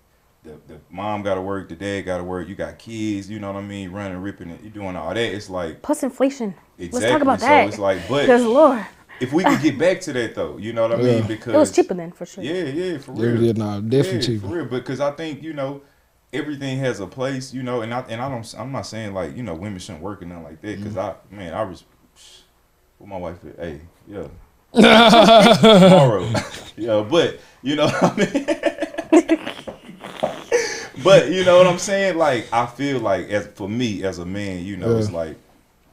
The, 0.45 0.73
the 0.73 0.79
mom 0.91 1.23
got 1.23 1.35
to 1.35 1.41
work, 1.41 1.69
the 1.69 1.75
dad 1.75 2.01
got 2.01 2.17
to 2.19 2.23
work. 2.23 2.47
You 2.47 2.55
got 2.55 2.77
kids, 2.77 3.29
you 3.29 3.39
know 3.39 3.51
what 3.51 3.57
I 3.59 3.65
mean, 3.65 3.91
running, 3.91 4.19
ripping 4.19 4.51
it. 4.51 4.61
You're 4.61 4.71
doing 4.71 4.95
all 4.95 5.09
that. 5.13 5.17
It's 5.17 5.49
like 5.49 5.81
Plus 5.81 6.03
inflation. 6.03 6.53
exactly. 6.77 6.99
Let's 6.99 7.11
talk 7.13 7.21
about 7.23 7.39
so 7.41 7.47
that. 7.47 7.67
it's 7.67 7.79
like, 7.79 8.07
but 8.09 8.21
Because 8.21 8.43
Lord, 8.43 8.85
if 9.19 9.33
we 9.33 9.43
could 9.43 9.61
get 9.61 9.77
back 9.79 10.01
to 10.01 10.13
that 10.13 10.35
though, 10.35 10.57
you 10.57 10.71
know 10.73 10.87
what 10.87 10.99
I 10.99 11.01
Yeah. 11.03 11.13
mean? 11.19 11.27
Because 11.27 11.53
It 11.55 11.57
was 11.57 11.71
cheaper 11.71 11.93
then, 11.95 12.11
for 12.11 12.25
sure. 12.27 12.43
Yeah, 12.43 12.63
yeah, 12.65 12.97
for 12.99 13.13
real. 13.13 13.41
yeah, 13.41 13.53
nah, 13.53 13.79
definitely 13.79 14.19
yeah, 14.19 14.25
cheaper. 14.25 14.47
for 14.47 14.53
real. 14.55 14.65
But 14.65 14.77
Because 14.83 14.99
I 14.99 15.11
think 15.11 15.41
you 15.41 15.53
know 15.53 15.81
everything 16.33 16.77
has 16.79 16.99
a 16.99 17.07
place, 17.07 17.53
you 17.53 17.63
know, 17.63 17.81
and 17.81 17.93
I 17.93 18.01
and 18.09 18.21
I 18.21 18.29
don't. 18.29 18.55
I'm 18.57 18.71
not 18.71 18.83
saying 18.85 19.13
like 19.13 19.35
you 19.35 19.41
know 19.43 19.55
women 19.55 19.79
shouldn't 19.79 20.03
work 20.03 20.21
and 20.21 20.29
nothing 20.29 20.43
like 20.45 20.61
that. 20.61 20.77
Because 20.77 20.93
Mm-hmm. 20.95 21.33
I 21.33 21.35
man, 21.37 21.53
I 21.53 21.63
was. 21.63 21.83
What 22.97 23.07
my 23.09 23.17
wife 23.17 23.37
at? 23.45 23.59
Hey, 23.65 23.81
yeah. 24.07 24.27
Tomorrow, 24.75 26.29
yeah, 26.77 27.05
but 27.09 27.39
you 27.63 27.75
know 27.77 27.87
what 27.87 28.03
I 28.03 28.15
mean. 28.17 29.39
But 31.05 31.31
you 31.31 31.45
know 31.45 31.57
what 31.57 31.67
I'm 31.67 31.79
saying? 31.79 32.17
Like 32.17 32.51
I 32.51 32.65
feel 32.65 32.99
like 32.99 33.29
as 33.29 33.47
for 33.47 33.69
me 33.69 34.03
as 34.03 34.19
a 34.19 34.25
man, 34.25 34.65
you 34.65 34.75
know, 34.75 34.97
it's 34.97 35.11
like 35.11 35.37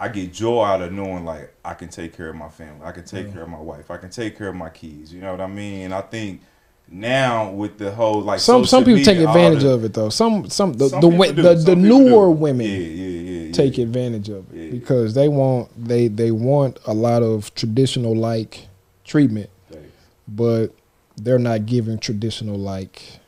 I 0.01 0.09
get 0.09 0.33
joy 0.33 0.65
out 0.65 0.83
of 0.83 0.93
knowing 0.93 1.25
like 1.25 1.55
I 1.65 1.75
can 1.75 1.89
take 1.89 2.17
care 2.17 2.29
of 2.29 2.35
my 2.35 2.49
family. 2.49 2.85
I 2.85 2.91
can 2.91 3.05
take 3.05 3.33
care 3.33 3.43
of 3.43 3.49
my 3.49 3.61
wife. 3.61 3.91
I 3.91 3.97
can 3.99 4.11
take 4.11 4.37
care 4.37 4.49
of 4.49 4.57
my 4.57 4.71
kids. 4.71 5.13
You 5.15 5.21
know 5.21 5.31
what 5.31 5.41
I 5.41 5.47
mean? 5.47 5.83
And 5.83 5.95
I 5.95 6.01
think 6.01 6.41
now 6.89 7.51
with 7.51 7.79
the 7.79 7.91
whole 7.93 8.21
like 8.21 8.41
Some 8.41 8.65
some 8.67 8.85
people 8.85 8.99
take 9.05 9.19
media, 9.19 9.29
all 9.29 9.35
advantage 9.37 9.63
the- 9.63 9.71
of 9.71 9.85
it 9.85 9.95
though. 9.95 10.09
Some 10.09 10.51
some 10.51 10.73
the 10.75 10.89
some 10.89 11.01
the, 11.01 11.09
the, 11.33 11.43
the 11.43 11.57
some 11.61 11.83
people 11.83 11.99
newer 12.01 12.27
do. 12.27 12.31
women 12.33 12.67
yeah, 12.67 12.77
yeah, 12.77 13.07
yeah, 13.07 13.41
yeah. 13.47 13.53
take 13.53 13.79
advantage 13.79 14.29
of 14.29 14.53
it 14.53 14.57
Yeah. 14.65 14.71
because 14.73 15.15
they 15.15 15.29
want 15.29 15.69
they 15.83 16.09
they 16.09 16.31
want 16.33 16.79
a 16.87 16.93
lot 16.93 17.23
of 17.23 17.55
traditional 17.55 18.15
like 18.17 18.67
treatment, 19.05 19.49
Thanks. 19.71 19.87
but 20.29 20.69
they're 21.17 21.39
not 21.39 21.65
giving 21.67 21.99
traditional 21.99 22.57
like 22.59 23.21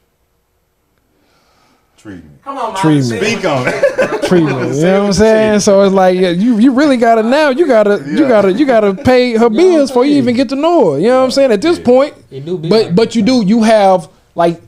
treatment. 2.05 2.43
Come 2.45 2.59
on, 2.59 2.77
Treatment. 2.77 3.23
Speak 3.25 3.45
on 3.47 3.64
it. 3.67 4.23
treatment. 4.29 4.75
you 4.75 4.83
know 4.83 4.93
what 4.93 5.01
what 5.01 5.07
I'm 5.07 5.12
saying? 5.14 5.61
So 5.61 5.83
it's 5.83 5.95
like 5.95 6.19
yeah, 6.19 6.29
you 6.31 6.59
you 6.59 6.73
really 6.73 6.99
gotta 6.99 7.23
uh, 7.23 7.29
now 7.29 7.49
you 7.49 7.67
gotta 7.67 8.05
you 8.07 8.29
gotta 8.29 8.53
you 8.53 8.67
gotta 8.67 8.95
pay 8.95 9.37
her 9.38 9.49
bills 9.49 9.90
before 9.90 10.05
you 10.05 10.17
even 10.17 10.35
get 10.37 10.51
to 10.51 10.57
know 10.57 10.93
her. 10.93 10.99
You 10.99 11.09
know 11.09 11.19
what 11.21 11.25
I'm 11.25 11.31
saying? 11.31 11.51
At 11.53 11.62
this 11.62 11.79
Yeah. 11.79 11.85
point, 11.85 12.14
It 12.31 12.45
do 12.45 12.59
be 12.59 12.69
but 12.69 12.87
like 12.87 12.95
but 12.95 13.17
you 13.17 13.23
do 13.23 13.43
you 13.47 13.62
have 13.62 14.09
like 14.35 14.61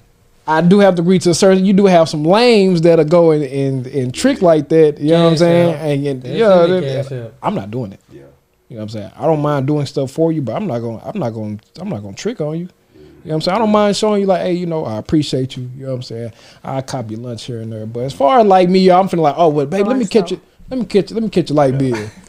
I 0.49 0.61
do 0.63 0.79
have 0.79 0.95
to 0.95 1.03
agree 1.03 1.19
to 1.19 1.31
a 1.31 1.35
certain. 1.35 1.65
You 1.67 1.73
do 1.75 1.87
have 1.87 2.09
some 2.09 2.25
lames 2.25 2.81
that 2.83 2.99
are 2.99 3.05
going 3.05 3.43
and 3.45 3.87
and 3.87 4.15
trick 4.15 4.41
like 4.43 4.69
that. 4.71 4.99
You 4.99 5.11
know 5.11 5.25
what 5.25 5.31
I'm 5.33 5.37
saying? 5.37 5.75
And, 6.07 6.25
and 6.25 6.37
yeah, 6.39 6.61
really 6.61 6.81
that- 6.81 7.33
I'm 7.43 7.55
not 7.55 7.71
doing 7.71 7.93
it. 7.93 8.01
Yeah. 8.11 8.23
You 8.69 8.77
know 8.77 8.77
what 8.77 8.83
I'm 8.83 8.89
saying? 8.89 9.11
I 9.17 9.27
don't 9.27 9.43
mind 9.43 9.67
doing 9.67 9.87
stuff 9.87 10.11
for 10.11 10.33
you, 10.33 10.43
but 10.43 10.55
I'm 10.57 10.67
not 10.67 10.79
going. 10.81 10.99
to 11.01 11.07
I'm 11.09 11.19
not 11.19 11.31
going. 11.31 11.59
to 11.59 11.81
I'm 11.83 11.89
not 11.89 12.01
going 12.03 12.15
to 12.15 12.21
trick 12.23 12.41
on 12.41 12.59
you. 12.59 12.69
You 13.27 13.31
know 13.31 13.35
what 13.39 13.39
I'm 13.39 13.41
saying? 13.43 13.57
I 13.57 13.59
don't 13.59 13.73
mind 13.73 13.97
showing 13.97 14.21
you 14.21 14.27
like, 14.29 14.43
hey, 14.43 14.53
you 14.53 14.67
know, 14.67 14.85
I 14.85 14.99
appreciate 14.99 15.57
you. 15.57 15.69
You 15.77 15.83
know 15.87 15.89
what 15.91 15.97
I'm 15.97 16.03
saying? 16.03 16.33
I 16.63 16.81
copy 16.81 17.17
lunch 17.17 17.43
here 17.43 17.61
and 17.61 17.73
there. 17.73 17.85
But 17.85 18.05
as 18.05 18.13
far 18.13 18.39
as 18.39 18.47
like 18.47 18.69
me, 18.69 18.89
I'm 18.89 19.09
feeling 19.09 19.25
like, 19.25 19.35
oh, 19.37 19.49
well, 19.49 19.67
babe, 19.67 19.85
let 19.85 19.97
me 19.97 20.07
catch 20.07 20.31
it. 20.31 20.39
Let 20.71 20.79
me 20.79 20.87
catch 20.87 21.11
it. 21.11 21.15
Let 21.15 21.25
me 21.25 21.29
catch 21.29 21.51
your 21.51 21.57
light 21.57 21.77
bill. 21.77 22.09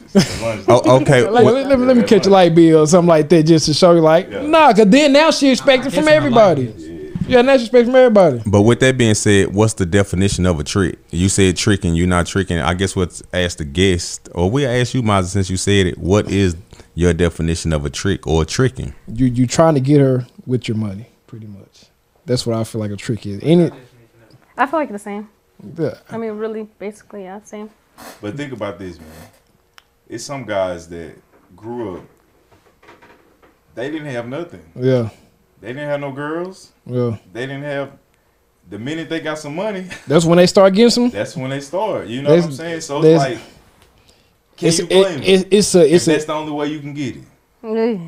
Oh, 0.66 1.00
okay. 1.02 1.28
Like, 1.28 1.44
What- 1.44 1.54
let, 1.54 1.78
me, 1.78 1.84
let 1.84 1.96
me 1.96 2.02
catch 2.02 2.24
your 2.24 2.32
light 2.32 2.52
bill 2.54 2.80
or 2.80 2.86
something 2.88 3.08
like 3.08 3.28
that, 3.28 3.44
just 3.44 3.66
to 3.66 3.74
show 3.74 3.92
you, 3.94 4.00
like, 4.00 4.28
Yeah. 4.28 4.42
nah, 4.46 4.72
cause 4.72 4.86
then 4.88 5.12
now 5.12 5.30
she 5.30 5.50
expect 5.50 5.86
it 5.86 5.90
from 5.92 6.04
what 6.04 6.12
I 6.12 6.16
like 6.16 6.24
everybody. 6.24 6.98
Yeah, 7.28 7.42
now 7.42 7.56
she 7.58 7.64
expect 7.64 7.86
from 7.86 7.94
everybody. 7.94 8.40
But 8.46 8.62
with 8.62 8.80
that 8.80 8.96
being 8.96 9.14
said, 9.14 9.54
what's 9.54 9.74
the 9.74 9.84
definition 9.84 10.46
of 10.46 10.58
a 10.58 10.64
trick? 10.64 10.98
You 11.10 11.28
said 11.28 11.56
tricking, 11.58 11.94
you're 11.94 12.06
not 12.08 12.26
tricking. 12.26 12.58
I 12.58 12.72
guess 12.74 12.96
what's 12.96 13.22
asked 13.34 13.58
the 13.58 13.66
guest, 13.66 14.30
or 14.34 14.50
we 14.50 14.64
ask 14.64 14.94
you, 14.94 15.02
Mazi, 15.02 15.26
since 15.26 15.50
you 15.50 15.58
said 15.58 15.86
it. 15.86 15.98
What 15.98 16.30
is 16.30 16.56
your 16.98 17.12
definition 17.14 17.72
of 17.72 17.84
a 17.84 17.90
trick 17.90 18.26
or 18.26 18.44
tricking? 18.44 18.92
You 19.06 19.26
you 19.26 19.46
trying 19.46 19.74
to 19.74 19.80
get 19.80 20.00
her 20.00 20.26
with 20.46 20.66
your 20.68 20.76
money, 20.76 21.06
pretty 21.28 21.46
much. 21.46 21.84
That's 22.26 22.44
what 22.46 22.56
I 22.56 22.64
feel 22.64 22.80
like 22.80 22.90
a 22.90 22.96
trick 22.96 23.24
is. 23.24 23.38
Any, 23.42 23.70
I 24.56 24.66
feel 24.66 24.80
like 24.80 24.90
the 24.90 24.98
same. 24.98 25.28
yeah, 25.78 25.94
I 26.10 26.18
mean, 26.18 26.32
really, 26.32 26.64
basically, 26.78 27.22
yeah, 27.22 27.40
same. 27.44 27.70
But 28.20 28.36
think 28.36 28.52
about 28.52 28.78
this, 28.78 28.98
man. 28.98 29.08
It's 30.08 30.24
some 30.24 30.44
guys 30.44 30.88
that 30.88 31.14
grew 31.56 31.98
up. 31.98 32.04
They 33.74 33.90
didn't 33.90 34.08
have 34.08 34.26
nothing. 34.28 34.64
yeah, 34.74 35.10
They 35.60 35.68
didn't 35.68 35.88
have 35.88 36.00
no 36.00 36.10
girls. 36.12 36.72
yeah. 36.84 37.16
They 37.32 37.46
didn't 37.46 37.62
have. 37.62 37.92
The 38.70 38.78
minute 38.78 39.08
they 39.08 39.20
got 39.20 39.38
some 39.38 39.54
money, 39.54 39.86
That's 40.06 40.24
when 40.26 40.36
they 40.36 40.46
start 40.46 40.74
getting 40.74 40.90
some. 40.90 41.10
that's 41.18 41.34
when 41.36 41.48
they 41.50 41.60
start. 41.60 42.06
You 42.08 42.20
know 42.22 42.34
what 42.34 42.44
I'm 42.44 42.52
saying? 42.52 42.80
So 42.82 43.02
it's 43.02 43.18
like, 43.18 43.38
can 44.58 44.68
It's 44.68 44.78
you 44.78 44.86
blame 44.86 45.22
it, 45.22 45.38
them? 45.40 45.48
it's 45.50 45.74
a 45.74 45.86
If 45.86 45.92
it's 45.94 46.04
that's 46.06 46.24
a 46.24 46.26
the 46.28 46.32
only 46.34 46.52
way 46.52 46.66
you 46.68 46.80
can 46.80 46.92
get 46.94 47.16
it. 47.16 47.22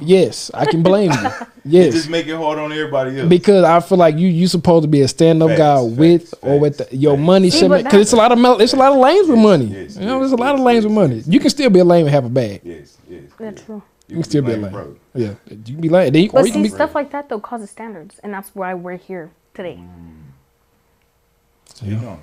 Yes. 0.02 0.50
I 0.54 0.64
can 0.66 0.82
blame 0.82 1.10
you. 1.12 1.26
It 1.26 1.32
Yes, 1.64 1.92
just 1.92 2.08
make 2.08 2.26
it 2.26 2.34
hard 2.36 2.58
on 2.58 2.72
everybody 2.72 3.18
else. 3.20 3.28
because 3.28 3.64
I 3.64 3.80
feel 3.80 3.98
like 3.98 4.16
you 4.16 4.28
you 4.28 4.46
supposed 4.46 4.82
to 4.84 4.88
be 4.88 5.02
a 5.02 5.08
stand 5.08 5.42
up 5.42 5.50
Facts, 5.50 5.58
guy 5.58 5.76
facts, 5.84 5.96
with 5.98 6.34
or 6.42 6.58
with 6.58 6.78
the, 6.78 6.96
your 6.96 7.16
facts. 7.16 7.26
money 7.26 7.50
See, 7.50 7.58
shipment. 7.60 7.84
but 7.84 7.90
Because 7.90 8.00
it's 8.06 8.12
a 8.12 8.16
lot 8.16 8.32
of 8.32 8.38
mel- 8.38 8.60
it's 8.60 8.72
a 8.72 8.76
lot 8.76 8.92
of 8.92 8.98
lanes 8.98 9.28
with 9.28 9.38
money. 9.38 9.66
yes, 9.66 9.96
you 9.96 10.06
know, 10.06 10.12
yes, 10.20 10.30
there's 10.30 10.32
a 10.32 10.36
lot 10.36 10.52
of 10.54 10.58
yes, 10.60 10.64
lanes 10.66 10.84
with 10.86 10.94
money. 10.94 11.16
yes. 11.16 11.28
You 11.28 11.38
can 11.40 11.50
still 11.50 11.68
be 11.70 11.80
a 11.80 11.84
lame 11.84 12.06
and 12.06 12.14
have 12.14 12.24
a 12.24 12.30
bag. 12.30 12.62
yes, 12.64 12.96
yes. 13.08 13.22
Yeah, 13.38 13.50
yes. 13.50 13.62
true. 13.66 13.82
You 14.08 14.14
can 14.14 14.24
still 14.24 14.42
be 14.42 14.52
a 14.52 14.54
lame 14.54 14.62
lame. 14.62 14.72
broke. 14.72 14.98
Yeah, 15.14 15.34
you 15.50 15.56
can 15.74 15.80
be 15.82 15.88
lame. 15.90 16.12
Then 16.14 16.22
you, 16.22 16.28
or 16.30 16.32
But 16.40 16.46
you 16.46 16.52
can 16.52 16.62
see, 16.64 16.70
be. 16.70 16.74
stuff 16.74 16.94
like 16.94 17.10
that 17.10 17.28
though 17.28 17.40
causes 17.40 17.68
standards, 17.70 18.18
and 18.22 18.32
that's 18.32 18.54
why 18.54 18.72
we're 18.74 18.96
here 18.96 19.30
today. 19.54 19.78
Mm. 19.78 20.32
Speak 21.74 21.98
on 22.02 22.18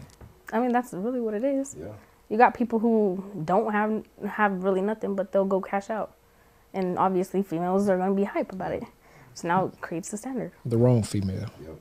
I 0.52 0.60
mean, 0.60 0.72
that's 0.72 0.94
really 0.94 1.20
what 1.22 1.34
it 1.36 1.44
is. 1.44 1.76
Yeah. 1.80 1.88
You 2.30 2.38
got 2.38 2.54
people 2.54 2.80
who 2.80 3.24
don't 3.46 3.72
have 3.72 4.04
have 4.30 4.64
really 4.64 4.82
nothing, 4.82 5.16
but 5.16 5.32
they'll 5.32 5.46
go 5.46 5.62
cash 5.62 5.90
out, 5.90 6.14
and 6.74 6.98
obviously 7.00 7.42
females 7.44 7.88
are 7.90 7.98
gonna 7.98 8.14
be 8.14 8.26
hype 8.26 8.52
about 8.52 8.72
it. 8.74 8.84
So 9.34 9.48
now 9.48 9.66
it 9.68 9.80
creates 9.82 10.10
the 10.10 10.18
standard. 10.18 10.52
the 10.66 10.78
wrong 10.78 11.04
female. 11.04 11.48
Yep. 11.62 11.76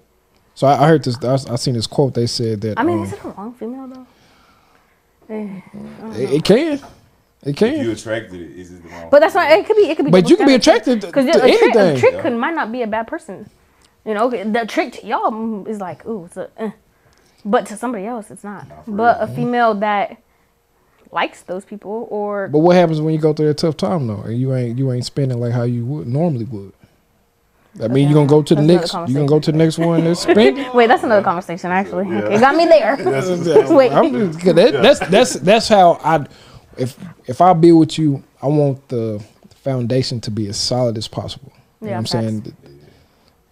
So 0.54 0.66
I, 0.66 0.84
I 0.84 0.88
heard 0.88 1.04
this. 1.04 1.16
I, 1.24 1.52
I 1.52 1.56
seen 1.56 1.74
this 1.74 1.86
quote. 1.86 2.14
They 2.14 2.26
said 2.26 2.60
that 2.62 2.78
I 2.78 2.82
mean, 2.84 2.98
um, 2.98 3.04
is 3.04 3.12
it 3.14 3.24
a 3.24 3.28
wrong 3.28 3.52
female 3.54 3.88
though? 3.88 4.06
Eh, 5.34 5.60
it, 6.14 6.30
it 6.34 6.44
can, 6.44 6.74
it 6.74 6.82
If 7.42 7.56
can. 7.56 7.80
you 7.84 7.90
attracted 7.92 8.40
it, 8.40 8.50
is 8.56 8.72
it 8.72 8.82
the 8.84 8.88
wrong? 8.88 9.08
But 9.10 9.20
that's 9.20 9.34
not. 9.34 9.50
It 9.50 9.66
could 9.66 9.76
be. 9.76 9.88
It 9.90 9.96
could 9.96 10.04
be. 10.04 10.10
But 10.12 10.30
you 10.30 10.36
can 10.36 10.46
be 10.46 10.54
attracted 10.54 11.00
to, 11.00 11.06
because 11.08 11.26
to 11.26 11.42
a 11.44 11.58
trick, 11.58 11.74
a 11.74 11.98
trick 11.98 12.14
Yeah. 12.14 12.22
could 12.22 12.32
might 12.34 12.54
not 12.54 12.70
be 12.70 12.82
a 12.82 12.86
bad 12.86 13.08
person. 13.08 13.50
You 14.04 14.14
know, 14.14 14.30
the 14.30 14.64
trick 14.68 14.92
to 14.94 15.06
y'all 15.06 15.32
mm, 15.32 15.66
is 15.66 15.80
like, 15.80 16.06
ooh, 16.06 16.26
it's 16.26 16.36
a, 16.36 16.48
eh. 16.58 16.70
but 17.44 17.66
to 17.66 17.76
somebody 17.76 18.06
else, 18.06 18.30
it's 18.30 18.44
not. 18.44 18.68
Not 18.68 18.84
But 18.86 19.18
real. 19.18 19.28
a 19.28 19.34
female 19.34 19.74
that 19.74 20.18
likes 21.16 21.42
those 21.42 21.64
people, 21.64 22.06
or 22.10 22.48
But 22.48 22.58
what 22.60 22.76
happens 22.76 23.00
when 23.00 23.14
you 23.14 23.20
go 23.20 23.32
through 23.32 23.48
a 23.50 23.54
tough 23.54 23.76
time 23.76 24.06
though, 24.06 24.20
and 24.22 24.38
you 24.38 24.54
ain't 24.54 24.78
you 24.78 24.92
ain't 24.92 25.04
spending 25.04 25.40
like 25.40 25.52
how 25.52 25.62
you 25.64 25.84
would 25.86 26.06
normally 26.06 26.44
would? 26.44 26.72
I 27.82 27.88
mean, 27.88 28.08
you're 28.08 28.14
gonna 28.14 28.28
go 28.28 28.42
to 28.42 28.54
the 28.54 28.62
next. 28.62 28.92
You 28.92 29.14
gonna 29.14 29.26
go 29.26 29.40
to 29.40 29.50
the 29.52 29.58
next 29.58 29.78
one 29.78 30.06
and 30.06 30.16
spend. 30.16 30.56
wait, 30.74 30.86
that's 30.86 31.02
another 31.02 31.22
conversation. 31.24 31.70
Actually, 31.70 32.08
Yeah. 32.08 32.28
it 32.34 32.40
got 32.40 32.54
me 32.54 32.66
there. 32.66 32.96
Wait. 33.76 33.92
I'm 33.92 34.32
just- 34.32 34.44
that, 34.44 34.72
that's 34.82 35.00
that's 35.08 35.32
that's 35.34 35.68
how 35.68 35.98
I. 36.04 36.26
If 36.78 36.98
if 37.26 37.40
I 37.40 37.52
be 37.54 37.72
with 37.72 37.98
you, 37.98 38.22
I 38.42 38.46
want 38.46 38.86
the 38.88 39.22
foundation 39.56 40.20
to 40.22 40.30
be 40.30 40.48
as 40.48 40.56
solid 40.58 40.96
as 40.98 41.08
possible. 41.08 41.52
You 41.80 41.86
know 41.86 41.90
Yeah, 41.92 41.96
what 41.96 41.98
I'm 41.98 42.06
saying? 42.06 42.56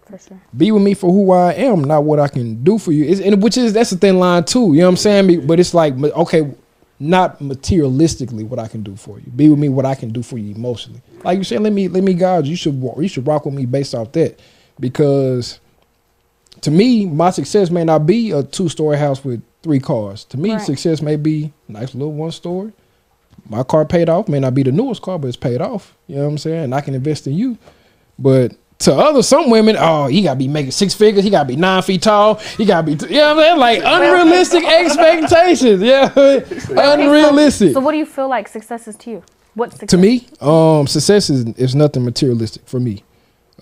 For 0.06 0.18
sure. 0.18 0.40
Be 0.56 0.70
with 0.72 0.82
me 0.82 0.94
for 0.94 1.10
who 1.10 1.30
I 1.32 1.52
am, 1.54 1.82
not 1.84 2.04
what 2.04 2.20
I 2.20 2.28
can 2.28 2.62
do 2.62 2.78
for 2.78 2.92
you. 2.92 3.04
It's, 3.04 3.20
and 3.20 3.42
which 3.42 3.56
is 3.56 3.72
that's 3.72 3.92
a 3.92 3.96
thin 3.96 4.18
line 4.18 4.44
too. 4.44 4.72
You 4.74 4.80
know 4.80 4.86
what 4.86 4.90
I'm 4.90 4.96
saying? 4.98 5.46
But 5.46 5.60
it's 5.60 5.74
like 5.74 5.94
okay, 5.98 6.50
not 7.00 7.40
materialistically 7.40 8.46
what 8.46 8.58
I 8.58 8.68
can 8.68 8.82
do 8.82 8.96
for 8.96 9.18
you. 9.18 9.26
Be 9.34 9.48
with 9.48 9.58
me 9.58 9.68
what 9.68 9.84
I 9.84 9.94
can 9.94 10.10
do 10.10 10.22
for 10.22 10.38
you 10.38 10.54
emotionally. 10.54 11.00
Like 11.24 11.38
you 11.38 11.44
said, 11.44 11.60
let 11.62 11.72
me 11.72 11.88
let 11.88 12.02
me 12.04 12.14
guide 12.14 12.44
you. 12.46 12.50
You 12.52 12.56
should 12.56 12.74
you 12.98 13.08
should 13.08 13.26
rock 13.26 13.44
with 13.44 13.54
me 13.54 13.66
based 13.66 13.94
off 13.94 14.12
that 14.12 14.38
because 14.80 15.58
to 16.60 16.70
me, 16.70 17.04
my 17.06 17.30
success 17.30 17.70
may 17.70 17.84
not 17.84 18.06
be 18.06 18.30
a 18.30 18.42
two 18.42 18.68
story 18.68 18.96
house 18.96 19.24
with 19.24 19.42
three 19.62 19.80
cars. 19.80 20.24
To 20.26 20.38
me, 20.38 20.52
Right. 20.52 20.62
success 20.62 21.02
may 21.02 21.16
be 21.16 21.52
a 21.68 21.72
nice 21.72 21.94
little 21.94 22.12
one 22.12 22.30
story. 22.30 22.72
My 23.48 23.62
car 23.62 23.84
paid 23.84 24.08
off. 24.08 24.28
May 24.28 24.40
not 24.40 24.54
be 24.54 24.62
the 24.62 24.72
newest 24.72 25.02
car, 25.02 25.18
but 25.18 25.28
it's 25.28 25.36
paid 25.36 25.60
off. 25.60 25.94
You 26.06 26.16
know 26.16 26.22
what 26.22 26.28
I'm 26.28 26.38
saying? 26.38 26.64
And 26.64 26.74
I 26.74 26.80
can 26.80 26.94
invest 26.94 27.26
in 27.26 27.34
you. 27.34 27.58
But 28.18 28.52
to 28.84 28.94
other 28.94 29.22
some 29.22 29.50
women, 29.50 29.76
oh, 29.78 30.06
he 30.06 30.22
gotta 30.22 30.38
be 30.38 30.48
making 30.48 30.70
six 30.70 30.94
figures. 30.94 31.24
He 31.24 31.30
gotta 31.30 31.48
be 31.48 31.56
nine 31.56 31.82
feet 31.82 32.02
tall. 32.02 32.34
He 32.34 32.64
gotta 32.64 32.82
be, 32.82 32.92
you 32.92 33.16
know 33.16 33.34
what 33.34 33.46
I'm 33.46 33.58
saying? 33.58 33.58
Like 33.58 33.82
unrealistic 33.84 34.64
expectations. 34.64 35.82
Yeah, 35.82 36.12
unrealistic. 36.94 37.72
So, 37.72 37.80
what 37.80 37.92
do 37.92 37.98
you 37.98 38.06
feel 38.06 38.28
like 38.28 38.46
success 38.48 38.86
is 38.86 38.96
to 38.96 39.10
you? 39.10 39.22
What 39.54 39.72
success? 39.72 39.88
to 39.88 39.96
me, 39.96 40.26
um, 40.40 40.86
success 40.86 41.30
is 41.30 41.46
is 41.56 41.74
nothing 41.74 42.04
materialistic 42.04 42.66
for 42.66 42.78
me. 42.78 43.02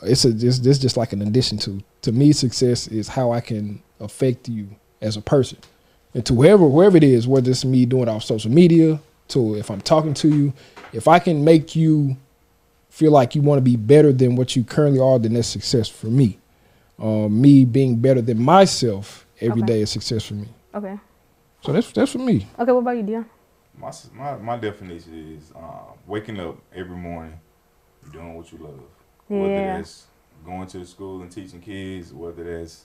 It's 0.02 0.24
a 0.24 0.30
it's, 0.30 0.58
it's 0.58 0.78
just 0.78 0.96
like 0.96 1.12
an 1.12 1.22
addition 1.22 1.58
to. 1.58 1.82
To 2.02 2.12
me, 2.12 2.32
success 2.32 2.88
is 2.88 3.06
how 3.06 3.30
I 3.30 3.40
can 3.40 3.80
affect 4.00 4.48
you 4.48 4.68
as 5.00 5.16
a 5.16 5.20
person, 5.20 5.58
and 6.14 6.26
to 6.26 6.34
whoever 6.34 6.68
whoever 6.68 6.96
it 6.96 7.04
is, 7.04 7.28
whether 7.28 7.50
it's 7.50 7.64
me 7.64 7.86
doing 7.86 8.04
it 8.04 8.08
off 8.08 8.24
social 8.24 8.50
media, 8.50 9.00
to 9.28 9.54
if 9.54 9.70
I'm 9.70 9.80
talking 9.80 10.14
to 10.14 10.28
you, 10.28 10.52
if 10.92 11.06
I 11.06 11.20
can 11.20 11.44
make 11.44 11.76
you 11.76 12.16
feel 12.92 13.10
like 13.10 13.34
you 13.34 13.40
want 13.40 13.56
to 13.56 13.62
be 13.62 13.74
better 13.76 14.12
than 14.12 14.36
what 14.36 14.54
you 14.54 14.62
currently 14.62 15.00
are, 15.00 15.18
then 15.18 15.32
that's 15.32 15.48
success 15.48 15.88
for 15.88 16.08
me. 16.08 16.38
Um, 16.98 17.40
me 17.40 17.64
being 17.64 17.96
better 17.96 18.20
than 18.20 18.40
myself 18.40 19.26
every 19.40 19.62
day 19.62 19.72
Okay. 19.76 19.82
is 19.82 19.90
success 19.90 20.26
for 20.26 20.34
me. 20.34 20.48
Okay. 20.74 20.98
So 21.62 21.72
that's 21.72 21.90
that's 21.92 22.12
for 22.12 22.18
me. 22.18 22.46
Okay. 22.58 22.70
What 22.70 22.80
about 22.80 22.98
you, 22.98 23.02
Deon? 23.02 23.24
My, 23.78 23.90
my 24.14 24.36
my 24.36 24.56
definition 24.58 25.38
is 25.38 25.52
uh, 25.56 25.94
waking 26.06 26.38
up 26.38 26.58
every 26.74 26.96
morning, 26.96 27.40
doing 28.12 28.34
what 28.34 28.52
you 28.52 28.58
love. 28.58 28.80
Whether 29.28 29.72
that's 29.72 30.06
going 30.44 30.66
to 30.68 30.78
the 30.80 30.86
school 30.86 31.22
and 31.22 31.30
teaching 31.32 31.60
kids, 31.60 32.12
whether 32.12 32.44
that's 32.44 32.84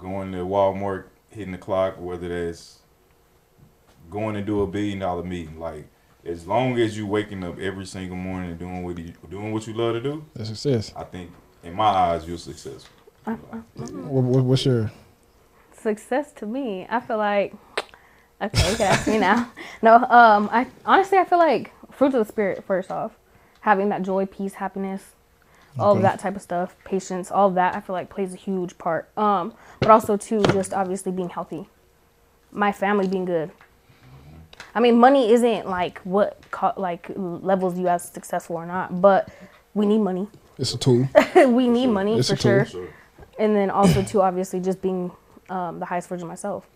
going 0.00 0.32
to 0.32 0.38
Walmart, 0.38 1.04
hitting 1.30 1.52
the 1.52 1.58
clock, 1.58 1.94
whether 2.00 2.28
that's 2.28 2.80
going 4.10 4.34
to 4.34 4.42
do 4.42 4.62
a 4.62 4.66
billion 4.66 4.98
dollar 4.98 5.22
meeting. 5.22 5.60
Like 5.60 5.86
as 6.24 6.46
long 6.46 6.78
as 6.78 6.96
you 6.96 7.06
waking 7.06 7.42
up 7.44 7.58
every 7.58 7.84
single 7.84 8.16
morning 8.16 8.50
and 8.50 8.58
doing 8.58 8.82
what 8.82 8.96
you 8.98 9.12
doing 9.28 9.52
what 9.52 9.66
you 9.66 9.74
love 9.74 9.94
to 9.94 10.00
do, 10.00 10.24
That's 10.34 10.48
success. 10.48 10.92
I 10.96 11.04
think 11.04 11.30
in 11.62 11.74
my 11.74 11.84
eyes 11.84 12.26
you're 12.26 12.38
successful. 12.38 12.94
What, 13.24 14.24
what, 14.24 14.44
what's 14.44 14.64
your 14.64 14.90
Success 15.72 16.32
to 16.32 16.46
me, 16.46 16.86
I 16.88 17.00
feel 17.00 17.18
like. 17.18 17.54
Okay, 18.40 18.70
you 18.70 18.76
can 18.76 18.86
ask 18.92 19.06
me 19.06 19.18
now. 19.18 19.50
No, 19.82 19.96
um, 19.96 20.48
I 20.52 20.68
honestly 20.84 21.18
I 21.18 21.24
feel 21.24 21.38
like 21.38 21.72
fruits 21.92 22.14
of 22.14 22.24
the 22.24 22.32
spirit. 22.32 22.64
First 22.64 22.90
off, 22.90 23.12
having 23.60 23.88
that 23.88 24.02
joy, 24.02 24.26
peace, 24.26 24.54
happiness, 24.54 25.14
all 25.78 25.96
of 25.96 26.02
that 26.02 26.20
type 26.20 26.36
of 26.36 26.42
stuff, 26.42 26.76
patience, 26.84 27.30
all 27.30 27.48
of 27.48 27.54
that 27.54 27.74
I 27.74 27.80
feel 27.80 27.94
like 27.94 28.10
plays 28.10 28.32
a 28.32 28.36
huge 28.36 28.78
part. 28.78 29.08
Um, 29.16 29.54
but 29.80 29.90
also 29.90 30.16
too, 30.16 30.42
just 30.52 30.72
obviously 30.72 31.10
being 31.10 31.30
healthy, 31.30 31.68
my 32.52 32.70
family 32.70 33.08
being 33.08 33.24
good. 33.24 33.50
I 34.74 34.80
mean, 34.80 34.98
money 34.98 35.30
isn't 35.32 35.68
like 35.68 35.98
what 36.00 36.38
co- 36.50 36.72
like 36.76 37.10
levels 37.16 37.78
you 37.78 37.88
as 37.88 38.02
successful 38.10 38.56
or 38.56 38.66
not, 38.66 39.00
but 39.00 39.28
we 39.74 39.86
need 39.86 39.98
money. 39.98 40.28
it's 40.58 40.74
a 40.74 40.78
tool. 40.78 41.08
we 41.48 41.68
need 41.68 41.88
money 41.88 42.18
It's 42.18 42.28
for 42.28 42.34
a 42.34 42.38
tool. 42.38 42.64
sure. 42.64 42.88
And 43.38 43.54
then 43.56 43.70
also 43.70 44.02
too, 44.02 44.22
obviously, 44.22 44.60
just 44.60 44.80
being 44.82 45.10
um, 45.50 45.78
the 45.78 45.84
highest 45.86 46.08
version 46.08 46.24
of 46.24 46.28
myself. 46.28 46.66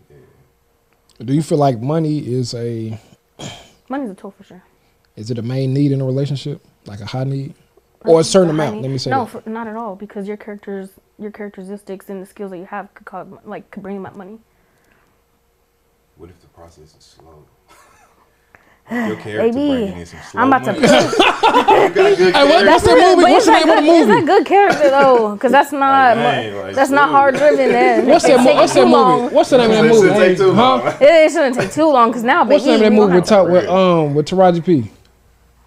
Do 1.25 1.33
you 1.33 1.43
feel 1.43 1.59
like 1.59 1.81
money 1.81 2.19
is 2.19 2.53
a 2.55 2.99
Money's 3.89 4.11
a 4.11 4.15
tool 4.15 4.33
for 4.33 4.45
sure. 4.45 4.63
is 5.15 5.31
it 5.31 5.39
a 5.39 5.43
main 5.43 5.73
need 5.73 5.93
in 5.93 6.01
a 6.01 6.05
relationship? 6.05 6.61
Like 6.87 7.01
a 7.01 7.07
high 7.07 7.25
need? 7.25 7.55
Or 8.05 8.21
a 8.21 8.25
certain 8.25 8.49
The 8.49 8.55
amount, 8.55 8.77
need- 8.77 8.83
let 8.83 8.91
me 8.91 8.99
say 8.99 9.11
no, 9.11 9.25
that. 9.25 9.45
for, 9.45 9.49
not 9.51 9.67
at 9.67 9.77
all. 9.77 9.97
Because 9.97 10.29
your 10.29 10.37
characters, 10.37 10.91
your 11.19 11.31
characteristics, 11.31 12.11
and 12.11 12.21
the 12.23 12.27
skills 12.27 12.51
that 12.51 12.59
you 12.59 12.67
have 12.67 12.93
could 12.95 13.07
cause 13.07 13.27
like 13.45 13.71
could 13.71 13.83
bring 13.83 13.97
about 13.97 14.17
money. 14.17 14.39
What 16.17 16.29
if 16.31 16.41
the 16.41 16.47
process 16.49 16.95
is 16.99 17.05
slow? 17.05 17.45
Your 18.89 19.17
character 19.17 19.39
Baby, 19.39 19.53
bringing 19.83 19.99
in 19.99 20.07
some 20.07 20.21
slow 20.31 20.41
I'm 20.43 20.49
about 20.49 20.65
to. 20.65 20.73
money. 20.73 20.87
Put, 20.87 21.19
You 21.27 21.89
got 21.91 21.95
good 21.95 22.35
Hey, 22.35 22.45
what, 22.45 22.65
character. 22.65 22.95
movie? 23.17 23.33
What's 23.33 23.45
the 23.47 23.51
that 23.51 23.67
name 23.67 23.77
of 23.79 23.85
the 23.85 23.91
good? 23.91 24.01
Is 24.01 24.07
movie? 24.07 24.21
that 24.21 24.27
good 24.27 24.47
character 24.47 24.91
though? 24.91 25.33
Because 25.35 25.53
that's 25.53 25.73
not. 25.83 26.17
Like, 26.17 26.25
dang, 26.25 26.57
like, 26.57 26.75
that's 26.77 26.91
not 26.91 27.09
hard 27.11 27.35
driven. 27.35 27.73
Then 27.73 28.07
What's 28.07 28.25
It 28.25 28.37
that, 28.37 28.55
what's 28.55 28.75
that 28.75 28.87
movie? 28.87 29.35
What's 29.35 29.51
the 29.51 29.59
name 29.59 29.71
of 29.71 29.77
that 29.77 29.85
It 29.85 29.89
movie? 29.89 30.01
shouldn't 30.09 30.19
take 30.21 30.37
too 30.39 30.53
long. 30.53 30.81
Huh? 30.83 30.99
It, 31.01 31.05
it 31.05 31.33
shouldn't 31.33 31.57
take 31.57 31.73
too 31.73 31.85
long. 31.91 32.11
Because 32.11 32.23
now, 32.23 32.45
What's 32.45 32.65
the 32.65 32.71
name 32.71 32.77
of 32.77 32.81
that 32.83 32.93
movie 32.93 33.07
gonna 33.09 33.21
with, 33.21 33.29
talk, 33.29 33.49
with 33.49 33.67
um 33.69 34.15
with 34.15 34.27
Taraji 34.29 34.65
P? 34.65 34.91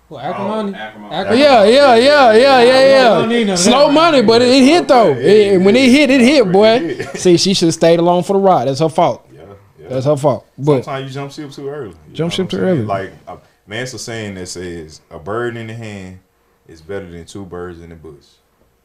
Well, 0.07 0.19
acrimony. 0.21 0.73
acrimony. 0.75 1.13
Acrimony. 1.13 1.41
Yeah, 1.41 1.63
yeah, 1.65 1.95
yeah, 1.95 2.31
yeah, 2.33 2.61
yeah, 2.63 3.03
don't 3.09 3.29
need 3.29 3.39
none 3.41 3.47
yeah. 3.49 3.55
Slow 3.57 3.91
money, 3.91 4.21
but 4.23 4.41
it, 4.41 4.47
it 4.47 4.63
hit 4.63 4.87
though. 4.87 5.11
It- 5.13 5.61
when 5.61 5.75
it 5.75 5.89
hit, 5.91 6.09
it 6.09 6.21
hit, 6.21 6.51
boy. 6.51 6.97
See, 7.15 7.37
she 7.37 7.53
should 7.53 7.67
have 7.67 7.75
stayed 7.75 7.99
along 7.99 8.23
for 8.23 8.33
the 8.33 8.39
ride. 8.39 8.67
That's 8.69 8.79
her 8.79 8.89
fault. 8.89 9.28
That's 9.89 10.05
her 10.05 10.15
fault. 10.17 10.45
But 10.57 10.83
Sometimes 10.85 11.07
you 11.07 11.13
jump 11.13 11.31
ship 11.31 11.51
too 11.51 11.69
early. 11.69 11.95
Jump 12.13 12.31
ship 12.31 12.49
too 12.49 12.57
saying? 12.57 12.67
early. 12.67 12.85
Like, 12.85 13.11
uh, 13.27 13.37
man, 13.67 13.83
it's 13.83 13.93
a 13.93 13.99
saying 13.99 14.35
that 14.35 14.47
says 14.47 15.01
a 15.09 15.19
bird 15.19 15.57
in 15.57 15.67
the 15.67 15.73
hand 15.73 16.19
is 16.67 16.81
better 16.81 17.09
than 17.09 17.25
two 17.25 17.45
birds 17.45 17.81
in 17.81 17.89
the 17.89 17.95
bush. 17.95 18.25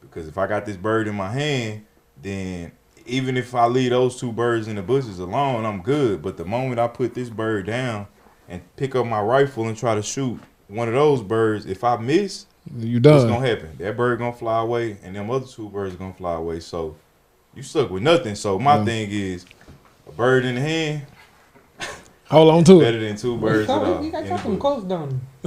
Because 0.01 0.27
if 0.27 0.37
I 0.37 0.47
got 0.47 0.65
this 0.65 0.77
bird 0.77 1.07
in 1.07 1.15
my 1.15 1.31
hand, 1.31 1.85
then 2.21 2.71
even 3.05 3.37
if 3.37 3.53
I 3.53 3.67
leave 3.67 3.91
those 3.91 4.19
two 4.19 4.31
birds 4.31 4.67
in 4.67 4.75
the 4.75 4.81
bushes 4.81 5.19
alone, 5.19 5.65
I'm 5.65 5.81
good. 5.81 6.21
But 6.21 6.37
the 6.37 6.45
moment 6.45 6.79
I 6.79 6.87
put 6.87 7.13
this 7.13 7.29
bird 7.29 7.67
down 7.67 8.07
and 8.49 8.61
pick 8.75 8.95
up 8.95 9.05
my 9.05 9.21
rifle 9.21 9.67
and 9.67 9.77
try 9.77 9.95
to 9.95 10.01
shoot 10.03 10.39
one 10.67 10.87
of 10.87 10.93
those 10.95 11.21
birds, 11.21 11.65
if 11.67 11.83
I 11.83 11.97
miss, 11.97 12.45
you 12.79 12.95
what's 12.95 13.03
done. 13.23 13.27
gonna 13.27 13.45
happen? 13.47 13.75
That 13.77 13.95
bird 13.95 14.17
gonna 14.19 14.33
fly 14.33 14.61
away, 14.61 14.97
and 15.03 15.15
them 15.15 15.29
other 15.29 15.45
two 15.45 15.69
birds 15.69 15.95
gonna 15.95 16.13
fly 16.13 16.33
away. 16.33 16.59
So 16.61 16.95
you 17.53 17.61
stuck 17.61 17.91
with 17.91 18.01
nothing. 18.01 18.33
So 18.33 18.57
my 18.57 18.77
Yeah. 18.77 18.85
thing 18.85 19.09
is, 19.11 19.45
a 20.07 20.11
bird 20.11 20.45
in 20.45 20.55
the 20.55 20.61
hand 20.61 21.01
Hold 22.29 22.49
on 22.55 22.63
to 22.63 22.77
it. 22.81 22.83
better 22.85 22.99
than 22.99 23.15
two 23.15 23.37
birds 23.37 23.69
at 23.69 23.77
all. 23.77 24.03
you 24.03 24.11
got 24.11 24.21
in 24.23 24.27
your 24.27 24.37
the 24.37 24.43
some 24.43 24.53
bush. 24.53 24.61
quotes 24.61 24.83
done. 24.85 25.21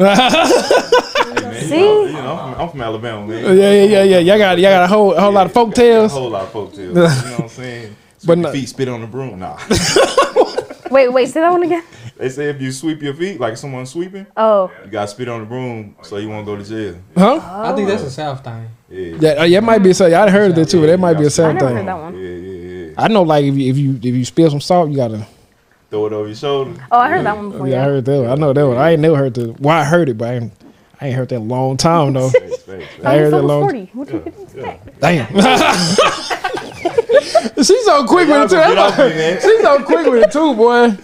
Hey, 1.29 1.35
man, 1.43 1.53
you 1.55 1.61
See? 1.61 1.77
know, 1.77 2.05
you 2.07 2.13
know, 2.13 2.37
I'm, 2.37 2.53
from, 2.55 2.63
I'm 2.63 2.69
from 2.71 2.81
Alabama, 2.81 3.27
man. 3.27 3.45
Yeah, 3.45 3.53
yeah, 3.53 3.83
yeah, 3.85 4.03
yeah. 4.03 4.19
Y'all 4.21 4.39
got 4.39 4.59
y'all 4.59 4.71
got 4.71 4.85
a 4.85 4.87
whole 4.87 5.13
a 5.13 5.21
whole 5.21 5.33
lot 5.33 5.45
of 5.47 5.53
folk 5.53 5.75
tales. 5.75 6.11
A 6.13 6.15
whole 6.15 6.31
lot 6.31 6.45
of 6.45 6.51
folk 6.53 6.73
tales. 6.73 6.89
you 6.95 6.95
know 6.95 7.09
what 7.33 7.41
I'm 7.43 7.49
saying? 7.49 7.97
Sweep 8.17 8.27
But 8.27 8.39
your 8.39 8.43
no- 8.47 8.53
feet, 8.53 8.69
spit 8.69 8.89
on 8.89 9.01
the 9.03 9.07
broom. 9.07 9.39
Nah. 9.41 9.59
Wait, 10.91 11.13
wait. 11.13 11.29
Say 11.29 11.41
that 11.41 11.51
one 11.51 11.63
again. 11.65 11.83
they 12.17 12.31
say 12.31 12.49
if 12.49 12.63
you 12.63 12.73
sweep 12.73 13.03
your 13.03 13.13
feet 13.13 13.39
like 13.39 13.59
someone 13.59 13.85
sweeping, 13.85 14.27
Oh, 14.39 14.71
you 14.83 14.91
gotta 14.91 15.09
spit 15.09 15.29
on 15.29 15.41
the 15.41 15.47
broom 15.47 15.95
so 16.03 16.17
you 16.17 16.31
won't 16.31 16.47
go 16.47 16.57
to 16.57 16.65
jail. 16.65 16.97
Huh? 17.15 17.39
I 17.43 17.75
think 17.77 17.89
that's 17.89 18.03
a 18.05 18.11
South 18.11 18.43
thing. 18.43 18.69
Yeah. 18.89 19.17
Yeah, 19.21 19.41
uh, 19.43 19.45
yeah, 19.45 19.59
it 19.59 19.65
might 19.65 19.81
be 19.81 19.91
a 19.91 19.95
South. 19.95 20.11
I 20.15 20.31
heard 20.31 20.55
that 20.55 20.67
too. 20.71 20.87
That 20.87 20.99
might 20.99 21.19
be 21.19 21.25
a 21.25 21.31
South 21.31 21.59
thing. 21.59 21.59
I 21.59 21.61
never 21.61 21.67
thing. 21.69 21.77
heard 21.77 21.87
that 21.89 21.99
one. 22.03 22.15
Yeah, 22.15 22.29
yeah, 22.31 22.37
yeah. 22.53 22.58
I 22.99 23.07
know, 23.07 23.23
like 23.23 23.45
if 23.45 23.55
you 23.57 23.71
if 23.71 23.79
you 23.79 23.95
if 23.97 24.05
you 24.05 24.25
spill 24.25 24.51
some 24.51 24.61
salt, 24.61 24.91
you 24.91 24.97
gotta. 24.97 25.25
Throw 25.89 26.05
it 26.07 26.13
over 26.13 26.27
your 26.27 26.37
shoulder. 26.37 26.75
Oh, 26.91 26.99
I 26.99 27.09
heard 27.09 27.25
that 27.25 27.35
one 27.37 27.51
before. 27.51 27.67
yeah, 27.67 27.81
I 27.81 27.85
heard 27.85 28.05
that. 28.05 28.21
One. 28.21 28.29
I 28.29 28.35
know 28.35 28.53
that 28.53 28.67
one. 28.67 28.77
I 28.77 28.91
ain't 28.91 29.01
never 29.01 29.17
heard 29.17 29.33
the. 29.35 29.57
Well, 29.59 29.75
I 29.79 29.85
heard 29.85 30.11
it, 30.11 30.19
but 30.19 30.29
I 30.29 30.35
ain't, 30.35 30.53
I 31.01 31.07
ain't 31.07 31.17
heard 31.17 31.29
that 31.31 31.39
a 31.39 31.41
long 31.41 31.79
time 31.79 32.13
though. 32.13 32.31
I 33.05 33.17
heard 33.17 33.33
that 33.33 33.43
long. 33.43 33.63
forty. 33.63 33.91
What 33.95 34.13
you 34.13 34.19
get? 34.55 35.01
Damn. 35.01 35.29
She's 37.57 37.85
so 37.85 38.05
quick 38.07 38.29
with 38.29 38.43
it 38.43 38.51
too. 38.51 38.57
Y'all 38.57 38.65
gonna 38.65 38.75
get 38.75 38.79
off 38.79 38.99
me, 38.99 39.09
man. 39.11 39.41
She's 39.41 39.61
so 39.63 39.83
quick 39.85 40.07
with 40.07 40.23
it 40.25 40.33
too, 40.33 40.55
boy. 40.55 40.97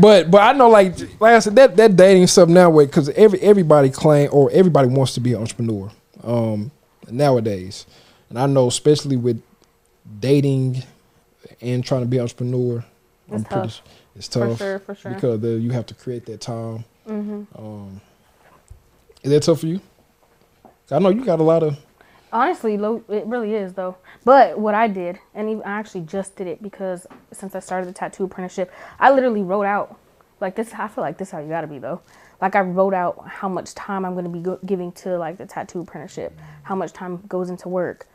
But 0.00 0.30
but 0.30 0.42
I 0.42 0.52
know 0.52 0.68
like 0.68 0.98
like 1.20 1.34
I 1.34 1.38
said 1.38 1.54
that 1.56 1.76
that 1.76 1.96
dating 1.96 2.26
stuff 2.26 2.48
now 2.48 2.68
way 2.70 2.86
because 2.86 3.08
every 3.10 3.40
everybody 3.40 3.90
claim 3.90 4.28
or 4.32 4.50
everybody 4.50 4.88
wants 4.88 5.14
to 5.14 5.20
be 5.20 5.34
an 5.34 5.40
entrepreneur 5.42 5.90
um 6.24 6.72
nowadays, 7.10 7.86
and 8.28 8.38
I 8.38 8.46
know 8.46 8.66
especially 8.66 9.16
with 9.16 9.40
dating 10.18 10.82
and 11.60 11.84
trying 11.84 12.02
to 12.02 12.06
be 12.06 12.16
an 12.18 12.22
entrepreneur, 12.22 12.84
It's 13.28 13.42
pretty 13.44 13.44
tough. 13.48 13.64
s- 13.66 13.82
It's 14.16 14.28
For 14.28 14.56
sure, 14.56 14.78
for 14.78 14.94
sure. 14.94 15.12
because 15.14 15.40
the, 15.40 15.50
you 15.58 15.70
have 15.70 15.86
to 15.86 15.94
create 15.94 16.26
that 16.26 16.40
time. 16.40 16.84
hmm 17.06 17.42
Um, 17.54 18.00
is 19.22 19.30
that 19.30 19.42
tough 19.42 19.60
for 19.60 19.66
you? 19.66 19.80
I 20.90 20.98
know 20.98 21.08
you 21.08 21.24
got 21.24 21.40
a 21.40 21.42
lot 21.42 21.62
of. 21.62 21.76
Honestly, 22.32 22.76
low, 22.76 23.02
it 23.08 23.24
really 23.26 23.54
is 23.54 23.72
though. 23.74 23.96
But 24.24 24.58
what 24.58 24.74
I 24.74 24.88
did, 24.88 25.18
and 25.34 25.48
even, 25.48 25.62
I 25.62 25.72
actually 25.78 26.02
just 26.02 26.36
did 26.36 26.46
it 26.46 26.62
because 26.62 27.06
since 27.32 27.54
I 27.54 27.60
started 27.60 27.88
the 27.88 27.92
tattoo 27.92 28.24
apprenticeship, 28.24 28.70
I 29.00 29.10
literally 29.12 29.42
wrote 29.42 29.64
out 29.64 29.98
like 30.40 30.54
this. 30.54 30.72
I 30.74 30.88
feel 30.88 31.02
like 31.02 31.18
this 31.18 31.28
is 31.28 31.32
how 31.32 31.38
you 31.40 31.48
gotta 31.48 31.66
be 31.66 31.78
though. 31.78 32.00
Like 32.40 32.54
I 32.54 32.60
wrote 32.60 32.94
out 32.94 33.26
how 33.26 33.48
much 33.48 33.74
time 33.74 34.04
I'm 34.04 34.14
gonna 34.14 34.28
be 34.28 34.40
go- 34.40 34.58
giving 34.66 34.92
to 34.92 35.16
like 35.18 35.38
the 35.38 35.46
tattoo 35.46 35.80
apprenticeship, 35.80 36.38
how 36.64 36.74
much 36.74 36.92
time 36.92 37.22
goes 37.28 37.48
into 37.50 37.68
work. 37.68 38.06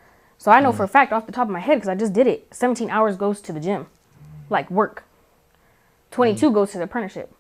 So 0.42 0.50
I 0.50 0.60
know 0.60 0.72
mm. 0.72 0.78
for 0.78 0.86
a 0.86 0.88
fact 0.88 1.14
off 1.14 1.28
the 1.28 1.32
top 1.32 1.48
of 1.48 1.54
my 1.54 1.60
head 1.60 1.76
because 1.76 1.88
I 1.88 1.94
just 1.94 2.14
did 2.14 2.26
it. 2.26 2.48
17 2.50 2.90
hours 2.90 3.16
goes 3.16 3.42
to 3.42 3.54
the 3.54 3.60
gym, 3.60 3.86
like 4.50 4.72
work. 4.72 5.04
22 6.10 6.50
mm. 6.50 6.54
goes 6.56 6.72
to 6.72 6.80
the 6.80 6.86
apprenticeship, 6.86 7.32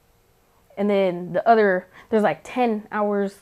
and 0.77 0.87
then 0.87 1.33
the 1.33 1.47
other 1.49 1.87
there's 2.11 2.21
like 2.21 2.41
10 2.43 2.87
hours 2.91 3.39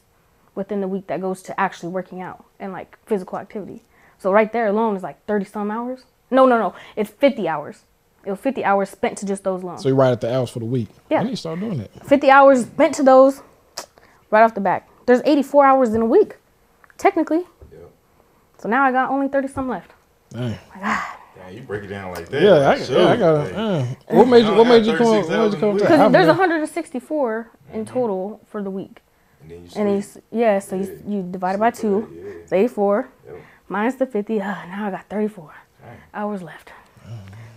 within 0.56 0.80
the 0.80 0.88
week 0.88 1.08
that 1.08 1.19
goes 1.19 1.41
to 1.41 1.60
actually 1.60 1.91
working 1.91 2.22
out 2.22 2.45
and 2.58 2.72
like 2.72 2.98
physical 3.06 3.38
activity. 3.38 3.84
So 4.17 4.32
right 4.32 4.50
there 4.54 4.67
alone 4.67 4.95
is 4.95 5.04
like 5.04 5.26
30 5.26 5.43
some 5.43 5.72
hours. 5.72 6.06
No, 6.32 6.45
no, 6.45 6.58
no. 6.58 6.74
It's 6.95 7.10
50 7.10 7.50
hours. 7.50 7.84
It 8.24 8.32
was 8.32 8.39
50 8.39 8.63
hours 8.63 8.89
spent 8.89 9.17
to 9.17 9.26
just 9.26 9.43
those 9.43 9.62
alone. 9.62 9.80
So 9.80 9.89
you 9.89 9.95
write 9.95 10.13
at 10.13 10.22
the 10.22 10.34
hours 10.34 10.52
for 10.52 10.60
the 10.60 10.65
week. 10.65 10.88
Yeah. 11.10 11.19
I 11.19 11.24
need 11.24 11.32
to 11.32 11.36
start 11.36 11.60
doing 11.60 11.80
that. 11.80 12.08
50 12.08 12.32
hours 12.32 12.62
spent 12.62 12.95
to 12.95 13.04
those 13.04 13.41
right 14.32 14.41
off 14.41 14.56
the 14.56 14.62
back. 14.62 14.88
There's 15.06 15.22
84 15.26 15.65
hours 15.65 15.93
in 15.93 16.02
a 16.02 16.06
week, 16.06 16.38
technically. 16.98 17.43
Yep. 18.60 18.63
So 18.63 18.69
now 18.69 18.84
I 18.84 18.91
got 18.91 19.10
only 19.10 19.28
30 19.28 19.48
some 19.48 19.69
left. 19.69 19.91
Dang. 20.32 20.58
Damn, 20.76 21.54
you 21.54 21.62
break 21.62 21.84
it 21.84 21.88
down 21.88 22.12
like 22.12 22.28
that. 22.30 22.41
Yeah, 22.41 22.52
I, 22.52 22.76
Like, 22.76 22.89
yeah, 22.89 23.08
I 23.08 23.15
got 23.15 23.48
hey. 23.48 23.95
uh, 24.10 24.15
What 24.15 24.28
made 24.28 24.45
you? 24.45 24.54
What 24.54 24.67
made 24.67 24.86
you 24.86 24.98
come? 24.98 25.08
up- 25.08 25.26
36 25.26 25.30
What 25.30 25.39
made 25.39 25.54
you 25.54 25.60
come? 25.60 25.74
with? 25.74 25.84
Because 25.84 26.00
I've 26.00 26.12
there's 26.12 26.28
never- 26.28 26.39
164 26.39 27.52
in 27.74 27.86
total 27.86 28.41
for 28.48 28.62
the 28.62 28.69
week. 28.69 29.02
And 29.41 29.50
then 29.52 29.58
you 29.58 29.63
And 29.63 29.72
sleep. 29.72 29.88
he's, 29.96 30.17
yeah, 30.40 30.60
so 30.60 30.75
you, 30.75 31.02
you 31.08 31.21
divide 31.23 31.56
it 31.56 31.60
by 31.60 31.71
two. 31.71 32.02
for 32.02 32.13
that, 32.13 32.15
yeah. 32.25 32.31
It's 32.44 32.54
84 32.54 33.10
Yep. 33.25 33.36
minus 33.69 33.96
the 33.96 34.06
50. 34.06 34.42
Uh, 34.42 34.46
now 34.46 34.88
I 34.88 34.92
got 34.92 35.06
34 35.10 35.54
Dang. 35.81 35.98
hours 36.13 36.44
left. 36.44 36.71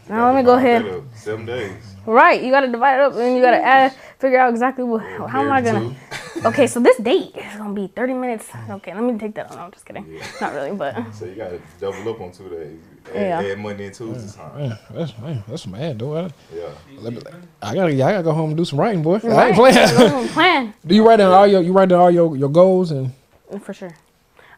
You 0.09 0.15
Now 0.15 0.33
let 0.33 0.33
gotta 0.33 0.37
me 0.39 0.43
go 0.45 0.55
ahead. 0.55 1.03
Seven 1.15 1.47
days. 1.47 1.73
Right, 2.05 2.43
you 2.43 2.51
gotta 2.51 2.67
divide 2.69 2.95
it 2.97 3.01
up 3.01 3.15
and 3.15 3.37
you 3.37 3.41
gotta 3.43 3.63
add, 3.65 3.95
figure 4.19 4.39
out 4.41 4.51
exactly 4.51 4.83
what, 4.85 5.03
how 5.03 5.43
am 5.43 5.53
I 5.53 5.61
gonna. 5.61 5.95
Okay, 6.45 6.67
so 6.67 6.81
this 6.81 6.97
date 6.99 7.31
is 7.37 7.57
gonna 7.57 7.73
be 7.73 7.87
30 7.87 8.15
minutes. 8.15 8.49
Okay, 8.69 8.93
let 8.93 9.05
me 9.05 9.17
take 9.17 9.35
that. 9.37 9.51
No, 9.53 9.59
I'm 9.59 9.71
just 9.71 9.87
kidding. 9.87 10.21
Not 10.41 10.55
really, 10.55 10.73
but 10.73 10.97
So 11.15 11.27
you 11.27 11.37
gotta 11.37 11.61
double 11.81 12.09
up 12.09 12.21
on 12.21 12.33
two 12.33 12.49
days. 12.49 12.81
Add, 13.15 13.15
Yeah. 13.45 13.53
add 13.53 13.59
Monday 13.61 13.87
and 13.87 13.95
Tuesday 13.95 14.37
time. 14.43 14.59
Man, 14.59 14.79
that's 14.91 15.19
man, 15.19 15.45
that's 15.47 15.67
mad, 15.69 15.99
though. 16.01 16.17
I, 16.17 16.31
Yeah. 16.53 16.69
let 16.99 17.13
me- 17.13 17.21
I 17.63 17.75
gotta, 17.75 17.93
I 17.93 17.97
gotta 17.97 18.23
go 18.25 18.33
home 18.33 18.51
and 18.51 18.57
do 18.57 18.65
some 18.65 18.81
writing, 18.81 19.03
boy. 19.03 19.21
I 19.23 19.27
Right, 19.29 19.47
ain't 19.49 19.57
playing. 19.57 19.75
gotta 19.77 19.97
go 19.97 20.09
home 20.09 20.21
and 20.23 20.31
plan 20.31 20.75
do 20.87 20.95
you 20.97 21.07
write 21.07 21.17
down 21.17 21.33
all 21.33 21.47
your, 21.47 21.63
you 21.63 21.73
write 21.73 21.91
down 21.91 22.01
all 22.01 22.11
your, 22.11 22.37
your 22.37 22.49
goals 22.49 22.91
and 22.91 23.13
for 23.61 23.73
sure. 23.73 23.93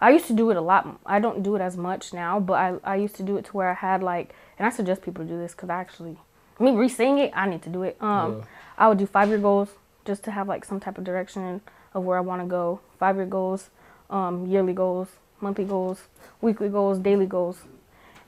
I 0.00 0.10
used 0.10 0.26
to 0.26 0.32
do 0.34 0.50
it 0.50 0.56
a 0.56 0.60
lot. 0.60 0.98
I 1.04 1.18
don't 1.20 1.42
do 1.42 1.54
it 1.56 1.60
as 1.60 1.76
much 1.76 2.12
now, 2.14 2.40
but 2.40 2.54
I, 2.54 2.74
I 2.84 2.96
used 2.96 3.16
to 3.16 3.22
do 3.22 3.36
it 3.36 3.44
to 3.46 3.52
where 3.52 3.68
I 3.70 3.74
had 3.74 4.02
like, 4.02 4.34
and 4.58 4.66
I 4.66 4.70
suggest 4.70 5.02
people 5.02 5.24
to 5.24 5.30
do 5.30 5.38
this 5.38 5.52
because 5.52 5.70
I 5.70 5.74
actually, 5.80 6.16
me 6.58 6.72
re-saying 6.72 7.18
it, 7.18 7.32
I 7.34 7.48
need 7.48 7.62
to 7.62 7.68
do 7.70 7.82
it. 7.82 7.96
Um, 8.00 8.38
Yeah. 8.38 8.44
I 8.78 8.88
would 8.88 8.98
do 8.98 9.06
five 9.06 9.28
year 9.28 9.38
goals 9.38 9.68
just 10.04 10.24
to 10.24 10.30
have 10.30 10.48
like 10.48 10.64
some 10.64 10.80
type 10.80 10.98
of 10.98 11.04
direction 11.04 11.60
of 11.94 12.04
where 12.04 12.18
I 12.18 12.20
want 12.20 12.42
to 12.42 12.46
go. 12.48 12.80
Five 12.98 13.16
year 13.16 13.26
goals, 13.26 13.70
um, 14.10 14.46
yearly 14.46 14.72
goals, 14.72 15.08
monthly 15.40 15.64
goals, 15.64 16.02
weekly 16.40 16.68
goals, 16.68 16.98
daily 16.98 17.26
goals, 17.26 17.58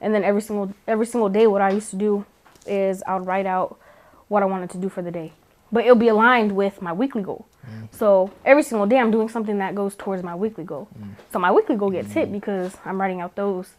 and 0.01 0.14
then 0.14 0.22
every 0.24 0.43
single 0.43 0.72
every 0.87 1.07
single 1.07 1.29
day, 1.29 1.47
what 1.47 1.62
I 1.62 1.70
used 1.70 1.91
to 1.91 1.97
do 1.97 2.24
is 2.66 3.03
I 3.07 3.16
would 3.16 3.27
write 3.27 3.47
out 3.47 3.79
what 4.29 4.43
I 4.43 4.47
wanted 4.47 4.70
to 4.70 4.79
do 4.79 4.89
for 4.89 5.03
the 5.03 5.11
day, 5.11 5.33
but 5.72 5.85
it'll 5.85 5.97
be 5.97 6.09
aligned 6.09 6.53
with 6.53 6.81
my 6.83 6.93
weekly 6.93 7.22
goal. 7.22 7.47
So 7.91 8.31
every 8.45 8.62
single 8.62 8.87
day 8.87 8.99
I'm 8.99 9.11
doing 9.11 9.29
something 9.29 9.59
that 9.59 9.74
goes 9.74 9.97
towards 9.97 10.22
my 10.22 10.35
weekly 10.37 10.62
goal. 10.64 10.87
So 11.33 11.39
my 11.41 11.51
weekly 11.51 11.74
goal 11.77 11.91
gets 11.91 12.12
hit 12.12 12.31
because 12.31 12.77
I'm 12.85 13.01
writing 13.01 13.20
out 13.20 13.35
those. 13.35 13.74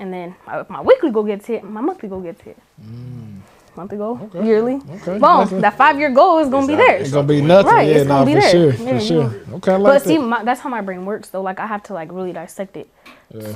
And 0.00 0.12
then 0.12 0.34
my, 0.46 0.64
my 0.68 0.80
weekly 0.80 1.10
goal 1.10 1.22
gets 1.24 1.46
hit, 1.46 1.62
my 1.64 1.80
monthly 1.80 2.08
goal 2.08 2.20
gets 2.20 2.40
hit. 2.40 2.58
Mm. 2.82 3.40
Monthly 3.76 3.98
goal, 3.98 4.30
yearly. 4.34 4.74
Okay. 4.74 5.18
Boom. 5.18 5.60
That 5.60 5.76
five 5.76 5.98
year 5.98 6.10
goal 6.10 6.38
is 6.38 6.48
gonna 6.48 6.58
It's 6.62 6.66
be 6.68 6.76
not- 6.76 6.86
there. 6.86 6.96
It's 6.98 7.10
gonna 7.10 7.26
be 7.26 7.40
nothing. 7.40 7.72
Right, 7.72 7.88
yeah, 7.88 7.94
it's 7.96 8.06
nah, 8.08 8.24
gonna 8.24 8.26
be 8.26 8.34
for 8.34 8.40
there. 8.40 8.50
sure, 8.50 8.72
Yeah, 8.86 8.98
for 8.98 9.04
sure. 9.04 9.24
know. 9.30 9.56
Okay, 9.56 9.72
I 9.72 9.76
like 9.76 9.92
But 9.94 10.04
that. 10.04 10.08
see, 10.08 10.18
my, 10.18 10.44
that's 10.44 10.60
how 10.60 10.68
my 10.70 10.80
brain 10.80 11.04
works 11.04 11.28
though. 11.30 11.42
Like 11.42 11.58
I 11.58 11.66
have 11.66 11.82
to 11.84 11.92
like 11.94 12.12
really 12.12 12.32
dissect 12.32 12.76
it 12.76 12.88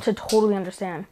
to 0.02 0.12
totally 0.12 0.56
understand. 0.56 1.06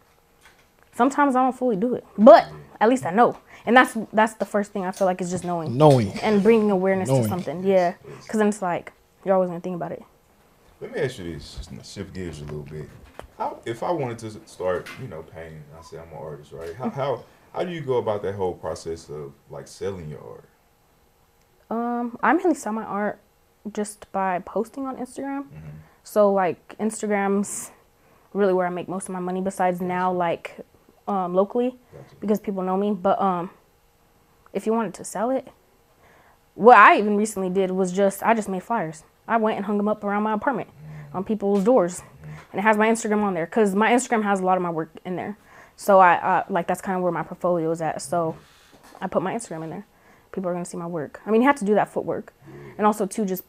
Sometimes 0.95 1.37
I 1.37 1.43
don't 1.43 1.53
fully 1.57 1.77
do 1.77 1.95
it, 1.95 2.05
but 2.19 2.49
at 2.81 2.89
least 2.89 3.05
I 3.07 3.11
know, 3.11 3.37
and 3.65 3.77
that's 3.77 3.97
that's 4.13 4.35
the 4.35 4.45
first 4.47 4.73
thing 4.73 4.85
I 4.85 4.91
feel 4.93 5.07
like 5.07 5.21
is 5.21 5.31
just 5.31 5.45
knowing 5.45 5.77
Knowing. 5.77 6.11
and 6.21 6.43
bringing 6.43 6.71
awareness 6.71 7.09
Knowing. 7.09 7.23
to 7.25 7.29
something. 7.29 7.63
Yeah, 7.65 7.95
because 8.23 8.39
then 8.39 8.49
it's 8.49 8.63
like 8.63 8.93
you're 9.25 9.35
always 9.35 9.51
gonna 9.51 9.61
think 9.61 9.77
about 9.77 9.93
it. 9.93 10.03
Let 10.81 10.93
me 10.93 11.01
ask 11.01 11.19
you 11.19 11.33
this, 11.35 11.55
just 11.57 11.71
to 11.71 11.85
shift 11.85 12.13
gears 12.13 12.41
a 12.41 12.45
little 12.45 12.63
bit. 12.63 12.89
How, 13.39 13.61
if 13.65 13.83
I 13.83 13.91
wanted 13.91 14.19
to 14.21 14.31
start, 14.47 14.89
you 15.01 15.09
know, 15.09 15.23
painting, 15.23 15.63
I 15.79 15.83
say 15.83 15.99
I'm 15.99 16.09
an 16.09 16.19
artist, 16.19 16.53
right? 16.53 16.75
How, 16.75 16.91
how 16.91 17.25
how 17.53 17.65
do 17.65 17.73
you 17.73 17.81
go 17.81 17.97
about 17.97 18.23
that 18.23 18.35
whole 18.35 18.55
process 18.55 19.09
of 19.09 19.33
like 19.51 19.67
selling 19.67 20.11
your 20.11 20.21
art? 20.21 20.49
Um, 21.71 22.19
I 22.23 22.33
mainly 22.35 22.55
sell 22.55 22.73
my 22.73 22.85
art 22.85 23.19
just 23.73 24.11
by 24.13 24.39
posting 24.41 24.87
on 24.87 24.97
Instagram. 24.97 25.47
So 26.05 26.33
like 26.33 26.77
Instagram's 26.79 27.73
really 28.33 28.53
where 28.53 28.67
I 28.67 28.71
make 28.71 28.89
most 28.89 29.09
of 29.09 29.15
my 29.15 29.21
money. 29.21 29.41
Besides 29.41 29.81
now, 29.81 30.13
like 30.13 30.59
um, 31.09 31.35
locally, 31.35 31.77
because 32.21 32.41
people 32.41 32.63
know 32.63 32.77
me. 32.77 32.93
But 32.93 33.21
um, 33.21 33.51
if 34.53 34.67
you 34.67 34.73
wanted 34.73 34.95
to 34.95 35.05
sell 35.05 35.31
it, 35.31 35.49
what 36.55 36.77
I 36.77 36.99
even 36.99 37.17
recently 37.17 37.49
did 37.49 37.71
was 37.71 37.91
just 37.91 38.23
I 38.23 38.35
just 38.35 38.49
made 38.49 38.63
flyers. 38.63 39.03
I 39.27 39.39
went 39.39 39.57
and 39.57 39.67
hung 39.67 39.79
them 39.79 39.89
up 39.89 40.05
around 40.05 40.23
my 40.23 40.35
apartment 40.35 40.69
on 41.13 41.25
people's 41.25 41.65
doors, 41.65 42.03
and 42.53 42.59
it 42.59 42.63
has 42.63 42.77
my 42.77 42.89
Instagram 42.89 43.23
on 43.23 43.35
there 43.35 43.47
because 43.47 43.75
my 43.75 43.91
Instagram 43.91 44.23
has 44.23 44.41
a 44.41 44.45
lot 44.45 44.57
of 44.57 44.63
my 44.63 44.71
work 44.71 44.91
in 45.05 45.17
there. 45.17 45.37
So 45.77 46.01
I 46.01 46.45
like 46.49 46.67
that's 46.67 46.81
kind 46.81 46.97
of 46.97 47.03
where 47.03 47.13
my 47.13 47.23
portfolio 47.23 47.71
is 47.71 47.81
at. 47.83 48.01
So 48.01 48.37
I 49.01 49.07
put 49.07 49.23
my 49.23 49.35
Instagram 49.35 49.65
in 49.65 49.71
there. 49.71 49.87
People 50.33 50.51
are 50.51 50.53
gonna 50.53 50.65
see 50.65 50.77
my 50.77 50.87
work. 50.87 51.21
I 51.27 51.31
mean, 51.31 51.43
you 51.43 51.47
have 51.47 51.59
to 51.59 51.65
do 51.65 51.75
that 51.75 51.89
footwork, 51.89 52.33
and 52.79 52.87
also 52.87 53.07
to 53.07 53.25
just 53.25 53.45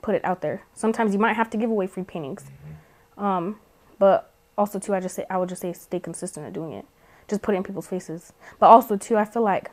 put 0.00 0.14
it 0.14 0.24
out 0.24 0.40
there. 0.40 0.62
Sometimes 0.74 1.12
you 1.12 1.18
might 1.18 1.34
have 1.34 1.50
to 1.50 1.56
give 1.56 1.70
away 1.70 1.86
free 1.86 2.04
paintings, 2.04 2.44
um, 3.16 3.58
but 3.98 4.32
also 4.56 4.78
too, 4.78 4.94
I 4.94 5.00
just 5.00 5.14
say 5.14 5.24
I 5.30 5.38
would 5.38 5.48
just 5.48 5.62
say 5.62 5.72
stay 5.72 6.00
consistent 6.00 6.46
at 6.46 6.52
doing 6.52 6.72
it. 6.72 6.86
Just 7.28 7.42
put 7.42 7.54
it 7.54 7.58
in 7.58 7.64
people's 7.64 7.86
faces. 7.86 8.32
But 8.58 8.66
also 8.66 8.96
too, 8.96 9.16
I 9.16 9.24
feel 9.24 9.42
like 9.42 9.70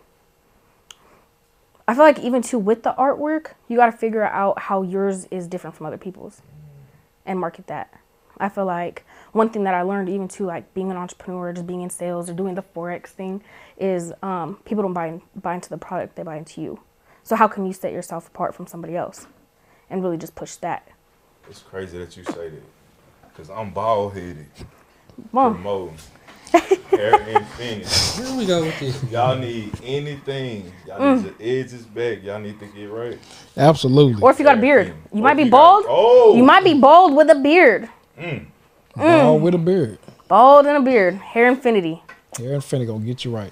I 1.88 1.96
feel 1.96 2.04
like 2.04 2.20
even 2.20 2.44
too 2.44 2.60
with 2.60 2.84
the 2.84 2.94
artwork, 2.94 3.54
you 3.68 3.78
got 3.78 3.88
to 3.88 3.92
figure 3.92 4.24
out 4.24 4.60
how 4.60 4.84
yours 4.84 5.26
is 5.32 5.48
different 5.48 5.76
from 5.76 5.88
other 5.88 5.98
people's, 5.98 6.42
and 7.26 7.40
market 7.40 7.68
that. 7.68 8.00
I 8.40 8.50
feel 8.50 8.66
like 8.66 9.06
one 9.34 9.50
thing 9.50 9.64
that 9.66 9.74
I 9.74 9.82
learned 9.82 10.10
even 10.10 10.28
too, 10.28 10.46
like 10.46 10.74
being 10.74 10.92
an 10.92 10.98
entrepreneur, 10.98 11.52
just 11.54 11.68
being 11.68 11.82
in 11.82 11.90
sales 11.90 12.30
or 12.30 12.34
doing 12.34 12.56
the 12.56 12.64
forex 12.64 13.08
thing, 13.08 13.42
is 13.78 14.14
um, 14.24 14.58
people 14.66 14.82
don't 14.84 14.94
buy 14.94 15.08
in, 15.08 15.22
buy 15.36 15.56
into 15.56 15.70
the 15.70 15.78
product; 15.78 16.16
they 16.16 16.24
buy 16.24 16.38
into 16.38 16.62
you. 16.62 16.80
So 17.24 17.36
how 17.36 17.48
can 17.48 17.66
you 17.66 17.74
set 17.74 17.92
yourself 17.92 18.28
apart 18.28 18.56
from 18.56 18.66
somebody 18.68 18.96
else, 18.96 19.28
and 19.90 20.02
really 20.04 20.18
just 20.18 20.36
push 20.36 20.56
that? 20.58 20.88
It's 21.50 21.60
crazy 21.62 21.98
that 22.00 22.16
you 22.16 22.24
say 22.24 22.50
that, 22.50 22.64
cause 23.36 23.50
I'm 23.50 23.72
bald 23.72 24.14
headed, 24.14 24.46
Boom. 25.34 25.56
promoting, 25.56 25.98
Hair 26.90 27.20
Infinity. 27.30 28.24
Here 28.24 28.38
we 28.38 28.46
go 28.46 28.62
with 28.64 28.80
this. 28.80 29.04
Y'all 29.12 29.38
need 29.38 29.72
anything. 29.84 30.72
Y'all 30.88 31.00
Mm. 31.00 31.18
need 31.18 31.26
your 31.26 31.60
edges 31.60 31.84
back. 31.86 32.24
Y'all 32.24 32.40
need 32.40 32.60
to 32.60 32.66
get 32.68 32.90
right. 32.90 33.18
Absolutely. 33.58 34.22
Or 34.22 34.32
if 34.32 34.40
you 34.40 34.46
got 34.46 34.58
a 34.58 34.62
beard, 34.62 34.88
you 35.14 35.20
Or 35.20 35.24
might 35.24 35.36
be 35.36 35.44
you 35.44 35.50
got- 35.52 35.58
bald. 35.58 35.86
Oh, 35.88 36.36
You 36.36 36.44
might 36.44 36.64
be 36.64 36.74
bald 36.80 37.16
with 37.16 37.30
a 37.30 37.36
beard. 37.36 37.90
Mm. 38.20 38.46
Bald 38.96 39.42
with 39.42 39.56
a 39.56 39.58
beard. 39.58 39.98
Bald 40.28 40.66
and 40.66 40.78
a 40.78 40.82
beard. 40.82 41.16
Hair 41.16 41.48
infinity. 41.48 42.04
Hair 42.38 42.54
Infinity 42.54 42.86
gonna 42.92 43.06
get 43.06 43.26
you 43.26 43.32
right. 43.36 43.52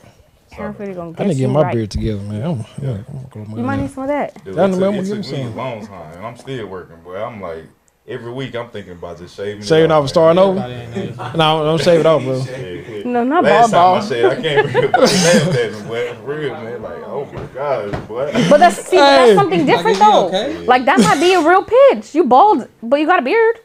Hair 0.52 0.68
infinity 0.68 0.96
gonna 0.96 1.12
get 1.14 1.20
you 1.20 1.20
right. 1.20 1.20
I 1.20 1.24
get 1.24 1.28
need 1.28 1.34
to 1.34 1.40
get 1.40 1.50
my 1.50 1.62
right. 1.64 1.74
beard 1.74 1.92
together, 1.92 2.22
man. 2.22 2.42
I'm, 2.44 2.58
yeah, 2.84 2.90
I'm 2.92 3.04
gonna 3.06 3.28
grow 3.32 3.46
my 3.46 3.58
You 3.58 3.64
might 3.64 3.76
need 3.78 3.90
some 3.92 4.04
of 4.04 4.10
that. 4.10 4.44
Dude, 4.46 4.58
I 4.58 4.66
it 4.66 4.68
took, 4.68 4.76
remember 4.76 5.02
it 5.02 5.06
you 5.08 5.16
took 5.16 5.24
saying. 5.26 5.48
me 5.48 5.54
a 5.54 5.56
long 5.56 5.86
time, 5.88 6.18
and 6.18 6.26
I'm 6.26 6.38
still 6.38 6.68
working, 6.68 6.98
boy. 7.02 7.16
I'm 7.18 7.42
like 7.42 7.64
every 8.08 8.32
week 8.32 8.56
I'm 8.56 8.70
thinking 8.70 8.94
about 8.94 9.18
just 9.18 9.36
shaving. 9.36 9.64
Shaving 9.64 9.92
off 9.92 10.02
and 10.02 10.10
starting 10.10 10.40
over. 10.42 10.60
Everybody. 10.96 11.38
No, 11.38 11.64
don't 11.66 11.82
shave 11.82 12.00
it 12.02 12.06
off, 12.06 12.24
bro. 12.24 12.38
Yeah, 12.48 12.58
yeah. 12.98 13.04
No, 13.06 13.24
not 13.24 13.44
Last 13.44 13.72
bald 13.72 13.72
time 13.72 13.80
bald. 13.82 14.04
I 14.04 14.08
shaved, 14.08 14.40
I 14.40 14.42
can't 14.42 14.68
remember. 14.76 15.08
They 15.08 15.70
laughed 15.72 15.88
boy. 15.88 16.18
Real, 16.24 16.54
man. 16.54 16.82
Like, 16.82 17.04
oh 17.06 17.26
my 17.34 17.46
god, 17.48 18.08
boy. 18.08 18.32
But 18.50 18.58
that's 18.60 18.76
see, 18.86 18.96
Hey. 18.98 19.02
that's 19.02 19.34
something 19.36 19.66
different 19.66 20.00
Like, 20.00 20.00
is 20.00 20.00
he 20.00 20.12
though. 20.12 20.28
okay? 20.28 20.58
Like 20.68 20.86
that 20.86 21.00
might 21.00 21.20
be 21.20 21.34
a 21.34 21.42
real 21.42 21.64
pitch. 21.64 22.14
You 22.16 22.24
bald, 22.26 22.68
but 22.84 23.00
you 23.00 23.06
got 23.08 23.20
a 23.20 23.24
beard. 23.24 23.60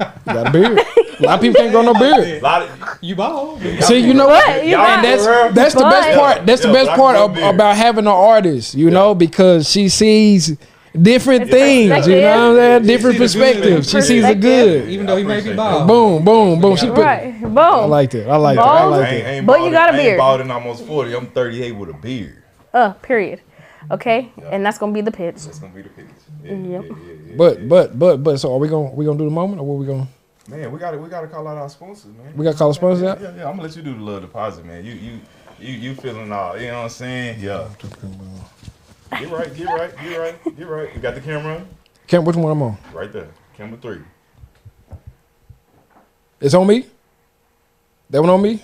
You 0.00 0.06
got 0.26 0.48
a 0.48 0.50
beard. 0.50 0.78
A 0.78 1.22
lot 1.22 1.34
of 1.36 1.40
people 1.40 1.54
can't 1.54 1.72
grow 1.72 1.82
no 1.82 1.94
beard. 1.94 2.18
A 2.18 2.40
lot 2.40 2.62
of 2.62 2.98
You 3.00 3.16
bald. 3.16 3.62
See, 3.80 3.98
you 3.98 4.12
know 4.14 4.26
what? 4.26 4.64
You 4.66 4.76
And 4.76 5.04
that's 5.04 5.24
that's 5.54 5.74
the 5.74 5.80
best 5.80 6.18
part. 6.18 6.46
That's 6.46 6.62
the 6.62 6.72
best 6.72 6.90
part 6.90 7.16
of, 7.16 7.36
about 7.38 7.76
having 7.76 8.04
an 8.06 8.12
artist, 8.12 8.74
you 8.74 8.90
know, 8.90 9.14
because 9.14 9.70
she 9.70 9.88
sees 9.88 10.56
different 11.00 11.42
It's 11.42 11.50
things. 11.50 12.06
You 12.06 12.20
know 12.20 12.52
what 12.52 12.60
I'm 12.62 12.82
saying? 12.82 12.86
Different 12.86 13.16
She 13.16 13.28
see 13.28 13.38
the 13.38 13.44
good 13.44 13.54
perspectives. 13.54 13.90
She 13.90 14.00
sees 14.02 14.26
the 14.26 14.34
good. 14.34 14.88
Even 14.88 15.06
though 15.06 15.16
he 15.16 15.24
may 15.24 15.34
be 15.36 15.40
appreciate 15.40 15.56
bald. 15.56 15.86
Boom, 15.88 16.24
boom, 16.24 16.60
boom. 16.60 16.76
She 16.76 16.86
put. 16.88 16.98
Right. 16.98 17.40
Boom. 17.40 17.58
I 17.58 17.84
like 17.84 18.10
that. 18.10 18.28
I 18.28 18.36
like 18.36 18.56
that. 18.56 18.66
I 18.66 18.80
Bald? 18.80 18.90
like 18.92 19.00
I 19.06 19.10
ain't, 19.10 19.24
that. 19.24 19.30
ain't 19.30 19.46
But 19.46 19.62
you 19.62 19.70
got 19.70 19.94
a 19.94 19.98
in- 19.98 20.00
I 20.00 20.08
ain't 20.10 20.18
bald 20.18 20.40
in 20.40 20.50
almost 20.50 20.84
40. 20.86 21.14
I'm 21.14 21.26
38 21.28 21.72
with 21.72 21.90
a 21.90 21.94
beard. 21.94 22.42
Uh, 22.72 22.92
period. 22.94 23.40
Okay? 23.90 24.32
And 24.50 24.64
that's 24.64 24.78
gonna 24.78 24.92
be 24.92 25.00
the 25.00 25.12
pitch. 25.12 25.44
That's 25.44 25.58
gonna 25.58 25.72
be 25.72 25.82
the 25.82 25.88
picture. 25.90 26.12
Yeah, 26.46 26.80
Yep. 26.80 26.84
But 27.36 27.60
yeah. 27.60 27.66
but 27.66 27.98
but 27.98 28.16
but 28.22 28.40
so 28.40 28.54
are 28.54 28.58
we 28.58 28.68
gonna 28.68 28.90
we 28.90 29.04
gonna 29.04 29.18
do 29.18 29.24
the 29.24 29.30
moment 29.30 29.60
or 29.60 29.66
what 29.66 29.78
we 29.78 29.86
gonna? 29.86 30.08
man, 30.48 30.70
we 30.72 30.78
gotta 30.78 30.98
we 30.98 31.08
gotta 31.08 31.26
call 31.26 31.46
out 31.46 31.56
our 31.56 31.68
sponsors, 31.68 32.12
man. 32.12 32.36
We 32.36 32.44
gotta 32.44 32.56
call 32.56 32.68
the 32.68 32.74
sponsors 32.74 33.02
yeah, 33.02 33.10
out? 33.10 33.20
Yeah, 33.20 33.36
yeah. 33.36 33.44
I'm 33.48 33.56
gonna 33.56 33.62
let 33.62 33.76
you 33.76 33.82
do 33.82 33.94
the 33.94 34.00
little 34.00 34.20
deposit, 34.20 34.64
man. 34.64 34.84
You 34.84 34.92
you 34.92 35.20
you 35.58 35.72
you 35.74 35.94
feeling 35.94 36.30
all? 36.32 36.58
You 36.58 36.68
know 36.68 36.78
what 36.78 36.82
I'm 36.84 36.88
saying? 36.90 37.40
Yeah. 37.40 37.68
Get 39.18 39.30
right, 39.30 39.54
get 39.54 39.66
right, 39.68 39.96
get 40.00 40.18
right, 40.18 40.56
get 40.56 40.68
right. 40.68 40.94
You 40.94 41.00
got 41.00 41.14
the 41.14 41.20
camera 41.20 41.56
on? 41.56 41.68
Cam, 42.06 42.24
which 42.24 42.36
one 42.36 42.52
I'm 42.52 42.62
on? 42.62 42.76
right 42.92 43.12
there. 43.12 43.28
Camera 43.56 43.78
three. 43.78 44.00
It's 46.40 46.54
on 46.54 46.66
me. 46.66 46.86
That 48.10 48.20
one 48.20 48.30
on 48.30 48.42
me. 48.42 48.62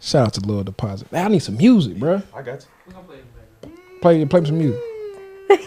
Shout 0.00 0.26
out 0.26 0.34
to 0.34 0.40
Love 0.40 0.66
Deposit. 0.66 1.10
Man, 1.10 1.26
I 1.26 1.28
need 1.28 1.38
some 1.42 1.56
music, 1.56 1.96
bruh. 1.96 2.22
I 2.34 2.42
got 2.42 2.64
you. 2.64 3.72
Play 4.00 4.24
play 4.24 4.44
some 4.44 4.58
music. 4.58 4.80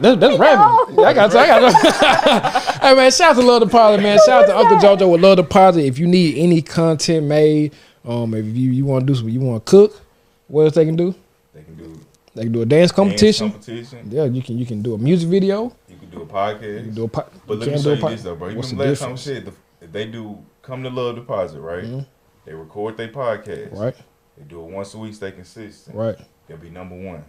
That's, 0.00 0.20
that's 0.20 0.38
rapping. 0.38 1.04
I 1.04 1.12
got 1.12 1.32
you. 1.32 1.38
I 1.38 1.46
got 1.46 1.62
you. 1.62 2.80
hey 2.80 2.94
man, 2.94 3.10
shout 3.10 3.30
out 3.36 3.40
to 3.40 3.46
Love 3.46 3.62
Deposit, 3.62 4.02
man. 4.02 4.18
Shout 4.24 4.44
out 4.44 4.46
to 4.46 4.56
Uncle 4.56 4.76
JoJo 4.78 5.10
with 5.12 5.20
Love 5.20 5.36
Deposit. 5.36 5.84
If 5.84 5.98
you 5.98 6.06
need 6.06 6.36
any 6.38 6.62
content 6.62 7.26
made, 7.26 7.74
um, 8.04 8.34
if 8.34 8.44
you, 8.46 8.70
you 8.70 8.84
want 8.84 9.06
to 9.06 9.12
do 9.12 9.14
something, 9.16 9.32
you 9.34 9.40
want 9.40 9.64
to 9.64 9.70
cook, 9.70 10.00
what 10.48 10.62
else 10.64 10.74
they 10.74 10.84
can 10.84 10.96
do? 10.96 11.14
They 11.54 11.62
can 11.62 11.76
do 11.76 12.00
They 12.34 12.42
can 12.44 12.52
do 12.52 12.62
a 12.62 12.66
dance 12.66 12.92
competition. 12.92 13.48
dance 13.50 13.64
competition. 13.66 14.08
Yeah, 14.10 14.24
you 14.24 14.42
can 14.42 14.58
you 14.58 14.66
can 14.66 14.82
do 14.82 14.94
a 14.94 14.98
music 14.98 15.28
video. 15.28 15.74
You 15.88 15.96
can 15.96 16.10
do 16.10 16.22
a 16.22 16.26
podcast. 16.26 16.62
You 16.78 16.82
can 16.84 16.94
do 16.94 17.04
a 17.04 17.08
po- 17.08 17.26
But 17.46 17.54
you 17.54 17.58
let 17.60 17.66
me 17.68 17.72
can 17.74 17.82
show 17.82 17.84
do 17.84 17.90
a 17.90 17.94
you 17.96 18.00
po- 18.02 18.08
this 18.10 18.22
though, 18.22 18.34
bro. 18.36 18.48
You 18.48 18.56
What's 18.56 18.70
the 18.70 18.76
last 18.76 19.00
time 19.00 19.10
we 19.10 19.16
difference? 19.16 19.22
said 19.22 19.44
the, 19.46 19.84
if 19.84 19.92
they 19.92 20.06
do 20.06 20.38
come 20.62 20.82
to 20.82 20.90
Love 20.90 21.16
Deposit, 21.16 21.60
right? 21.60 21.84
Mhm. 21.84 22.06
They 22.44 22.54
record 22.54 22.96
their 22.96 23.08
podcast. 23.08 23.76
Right, 23.76 23.94
They 24.38 24.44
do 24.44 24.60
it 24.64 24.70
once 24.70 24.94
a 24.94 24.98
week. 24.98 25.12
Stay 25.14 25.32
consistent. 25.32 25.94
right. 25.96 26.16
They'll 26.46 26.56
be 26.56 26.70
number 26.70 26.96
one. 26.96 27.24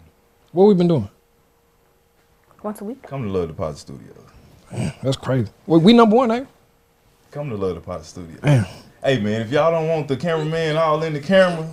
What 0.54 0.66
we 0.66 0.74
been 0.76 0.88
doing? 0.88 1.10
Once 2.64 2.82
a 2.82 2.84
week. 2.84 3.02
Come 3.04 3.24
to 3.24 3.30
Love 3.30 3.48
Deposit 3.48 3.80
Studios. 3.80 4.94
That's 5.02 5.18
crazy. 5.18 5.50
We, 5.66 5.80
we 5.80 5.94
number 5.94 6.16
one, 6.16 6.32
eh? 6.32 6.46
Come 7.32 7.50
to 7.50 7.56
Love 7.56 7.76
Deposit 7.76 8.06
Studios. 8.06 8.40
Damn. 8.42 8.66
Hey 9.02 9.18
man, 9.22 9.40
if 9.42 9.50
y'all 9.50 9.72
don't 9.72 9.88
want 9.88 10.10
the 10.10 10.18
cameraman 10.18 10.76
all 10.76 11.02
in 11.04 11.14
the 11.14 11.22
camera, 11.22 11.66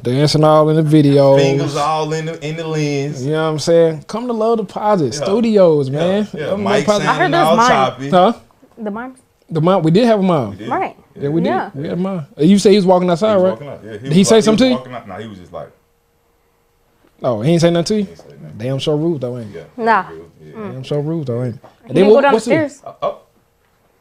Dancing 0.00 0.44
all 0.44 0.68
in 0.68 0.76
the 0.76 0.82
video. 0.82 1.36
fingers 1.36 1.74
all 1.74 2.12
in 2.12 2.26
the 2.26 2.46
in 2.48 2.54
the 2.56 2.64
lens. 2.64 3.24
You 3.26 3.32
know 3.32 3.46
what 3.46 3.50
I'm 3.50 3.58
saying? 3.58 4.02
Come 4.04 4.28
to 4.28 4.32
Love 4.32 4.58
Deposit 4.58 5.06
Yeah. 5.14 5.24
Studios, 5.24 5.90
man. 5.90 6.28
Yeah, 6.32 6.40
yeah. 6.40 6.46
Love 6.50 6.60
Mike 6.60 6.88
I 6.88 6.92
heard 6.92 7.02
sounding 7.02 7.30
there's 7.32 7.46
all 7.48 7.56
mine. 7.56 7.68
choppy. 7.68 8.10
Huh? 8.10 8.32
The 8.78 8.90
mimes. 8.92 9.18
The 9.50 9.60
mom, 9.60 9.82
we 9.82 9.90
did 9.90 10.04
have 10.06 10.20
a 10.20 10.22
mom. 10.22 10.56
Right. 10.68 10.96
Yeah, 11.16 11.30
we 11.30 11.40
did. 11.40 11.48
Yeah. 11.48 11.70
We 11.74 11.82
had 11.84 11.94
a 11.94 11.96
mom. 11.96 12.26
Uh, 12.38 12.42
You 12.44 12.58
say 12.60 12.70
he 12.70 12.76
was 12.76 12.86
walking 12.86 13.08
He 13.08 13.12
outside, 13.12 13.34
was 13.34 13.42
right? 13.42 13.50
walking 13.52 13.68
out. 13.68 13.80
Yeah, 13.82 13.92
Did 13.92 14.02
was 14.04 14.12
he 14.12 14.22
say 14.24 14.34
like- 14.36 14.44
something 14.44 14.68
to 14.84 14.88
you? 14.88 14.94
out- 14.94 15.08
Nah, 15.08 15.18
he 15.18 15.26
was 15.26 15.38
just 15.38 15.52
like, 15.52 15.70
Oh, 17.24 17.40
he 17.40 17.50
ain't 17.52 17.60
say 17.60 17.70
nothing 17.72 17.84
to 17.86 17.96
you. 17.96 18.04
he 18.04 18.10
ain't 18.10 18.18
say 18.20 18.24
nothing. 18.40 18.54
Damn, 18.58 18.78
so 18.78 18.96
rude 18.96 19.20
though, 19.20 19.36
ain't 19.38 19.50
he? 19.50 19.56
Yeah. 19.56 19.64
Nah. 19.76 20.10
Yeah. 20.54 20.72
Damn, 20.72 20.84
so 20.84 20.98
rude 21.00 21.26
though, 21.26 21.42
ain't 21.44 21.54
he? 21.54 21.88
He 21.88 21.94
didn't 21.94 22.08
go 22.10 22.20
down 22.20 22.32
the 22.32 22.36
what's 22.36 22.46
it? 22.46 22.50
stairs. 22.50 22.82
Uh, 22.84 22.92
oh, 23.02 23.20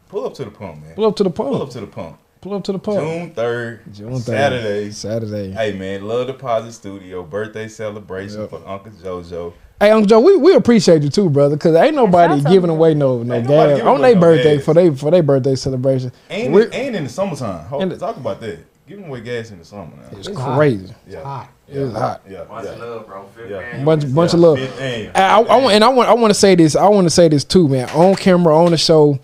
pull 0.10 0.26
up 0.26 0.34
to 0.36 0.46
the 0.46 0.52
pump, 0.52 0.82
man. 0.84 0.96
Pull 0.96 1.06
up 1.06 1.16
to 1.18 1.24
the 1.24 1.30
pump. 1.30 1.50
Pull 1.50 1.62
up 1.62 1.70
to 1.72 1.80
the 1.82 1.88
pump. 1.88 2.20
Pull 2.42 2.54
up 2.54 2.64
to 2.66 2.72
the 2.72 2.80
pump. 2.80 3.00
June 3.00 3.32
third, 3.32 3.82
June 3.94 4.14
3rd. 4.14 4.20
Saturday. 4.22 4.92
Saturday. 4.92 5.52
Hey 5.52 5.74
man, 5.74 6.08
Love 6.08 6.28
Deposit 6.28 6.72
Studio 6.74 7.24
birthday 7.24 7.68
celebration 7.68 8.42
Yep. 8.42 8.50
for 8.52 8.68
Uncle 8.68 8.92
JoJo. 8.92 9.54
Hey, 9.80 9.92
Uncle 9.92 10.08
Joe, 10.08 10.20
we, 10.20 10.36
we 10.38 10.56
appreciate 10.56 11.04
you 11.04 11.10
too, 11.10 11.30
brother, 11.30 11.56
because 11.56 11.76
ain't 11.76 11.96
nobody 11.96 12.42
giving 12.44 12.70
away 12.72 12.94
no 12.96 13.22
no 13.24 13.42
gas 13.42 13.80
on 13.82 13.88
away 14.00 14.02
their 14.02 14.16
no 14.16 14.22
birthday 14.22 14.56
gas. 14.58 14.66
for 14.66 14.74
they 14.74 14.90
for 14.94 15.12
their 15.12 15.24
birthday 15.24 15.56
celebration. 15.56 16.12
And 16.30 16.54
We're- 16.54 16.70
and 16.74 16.96
in 16.96 17.04
the 17.04 17.10
summertime. 17.10 17.66
Hold, 17.66 17.84
In 17.84 17.90
the- 17.90 17.98
talk 17.98 18.18
about 18.18 18.40
that. 18.42 18.60
Giving 18.88 19.06
away 19.08 19.22
gas 19.22 19.52
in 19.52 19.60
the 19.60 19.66
summer 19.66 19.92
now. 19.96 20.18
It's 20.18 20.28
It's 20.30 20.38
hot. 20.38 20.58
crazy. 20.58 20.94
Yeah. 21.10 21.24
Hot. 21.24 21.50
It's 21.68 21.94
hot. 21.94 22.22
Yeah. 22.30 22.46
Much 22.50 22.66
yeah. 22.66 22.72
love, 22.76 23.06
bro. 23.08 23.26
Fifth 23.36 23.50
Yeah. 23.52 23.58
annual. 23.58 23.86
Bunch, 23.86 24.16
bunch 24.16 24.34
of 24.34 24.40
love. 24.40 24.58
Fifth 24.60 24.80
annual. 24.80 25.12
I, 25.16 25.20
I, 25.22 25.40
I 25.42 25.58
want- 25.62 25.74
and 25.76 25.84
I 25.84 25.90
want 25.90 26.10
I 26.10 26.14
want 26.14 26.32
to 26.32 26.40
say 26.40 26.56
this. 26.56 26.76
I 26.76 26.88
want 26.88 27.06
to 27.06 27.10
say 27.10 27.28
this 27.28 27.44
too, 27.44 27.68
man. 27.68 27.90
On 27.90 28.16
camera, 28.16 28.56
on 28.58 28.72
the 28.72 28.78
show, 28.78 29.20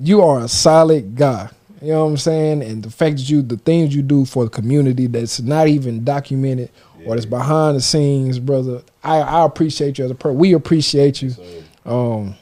you 0.00 0.22
are 0.22 0.40
a 0.40 0.48
solid 0.48 1.14
guy. 1.14 1.50
You 1.82 1.92
know 1.92 2.04
what 2.04 2.10
I'm 2.10 2.16
saying? 2.16 2.62
And 2.62 2.82
the 2.82 2.90
fact 2.90 3.16
that 3.16 3.28
you, 3.30 3.40
the 3.42 3.56
things 3.56 3.94
you 3.94 4.02
do 4.02 4.24
for 4.26 4.44
the 4.44 4.50
community 4.50 5.06
that's 5.06 5.40
not 5.40 5.66
even 5.68 6.04
documented 6.04 6.70
or 7.06 7.14
that's 7.14 7.24
behind 7.26 7.76
the 7.76 7.80
scenes, 7.80 8.38
brother. 8.38 8.82
I, 9.02 9.18
I 9.20 9.44
appreciate 9.46 9.98
you 9.98 10.04
as 10.04 10.10
a 10.10 10.14
person. 10.14 10.38
We 10.38 10.52
appreciate 10.52 11.22
you. 11.22 11.30
So, 11.30 11.42
Um, 11.86 12.34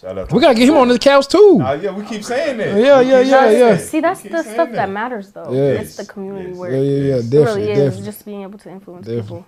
shout 0.00 0.18
out. 0.18 0.32
We 0.32 0.40
gotta 0.40 0.54
get 0.54 0.68
him 0.68 0.76
on 0.76 0.88
the 0.88 0.98
couch 0.98 1.28
too. 1.28 1.60
Uh, 1.62 1.74
yeah, 1.74 1.90
we 1.92 2.04
keep 2.04 2.24
saying 2.24 2.56
that. 2.58 2.68
Yeah, 2.80 3.00
We 3.00 3.08
yeah, 3.10 3.20
yeah, 3.20 3.50
yeah. 3.50 3.76
See, 3.76 4.00
that's 4.00 4.22
the 4.22 4.42
stuff 4.42 4.70
that 4.72 4.88
matters, 4.90 5.32
though. 5.32 5.52
Yes. 5.52 5.82
It's 5.86 5.96
the 5.96 6.04
community 6.12 6.50
Yes. 6.50 6.58
work. 6.58 6.70
Yeah, 6.72 6.78
yeah, 6.78 6.82
yeah. 6.82 7.14
Yes. 7.16 7.24
It 7.26 7.30
Definitely, 7.30 7.60
really 7.62 7.72
is 7.72 7.78
definitely. 7.78 8.04
just 8.04 8.24
being 8.24 8.42
able 8.42 8.58
to 8.58 8.70
influence 8.70 9.06
Definitely. 9.06 9.22
people. 9.22 9.46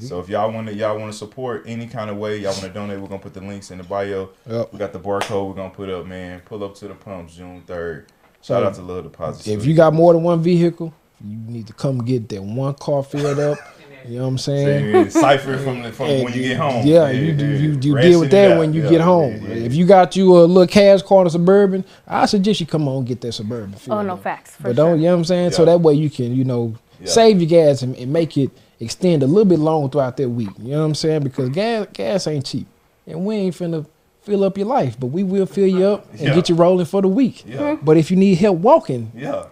Yeah. 0.00 0.08
So 0.08 0.18
if 0.20 0.28
y'all 0.28 0.50
want 0.52 0.66
to, 0.68 0.74
y'all 0.74 0.98
want 0.98 1.12
to 1.12 1.16
support 1.18 1.64
any 1.66 1.86
kind 1.86 2.10
of 2.10 2.16
way, 2.16 2.36
y'all 2.38 2.52
want 2.52 2.62
to 2.62 2.68
donate, 2.70 2.98
we're 3.00 3.06
gonna 3.08 3.20
put 3.20 3.34
the 3.34 3.40
links 3.40 3.70
in 3.70 3.78
the 3.78 3.84
bio. 3.84 4.30
Yep. 4.48 4.72
We 4.72 4.78
got 4.78 4.92
the 4.92 4.98
barcode 5.00 5.48
we're 5.48 5.54
gonna 5.54 5.70
put 5.70 5.88
up, 5.88 6.06
man. 6.06 6.40
Pull 6.44 6.64
up 6.64 6.74
to 6.76 6.88
the 6.88 6.94
pumps 6.94 7.36
June 7.36 7.62
third. 7.66 8.06
Shout 8.42 8.62
out 8.64 8.74
to 8.74 8.82
Love 8.82 9.04
Deposit. 9.04 9.46
If 9.52 9.66
you 9.66 9.74
got 9.74 9.92
more 9.92 10.12
than 10.14 10.22
one 10.22 10.42
vehicle, 10.42 10.94
you 11.22 11.36
need 11.36 11.66
to 11.66 11.72
come 11.74 11.98
get 12.04 12.28
that 12.30 12.42
one 12.42 12.72
car 12.74 13.02
filled 13.02 13.38
up. 13.38 13.58
You 14.08 14.16
know 14.16 14.22
what 14.22 14.28
I'm 14.28 14.38
saying? 14.38 14.92
saying 14.92 15.10
cipher 15.10 15.58
from, 15.58 15.82
the, 15.82 15.92
from 15.92 16.06
And 16.06 16.24
when 16.24 16.32
you 16.32 16.42
get 16.42 16.56
home. 16.56 16.86
Yeah, 16.86 17.10
you 17.10 17.32
do. 17.32 17.46
You, 17.46 17.70
you 17.72 17.76
deal 18.00 18.20
with 18.20 18.28
it 18.28 18.30
that 18.32 18.52
out. 18.52 18.58
when 18.58 18.72
you 18.72 18.82
Yeah, 18.84 18.90
get 18.90 19.00
home. 19.00 19.32
yeah, 19.42 19.48
yeah. 19.54 19.64
If 19.66 19.74
you 19.74 19.86
got 19.86 20.16
you 20.16 20.36
a 20.38 20.44
little 20.44 20.66
cash 20.66 21.02
car 21.02 21.20
in 21.22 21.26
a 21.26 21.30
suburban, 21.30 21.84
I 22.06 22.26
suggest 22.26 22.60
you 22.60 22.66
come 22.66 22.88
on 22.88 22.98
and 22.98 23.06
get 23.06 23.20
that 23.22 23.32
suburban. 23.32 23.72
filled 23.74 23.98
Oh, 23.98 24.02
no, 24.02 24.14
up. 24.14 24.22
facts. 24.22 24.56
For 24.56 24.62
But 24.64 24.76
don't, 24.76 24.98
you 24.98 25.06
know 25.06 25.12
what 25.12 25.18
I'm 25.18 25.24
saying? 25.24 25.50
So 25.52 25.64
that 25.64 25.80
way 25.80 25.94
you 25.94 26.10
can, 26.10 26.34
you 26.34 26.44
know, 26.44 26.74
Yeah. 27.00 27.08
save 27.08 27.40
your 27.40 27.48
gas 27.48 27.82
and, 27.82 27.94
and 27.96 28.12
make 28.12 28.36
it 28.36 28.50
extend 28.80 29.22
a 29.22 29.26
little 29.26 29.44
bit 29.44 29.58
longer 29.58 29.88
throughout 29.90 30.16
that 30.16 30.28
week. 30.28 30.50
You 30.58 30.72
know 30.72 30.80
what 30.80 30.86
I'm 30.86 30.94
saying? 30.94 31.22
Because 31.22 31.48
gas 31.50 31.86
gas 31.92 32.26
ain't 32.26 32.44
cheap, 32.46 32.66
and 33.06 33.24
we 33.26 33.34
ain't 33.36 33.54
finna 33.54 33.86
fill 34.22 34.44
up 34.44 34.56
your 34.58 34.66
life, 34.66 34.98
but 35.00 35.06
we 35.08 35.22
will 35.22 35.46
fill 35.46 35.66
you 35.66 35.84
up 35.86 36.10
and 36.12 36.20
Yeah. 36.20 36.34
get 36.34 36.48
you 36.48 36.54
rolling 36.54 36.86
for 36.86 37.00
the 37.02 37.08
week. 37.08 37.44
Yeah, 37.46 37.76
But 37.82 37.96
if 37.96 38.10
you 38.10 38.16
need 38.16 38.36
help 38.36 38.58
walking 38.58 39.12
yeah, 39.16 39.44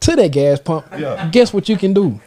to 0.00 0.16
that 0.16 0.32
gas 0.32 0.58
pump, 0.60 0.86
Yeah. 0.98 1.28
guess 1.32 1.52
what 1.54 1.68
you 1.68 1.76
can 1.76 1.92
do? 1.92 2.20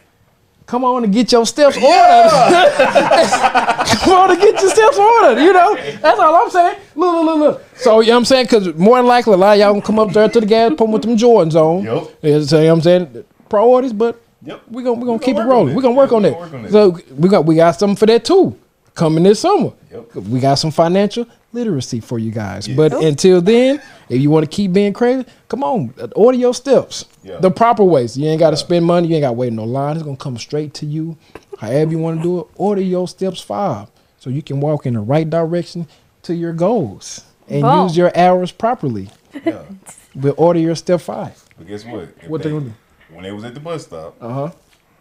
Come 0.66 0.82
on 0.84 1.04
and 1.04 1.12
get 1.12 1.30
your 1.30 1.44
steps 1.44 1.76
ordered. 1.76 1.84
Come 4.00 4.12
on 4.14 4.30
and 4.30 4.40
get 4.40 4.60
your 4.60 4.70
steps 4.70 4.98
ordered. 4.98 5.40
You 5.42 5.52
know, 5.52 5.74
that's 6.00 6.18
all 6.18 6.34
I'm 6.34 6.50
saying. 6.50 6.78
Look, 6.94 7.14
look, 7.14 7.24
look, 7.24 7.38
look. 7.38 7.62
So, 7.76 8.00
you 8.00 8.08
know 8.08 8.14
what 8.14 8.18
I'm 8.20 8.24
saying? 8.24 8.46
Because 8.46 8.74
more 8.74 8.96
than 8.96 9.06
likely, 9.06 9.34
a 9.34 9.36
lot 9.36 9.54
of 9.54 9.60
y'all 9.60 9.72
gonna 9.72 9.84
come 9.84 9.98
up 9.98 10.12
there 10.12 10.28
to 10.28 10.40
the 10.40 10.46
gas 10.46 10.72
pump 10.76 10.90
with 10.90 11.02
them 11.02 11.16
Jordans 11.16 11.54
on. 11.54 11.84
Yeah, 12.22 12.40
so, 12.40 12.58
you 12.58 12.64
know 12.64 12.68
what 12.68 12.72
I'm 12.78 12.82
saying? 12.82 13.24
Priorities, 13.48 13.92
but 13.92 14.20
Yep. 14.42 14.62
we're 14.70 14.82
gonna, 14.82 15.00
we 15.00 15.06
gonna 15.06 15.18
We 15.18 15.24
keep 15.24 15.36
it 15.36 15.38
gonna 15.38 15.48
work 15.48 15.52
on 15.52 15.56
rolling. 15.56 15.74
We're 15.74 15.82
gonna 15.82 15.94
work 15.94 16.10
Yeah, 16.10 16.16
on 16.16 16.22
we 16.22 16.28
that. 16.28 16.34
gonna 16.34 16.44
work 16.44 16.54
on 16.54 16.64
it. 16.66 16.72
So, 16.72 17.14
we 17.14 17.28
got, 17.28 17.46
we 17.46 17.54
got 17.56 17.78
something 17.78 17.96
for 17.96 18.06
that 18.06 18.24
too 18.24 18.58
coming 18.94 19.24
this 19.24 19.40
summer. 19.40 19.72
Yep. 19.92 20.14
We 20.16 20.40
got 20.40 20.54
some 20.56 20.70
financial 20.70 21.26
literacy 21.52 22.00
for 22.00 22.18
you 22.18 22.30
guys. 22.30 22.66
Yes. 22.68 22.76
But 22.76 22.92
until 22.94 23.40
then, 23.40 23.80
if 24.08 24.20
you 24.20 24.30
want 24.30 24.44
to 24.48 24.50
keep 24.54 24.72
being 24.72 24.92
crazy, 24.92 25.24
come 25.48 25.62
on, 25.64 25.94
order 26.16 26.36
your 26.38 26.54
steps 26.54 27.04
Yeah. 27.22 27.38
the 27.38 27.50
proper 27.50 27.84
ways. 27.84 28.16
You 28.16 28.28
ain't 28.28 28.40
got 28.40 28.50
to 28.50 28.56
spend 28.56 28.84
money. 28.84 29.08
You 29.08 29.14
ain't 29.16 29.22
got 29.22 29.28
to 29.28 29.32
wait 29.34 29.52
no 29.52 29.64
line. 29.64 29.96
It's 29.96 30.04
gonna 30.04 30.16
come 30.16 30.36
straight 30.38 30.74
to 30.74 30.86
you. 30.86 31.16
However 31.58 31.90
you 31.92 31.98
want 31.98 32.18
to 32.18 32.22
do 32.22 32.40
it, 32.40 32.46
order 32.56 32.80
your 32.82 33.06
steps 33.08 33.40
five 33.40 33.88
so 34.18 34.30
you 34.30 34.42
can 34.42 34.60
walk 34.60 34.86
in 34.86 34.94
the 34.94 35.00
right 35.00 35.28
direction 35.28 35.86
to 36.22 36.34
your 36.34 36.52
goals 36.52 37.24
and 37.48 37.62
Boom. 37.62 37.82
use 37.84 37.96
your 37.96 38.16
hours 38.16 38.52
properly. 38.52 39.10
yeah. 39.44 39.62
But 40.16 40.36
order 40.38 40.60
your 40.60 40.76
step 40.76 41.00
five. 41.00 41.44
But 41.58 41.66
guess 41.66 41.84
what? 41.84 42.08
If 42.22 42.28
What 42.28 42.42
they 42.44 42.50
gonna 42.50 42.66
do? 42.66 42.74
When 43.10 43.24
they 43.24 43.32
was 43.32 43.42
at 43.44 43.54
the 43.54 43.58
bus 43.60 43.82
stop, 43.84 44.14
Uh 44.20 44.32
huh. 44.32 44.50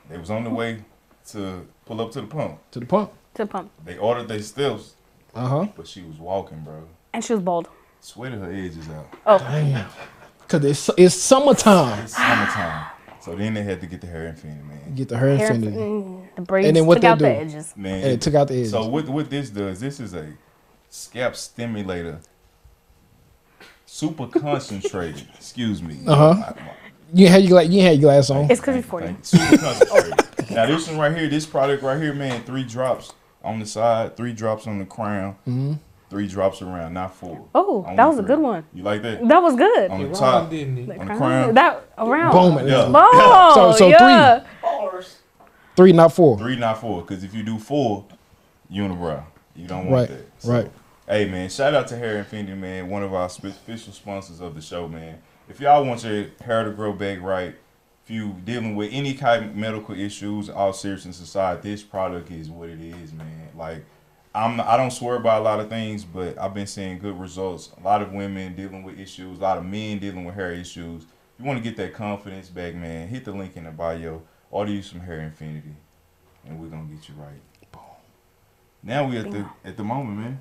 they 0.09 0.17
was 0.17 0.31
on 0.31 0.43
the 0.43 0.49
way 0.49 0.79
to 1.29 1.65
pull 1.85 2.01
up 2.01 2.11
to 2.13 2.21
the 2.21 2.27
pump. 2.27 2.57
To 2.71 2.79
the 2.79 2.85
pump. 2.87 3.11
To 3.35 3.45
pump. 3.45 3.71
They 3.83 3.97
ordered 3.97 4.27
their 4.27 4.41
steps, 4.41 4.93
Uh 5.33 5.47
huh. 5.47 5.67
but 5.75 5.87
she 5.87 6.01
was 6.03 6.17
walking, 6.17 6.59
bro. 6.61 6.83
And 7.13 7.23
she 7.23 7.33
was 7.33 7.41
bald. 7.41 7.67
Sweated 8.01 8.39
her 8.39 8.51
edges 8.51 8.87
out. 8.89 9.07
Oh, 9.25 9.37
Damn. 9.39 9.89
Cause 10.47 10.63
it's 10.65 10.89
it's 10.97 11.15
summertime. 11.15 11.99
It's 12.03 12.15
summertime. 12.15 12.87
So 13.21 13.33
then 13.35 13.53
they 13.53 13.63
had 13.63 13.79
to 13.81 13.87
get 13.87 14.01
the 14.01 14.07
hair 14.07 14.27
infinity, 14.27 14.61
man. 14.63 14.93
Get 14.95 15.07
the 15.09 15.17
hair 15.17 15.35
hair, 15.37 15.53
infinity. 15.53 15.77
mm, 15.77 16.35
the 16.35 16.41
braids 16.41 16.67
And 16.67 16.75
then 16.75 16.85
what 16.85 16.95
took 16.95 17.01
they 17.03 17.07
out 17.07 17.19
the 17.19 17.25
do? 17.25 17.31
edges. 17.31 17.73
Man, 17.77 18.03
And 18.03 18.11
it 18.11 18.21
took 18.21 18.33
out 18.35 18.49
the 18.49 18.55
edges. 18.55 18.71
So 18.71 18.85
what 18.87 19.07
what 19.07 19.29
this 19.29 19.49
does? 19.49 19.79
This 19.79 19.99
is 20.01 20.13
a 20.13 20.27
scalp 20.89 21.35
stimulator, 21.35 22.19
super 23.85 24.27
concentrated. 24.27 25.27
excuse 25.35 25.81
me. 25.81 25.99
Uh-huh. 26.05 26.53
You 27.13 27.27
had 27.29 27.43
your 27.43 27.49
gla- 27.49 27.63
you 27.63 27.81
had 27.81 27.99
your 27.99 28.11
glass 28.11 28.29
on. 28.29 28.49
It's 28.51 28.59
because 28.59 28.75
he's 28.75 28.85
40. 28.85 29.07
You. 29.07 29.17
Super 29.21 29.57
concentrated. 29.59 30.51
now 30.51 30.65
this 30.65 30.87
one 30.87 30.97
right 30.97 31.15
here, 31.17 31.27
this 31.29 31.45
product 31.45 31.83
right 31.83 32.01
here, 32.01 32.13
man, 32.13 32.43
three 32.43 32.63
drops 32.63 33.13
on 33.43 33.59
the 33.59 33.65
side, 33.65 34.15
three 34.17 34.33
drops 34.33 34.67
on 34.67 34.79
the 34.79 34.85
crown, 34.85 35.35
Mm-hmm. 35.47 35.73
three 36.09 36.27
drops 36.27 36.61
around, 36.61 36.93
not 36.93 37.13
four. 37.15 37.45
Oh, 37.53 37.83
Only 37.85 37.95
that 37.97 38.05
was 38.07 38.19
a 38.19 38.23
good 38.23 38.39
one. 38.39 38.65
You 38.73 38.83
like 38.83 39.01
that? 39.01 39.27
That 39.27 39.41
was 39.41 39.55
good. 39.55 39.91
On 39.91 40.01
It 40.01 40.09
the 40.09 40.15
top, 40.15 40.49
didn't 40.49 40.77
it? 40.89 40.99
on 40.99 41.07
the 41.07 41.15
crown. 41.15 41.53
That 41.53 41.83
around. 41.97 42.31
Boom. 42.31 42.67
Yeah. 42.67 42.85
Boom. 42.85 43.53
So- 43.53 43.71
so 43.77 43.87
yeah. 43.87 44.43
Three, 45.75 45.91
not 45.91 46.13
four. 46.13 46.37
Three, 46.37 46.55
not 46.55 46.79
four. 46.79 47.01
Because 47.01 47.23
if 47.23 47.33
you 47.33 47.41
do 47.43 47.57
four, 47.57 48.05
unibrow. 48.71 49.23
You 49.55 49.67
don't 49.67 49.85
Right, 49.85 49.91
want 49.91 50.09
that. 50.09 50.25
So, 50.39 50.51
right. 50.51 50.71
Hey 51.07 51.29
man, 51.29 51.49
shout 51.49 51.73
out 51.73 51.87
to 51.89 51.97
Hair 51.97 52.19
Infinity, 52.19 52.53
man. 52.55 52.89
One 52.89 53.03
of 53.03 53.13
our 53.13 53.27
spe- 53.29 53.45
official 53.45 53.91
sponsors 53.91 54.39
of 54.39 54.55
the 54.55 54.61
show, 54.61 54.87
man. 54.87 55.19
If 55.49 55.59
y'all 55.59 55.83
want 55.83 56.03
your 56.03 56.27
hair 56.45 56.63
to 56.63 56.71
grow 56.71 56.93
back 56.93 57.21
right, 57.21 57.55
if 58.03 58.11
you 58.11 58.35
dealing 58.43 58.75
with 58.75 58.89
any 58.91 59.13
kind 59.13 59.45
of 59.45 59.55
medical 59.55 59.95
issues, 59.95 60.49
all 60.49 60.73
seriousness 60.73 61.21
aside, 61.21 61.61
this 61.61 61.83
product 61.83 62.31
is 62.31 62.49
what 62.49 62.69
it 62.69 62.81
is, 62.81 63.13
man. 63.13 63.49
Like 63.55 63.85
I'm, 64.35 64.59
I 64.59 64.77
don't 64.77 64.91
swear 64.91 65.19
by 65.19 65.37
a 65.37 65.41
lot 65.41 65.59
of 65.59 65.69
things, 65.69 66.03
but 66.03 66.37
I've 66.37 66.53
been 66.53 66.67
seeing 66.67 66.99
good 66.99 67.19
results. 67.19 67.71
A 67.79 67.83
lot 67.83 68.01
of 68.01 68.11
women 68.11 68.55
dealing 68.55 68.83
with 68.83 68.99
issues, 68.99 69.37
a 69.37 69.41
lot 69.41 69.57
of 69.57 69.65
men 69.65 69.99
dealing 69.99 70.25
with 70.25 70.35
hair 70.35 70.51
issues. 70.51 71.03
If 71.03 71.39
you 71.39 71.45
want 71.45 71.57
to 71.57 71.63
get 71.63 71.77
that 71.77 71.93
confidence 71.93 72.49
back, 72.49 72.75
man, 72.75 73.07
hit 73.07 73.25
the 73.25 73.31
link 73.31 73.55
in 73.55 73.63
the 73.63 73.71
bio. 73.71 74.21
Order 74.51 74.71
you 74.71 74.81
some 74.83 74.99
Hair 74.99 75.21
Infinity, 75.21 75.75
and 76.45 76.59
we're 76.59 76.67
gonna 76.67 76.83
get 76.83 77.09
you 77.09 77.15
right. 77.15 77.41
Boom. 77.71 77.81
Now 78.83 79.07
we 79.07 79.17
at 79.17 79.31
the 79.31 79.45
at 79.65 79.77
the 79.77 79.83
moment, 79.83 80.19
man. 80.19 80.39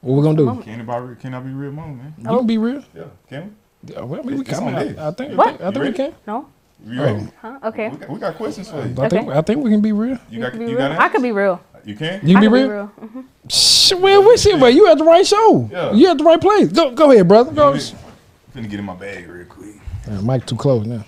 What 0.00 0.16
we 0.16 0.22
gonna 0.22 0.36
do? 0.36 0.62
Can 0.62 0.72
anybody 0.72 1.16
can 1.16 1.34
I 1.34 1.40
be 1.40 1.50
real 1.50 1.72
moment, 1.72 1.98
man? 1.98 2.14
You 2.16 2.38
can 2.38 2.46
be 2.46 2.56
real. 2.56 2.82
Yeah, 2.94 3.04
can 3.28 3.56
we? 3.82 3.92
Yeah, 3.92 4.02
well, 4.02 4.20
I 4.20 4.22
mean, 4.22 4.38
we 4.38 4.44
can. 4.44 4.74
I. 4.74 5.08
I 5.08 5.10
think. 5.10 5.36
What? 5.36 5.48
I 5.48 5.50
think, 5.50 5.62
I 5.62 5.70
think 5.72 5.84
we 5.84 5.92
can. 5.92 6.14
No? 6.26 6.48
We? 6.84 6.94
You 6.94 7.02
ready? 7.02 7.28
Huh? 7.40 7.58
Okay. 7.64 7.88
We, 7.88 7.96
got, 7.96 8.08
we 8.10 8.18
got 8.20 8.34
questions 8.36 8.68
for 8.70 8.76
you. 8.86 8.94
I 9.02 9.08
think. 9.08 9.28
Okay. 9.28 9.38
I 9.38 9.42
think 9.42 9.62
we 9.64 9.70
can 9.70 9.80
be 9.80 9.92
real. 9.92 10.18
You 10.30 10.40
got 10.40 10.52
Be 10.52 10.58
you 10.60 10.66
real. 10.68 10.78
got 10.78 10.98
I 10.98 11.08
could 11.08 11.22
be 11.22 11.32
real. 11.32 11.60
You 11.84 11.96
can? 11.96 12.26
You 12.26 12.36
I 12.36 12.40
can 12.40 12.40
be 12.40 12.46
could 12.46 12.52
real. 12.52 12.66
be 12.66 12.72
real. 12.72 12.92
Mhm. 13.00 13.24
Shh, 13.50 13.92
well, 13.94 14.22
we 14.28 14.36
see, 14.36 14.56
but 14.58 14.72
you 14.74 14.88
at 14.88 14.98
the 14.98 15.04
right 15.04 15.26
show. 15.26 15.68
Yeah. 15.70 15.92
You 15.92 16.08
at 16.10 16.18
the 16.18 16.24
right 16.24 16.40
place. 16.40 16.70
Go, 16.72 16.92
go 16.92 17.10
ahead, 17.10 17.26
brother. 17.26 17.52
Go. 17.52 17.72
I'm 17.72 17.78
finna 17.78 18.68
get 18.70 18.78
in 18.78 18.84
my 18.84 18.94
bag 18.94 19.28
real 19.28 19.46
quick. 19.46 19.76
Uh, 20.08 20.20
Mike 20.22 20.46
too 20.46 20.56
close 20.56 20.86
now. 20.86 21.04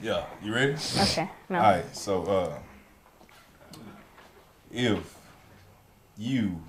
Yeah, 0.00 0.24
you 0.42 0.54
ready? 0.54 0.74
Okay. 1.00 1.28
No. 1.48 1.58
All 1.58 1.62
right. 1.64 1.96
So, 1.96 2.22
uh, 2.24 2.58
if 4.70 5.16
you, 6.16 6.62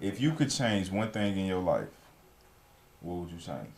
if 0.00 0.20
you 0.20 0.32
could 0.32 0.50
change 0.50 0.90
one 0.90 1.10
thing 1.10 1.36
in 1.38 1.46
your 1.46 1.60
life, 1.62 1.88
what 3.00 3.14
would 3.16 3.30
you 3.30 3.38
change? 3.38 3.72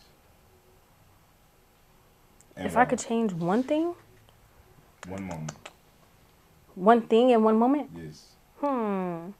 And 2.58 2.66
If? 2.66 2.76
I 2.76 2.84
could 2.84 2.98
change 2.98 3.32
one 3.32 3.62
thing, 3.62 3.94
one 5.06 5.26
moment, 5.26 5.52
one 6.74 7.02
thing 7.02 7.30
in 7.30 7.42
one 7.44 7.56
moment, 7.56 7.88
yes. 7.96 8.26
hmm. 8.60 9.30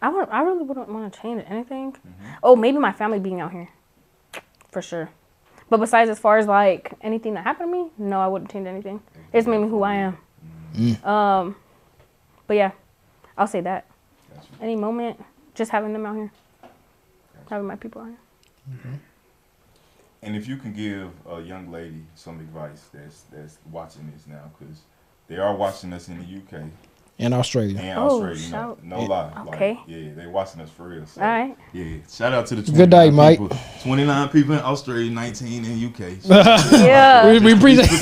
I 0.00 0.08
would. 0.08 0.28
I 0.30 0.42
really 0.42 0.62
wouldn't 0.62 0.88
want 0.88 1.12
to 1.12 1.20
change 1.20 1.42
anything. 1.48 1.92
Mm-hmm. 1.92 2.34
Oh, 2.44 2.54
maybe 2.54 2.78
my 2.78 2.92
family 2.92 3.18
being 3.18 3.40
out 3.40 3.50
here, 3.50 3.68
for 4.70 4.80
sure. 4.80 5.10
But 5.68 5.78
besides, 5.80 6.08
as 6.08 6.20
far 6.20 6.38
as 6.38 6.46
like 6.46 6.92
anything 7.00 7.34
that 7.34 7.42
happened 7.42 7.72
to 7.72 7.76
me, 7.84 7.90
no, 7.98 8.20
I 8.20 8.28
wouldn't 8.28 8.50
change 8.50 8.68
anything. 8.68 9.02
It's 9.32 9.46
made 9.48 9.58
me 9.58 9.68
who 9.68 9.82
I 9.82 9.94
am. 9.94 10.18
Mm-hmm. 10.76 11.06
Um, 11.06 11.56
but 12.46 12.54
yeah, 12.54 12.70
I'll 13.36 13.48
say 13.48 13.60
that. 13.62 13.86
Gotcha. 14.32 14.48
Any 14.62 14.76
moment, 14.76 15.22
just 15.56 15.72
having 15.72 15.92
them 15.92 16.06
out 16.06 16.14
here, 16.14 16.30
having 17.50 17.66
my 17.66 17.74
people 17.76 18.02
out 18.02 18.08
here. 18.08 19.00
And 20.22 20.34
if 20.36 20.48
you 20.48 20.56
can 20.56 20.72
give 20.72 21.10
a 21.30 21.40
young 21.40 21.70
lady 21.70 22.02
some 22.14 22.40
advice 22.40 22.88
that's 22.92 23.22
that's 23.32 23.58
watching 23.70 24.10
this 24.12 24.26
now, 24.26 24.50
because 24.58 24.80
they 25.28 25.36
are 25.36 25.54
watching 25.54 25.92
us 25.92 26.08
in 26.08 26.18
the 26.18 26.24
UK 26.58 26.62
In 27.18 27.32
Australia. 27.32 27.78
and 27.78 27.98
Oh, 27.98 28.06
Australia. 28.24 28.42
No, 28.42 28.50
shout- 28.50 28.84
no 28.84 29.02
lie. 29.04 29.32
Okay. 29.48 29.74
Like, 29.74 29.80
yeah, 29.86 30.14
they 30.16 30.26
watching 30.26 30.60
us 30.60 30.70
for 30.70 30.88
real. 30.88 31.06
So, 31.06 31.20
All 31.20 31.26
right. 31.28 31.56
Yeah. 31.72 31.98
Shout 32.10 32.32
out 32.32 32.46
to 32.46 32.56
the 32.56 32.62
Good 32.72 32.90
day, 32.90 33.10
Mike. 33.10 33.38
people- 33.38 33.56
Twenty 33.82 34.04
nine 34.04 34.28
people 34.28 34.54
in 34.54 34.60
Australia, 34.60 35.10
nineteen 35.10 35.64
in 35.64 35.84
UK. 35.86 36.00
Yeah. 36.72 37.30
We, 37.30 37.38
we 37.38 37.52
appreciate. 37.52 37.88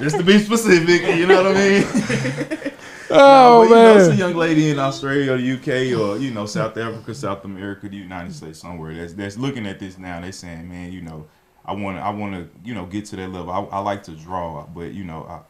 Just 0.00 0.16
to 0.18 0.22
be 0.22 0.38
specific, 0.38 1.02
you 1.16 1.26
know 1.26 1.42
what 1.42 1.56
I 1.56 1.58
mean? 1.58 2.72
Oh 3.10 3.62
Well, 3.62 3.68
you 3.68 3.82
know, 3.82 3.96
it's 3.96 4.08
a 4.08 4.14
young 4.14 4.34
lady 4.34 4.70
in 4.70 4.78
Australia 4.78 5.32
or 5.32 5.38
the 5.38 5.52
UK 5.54 5.98
or 5.98 6.18
you 6.18 6.30
know 6.32 6.46
South 6.46 6.76
Africa, 6.76 7.14
South 7.14 7.44
America, 7.44 7.88
the 7.88 7.96
United 7.96 8.34
States, 8.34 8.60
somewhere 8.60 8.94
that's 8.94 9.14
that's 9.14 9.38
looking 9.38 9.66
at 9.66 9.78
this 9.78 9.98
now. 9.98 10.20
They're 10.20 10.32
saying, 10.32 10.68
man, 10.68 10.92
you 10.92 11.00
know, 11.02 11.26
I 11.64 11.72
want 11.72 11.96
to 11.96 12.02
I 12.02 12.10
want 12.10 12.34
to 12.34 12.48
you 12.68 12.74
know 12.74 12.86
get 12.86 13.06
to 13.06 13.16
that 13.16 13.28
level. 13.30 13.50
I, 13.50 13.60
I 13.76 13.78
like 13.80 14.02
to 14.04 14.12
draw, 14.12 14.66
but 14.66 14.92
you 14.92 15.04
know 15.04 15.24
I 15.24 15.40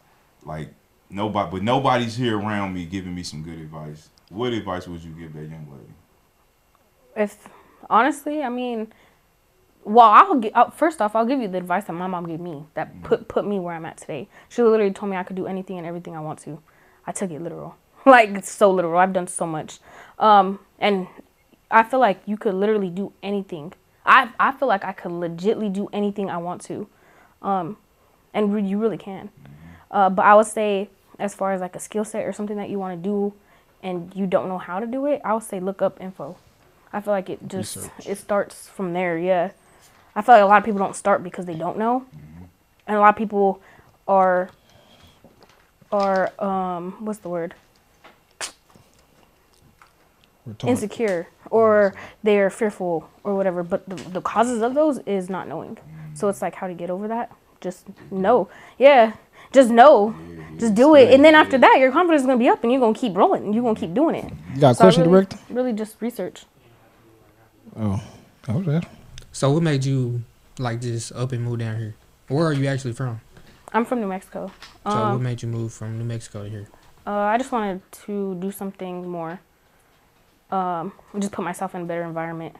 like 0.47 0.73
nobody, 1.09 1.51
but 1.51 1.63
nobody's 1.63 2.15
here 2.15 2.37
around 2.37 2.73
me 2.73 2.85
giving 2.85 3.13
me 3.13 3.23
some 3.23 3.43
good 3.43 3.59
advice. 3.59 4.09
What 4.29 4.53
advice 4.53 4.87
would 4.87 5.03
you 5.03 5.11
give 5.11 5.33
that 5.33 5.41
young 5.49 5.67
lady? 5.69 5.93
If 7.15 7.49
honestly, 7.89 8.43
I 8.43 8.49
mean, 8.49 8.93
well, 9.83 10.07
I'll 10.09 10.39
gi- 10.39 10.53
uh, 10.53 10.69
first 10.69 11.01
off, 11.01 11.15
I'll 11.15 11.25
give 11.25 11.41
you 11.41 11.47
the 11.47 11.57
advice 11.57 11.85
that 11.85 11.93
my 11.93 12.07
mom 12.07 12.27
gave 12.27 12.39
me 12.39 12.65
that 12.75 13.01
put 13.03 13.27
put 13.27 13.45
me 13.45 13.59
where 13.59 13.75
I'm 13.75 13.85
at 13.85 13.97
today. 13.97 14.29
She 14.49 14.61
literally 14.61 14.93
told 14.93 15.11
me 15.11 15.17
I 15.17 15.23
could 15.23 15.35
do 15.35 15.47
anything 15.47 15.77
and 15.77 15.87
everything 15.87 16.15
I 16.15 16.21
want 16.21 16.39
to. 16.39 16.61
I 17.09 17.11
took 17.11 17.31
it 17.31 17.41
literal, 17.41 17.75
like 18.05 18.29
it's 18.29 18.51
so 18.51 18.69
literal. 18.71 18.99
I've 18.99 19.13
done 19.13 19.25
so 19.27 19.47
much, 19.47 19.79
um, 20.19 20.59
and 20.77 21.07
I 21.71 21.81
feel 21.81 21.99
like 21.99 22.21
you 22.27 22.37
could 22.37 22.53
literally 22.53 22.89
do 22.91 23.11
anything. 23.23 23.73
I 24.05 24.29
I 24.39 24.51
feel 24.51 24.67
like 24.67 24.85
I 24.85 24.93
could 24.93 25.11
legitly 25.11 25.73
do 25.73 25.89
anything 25.91 26.29
I 26.29 26.37
want 26.37 26.61
to, 26.65 26.87
um, 27.41 27.77
and 28.31 28.53
re- 28.53 28.61
you 28.63 28.77
really 28.79 28.97
can. 28.97 29.29
Uh, 29.89 30.09
but 30.11 30.23
I 30.23 30.35
would 30.35 30.45
say, 30.45 30.87
as 31.17 31.33
far 31.33 31.51
as 31.51 31.61
like 31.61 31.75
a 31.75 31.79
skill 31.79 32.05
set 32.05 32.23
or 32.25 32.31
something 32.31 32.57
that 32.57 32.69
you 32.69 32.77
want 32.77 33.01
to 33.01 33.09
do, 33.09 33.33
and 33.81 34.15
you 34.15 34.27
don't 34.27 34.47
know 34.47 34.59
how 34.59 34.79
to 34.79 34.85
do 34.85 35.07
it, 35.07 35.19
I 35.25 35.33
would 35.33 35.43
say 35.43 35.59
look 35.59 35.81
up 35.81 35.99
info. 35.99 36.37
I 36.93 37.01
feel 37.01 37.11
like 37.13 37.27
it 37.29 37.39
just 37.47 37.75
Research. 37.75 38.07
it 38.07 38.17
starts 38.19 38.67
from 38.69 38.93
there. 38.93 39.17
Yeah, 39.17 39.49
I 40.15 40.21
feel 40.21 40.35
like 40.35 40.43
a 40.43 40.45
lot 40.45 40.59
of 40.59 40.63
people 40.63 40.79
don't 40.79 40.95
start 40.95 41.23
because 41.23 41.45
they 41.47 41.55
don't 41.55 41.77
know, 41.79 42.05
and 42.85 42.97
a 42.97 42.99
lot 42.99 43.09
of 43.09 43.15
people 43.15 43.61
are 44.07 44.51
are 45.91 46.31
um 46.43 46.93
what's 47.05 47.19
the 47.19 47.29
word 47.29 47.55
We're 50.45 50.55
insecure 50.67 51.27
or 51.51 51.95
they're 52.23 52.49
fearful 52.49 53.09
or 53.23 53.35
whatever. 53.35 53.63
But 53.63 53.87
the, 53.89 53.95
the 53.95 54.21
causes 54.21 54.61
of 54.61 54.73
those 54.75 54.99
is 54.99 55.29
not 55.29 55.47
knowing. 55.47 55.77
So 56.15 56.29
it's 56.29 56.41
like 56.41 56.55
how 56.55 56.67
to 56.67 56.73
get 56.73 56.89
over 56.89 57.07
that. 57.09 57.31
Just 57.61 57.87
know. 58.11 58.49
Yeah. 58.77 59.13
Just 59.53 59.71
know. 59.71 60.15
Just 60.59 60.75
do 60.75 60.95
it. 60.95 61.13
And 61.13 61.25
then 61.25 61.35
after 61.35 61.57
that, 61.59 61.77
your 61.79 61.91
confidence 61.91 62.21
is 62.23 62.27
gonna 62.27 62.39
be 62.39 62.49
up 62.49 62.63
and 62.63 62.71
you're 62.71 62.81
gonna 62.81 62.97
keep 62.97 63.15
rolling. 63.15 63.45
And 63.45 63.55
you're 63.55 63.63
gonna 63.63 63.79
keep 63.79 63.93
doing 63.93 64.15
it. 64.15 64.33
You 64.55 64.61
got 64.61 64.71
a 64.71 64.75
So 64.75 64.87
I 64.87 64.87
question, 64.87 65.03
really, 65.03 65.09
director? 65.09 65.39
Really 65.49 65.73
just 65.73 66.01
research. 66.01 66.45
Oh, 67.75 68.01
okay. 68.49 68.81
So 69.31 69.51
what 69.51 69.63
made 69.63 69.85
you 69.85 70.23
like 70.59 70.81
just 70.81 71.11
up 71.13 71.31
and 71.33 71.43
move 71.43 71.59
down 71.59 71.77
here? 71.79 71.95
Where 72.29 72.47
are 72.47 72.53
you 72.53 72.67
actually 72.67 72.93
from? 72.93 73.21
I'm 73.71 73.85
from 73.85 74.01
New 74.01 74.07
Mexico. 74.07 74.51
So 74.83 74.91
Um, 74.91 75.13
what 75.13 75.21
made 75.21 75.41
you 75.41 75.47
move 75.47 75.71
from 75.73 75.97
New 75.99 76.05
Mexico 76.05 76.43
to 76.43 76.49
here? 76.49 76.67
Uh, 77.05 77.11
I 77.11 77.37
just 77.37 77.51
wanted 77.51 77.81
to 78.03 78.35
do 78.35 78.51
something 78.51 79.07
more. 79.07 79.39
Um, 80.51 80.93
just 81.19 81.31
put 81.31 81.45
myself 81.45 81.75
in 81.75 81.81
a 81.81 81.85
better 81.85 82.03
environment. 82.03 82.55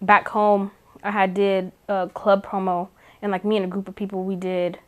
Back 0.00 0.28
home, 0.28 0.70
I 1.02 1.10
had 1.10 1.34
did 1.34 1.72
a 1.88 2.08
club 2.12 2.44
promo, 2.44 2.88
and 3.20 3.30
like 3.30 3.44
me 3.44 3.56
and 3.56 3.66
a 3.66 3.68
group 3.68 3.86
of 3.88 3.94
people, 3.94 4.24
we 4.24 4.36
did. 4.36 4.78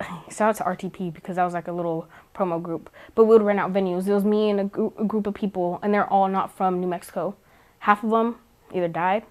Shout 0.30 0.50
out 0.50 0.56
to 0.56 0.64
RTP 0.64 1.12
because 1.12 1.36
that 1.36 1.44
was 1.44 1.54
like 1.54 1.66
a 1.66 1.72
little 1.72 2.08
promo 2.34 2.62
group. 2.62 2.90
But 3.16 3.24
we 3.24 3.34
would 3.34 3.42
rent 3.42 3.58
out 3.58 3.72
venues. 3.72 4.06
It 4.06 4.14
was 4.14 4.24
me 4.24 4.50
and 4.50 4.60
a, 4.60 4.64
group 4.64 4.98
a 4.98 5.04
group 5.04 5.26
of 5.26 5.34
people, 5.34 5.80
and 5.82 5.92
they're 5.92 6.08
all 6.08 6.28
not 6.28 6.56
from 6.56 6.80
New 6.80 6.86
Mexico. 6.86 7.34
Half 7.80 8.04
of 8.04 8.10
them 8.10 8.36
either 8.72 8.88
died 8.88 9.24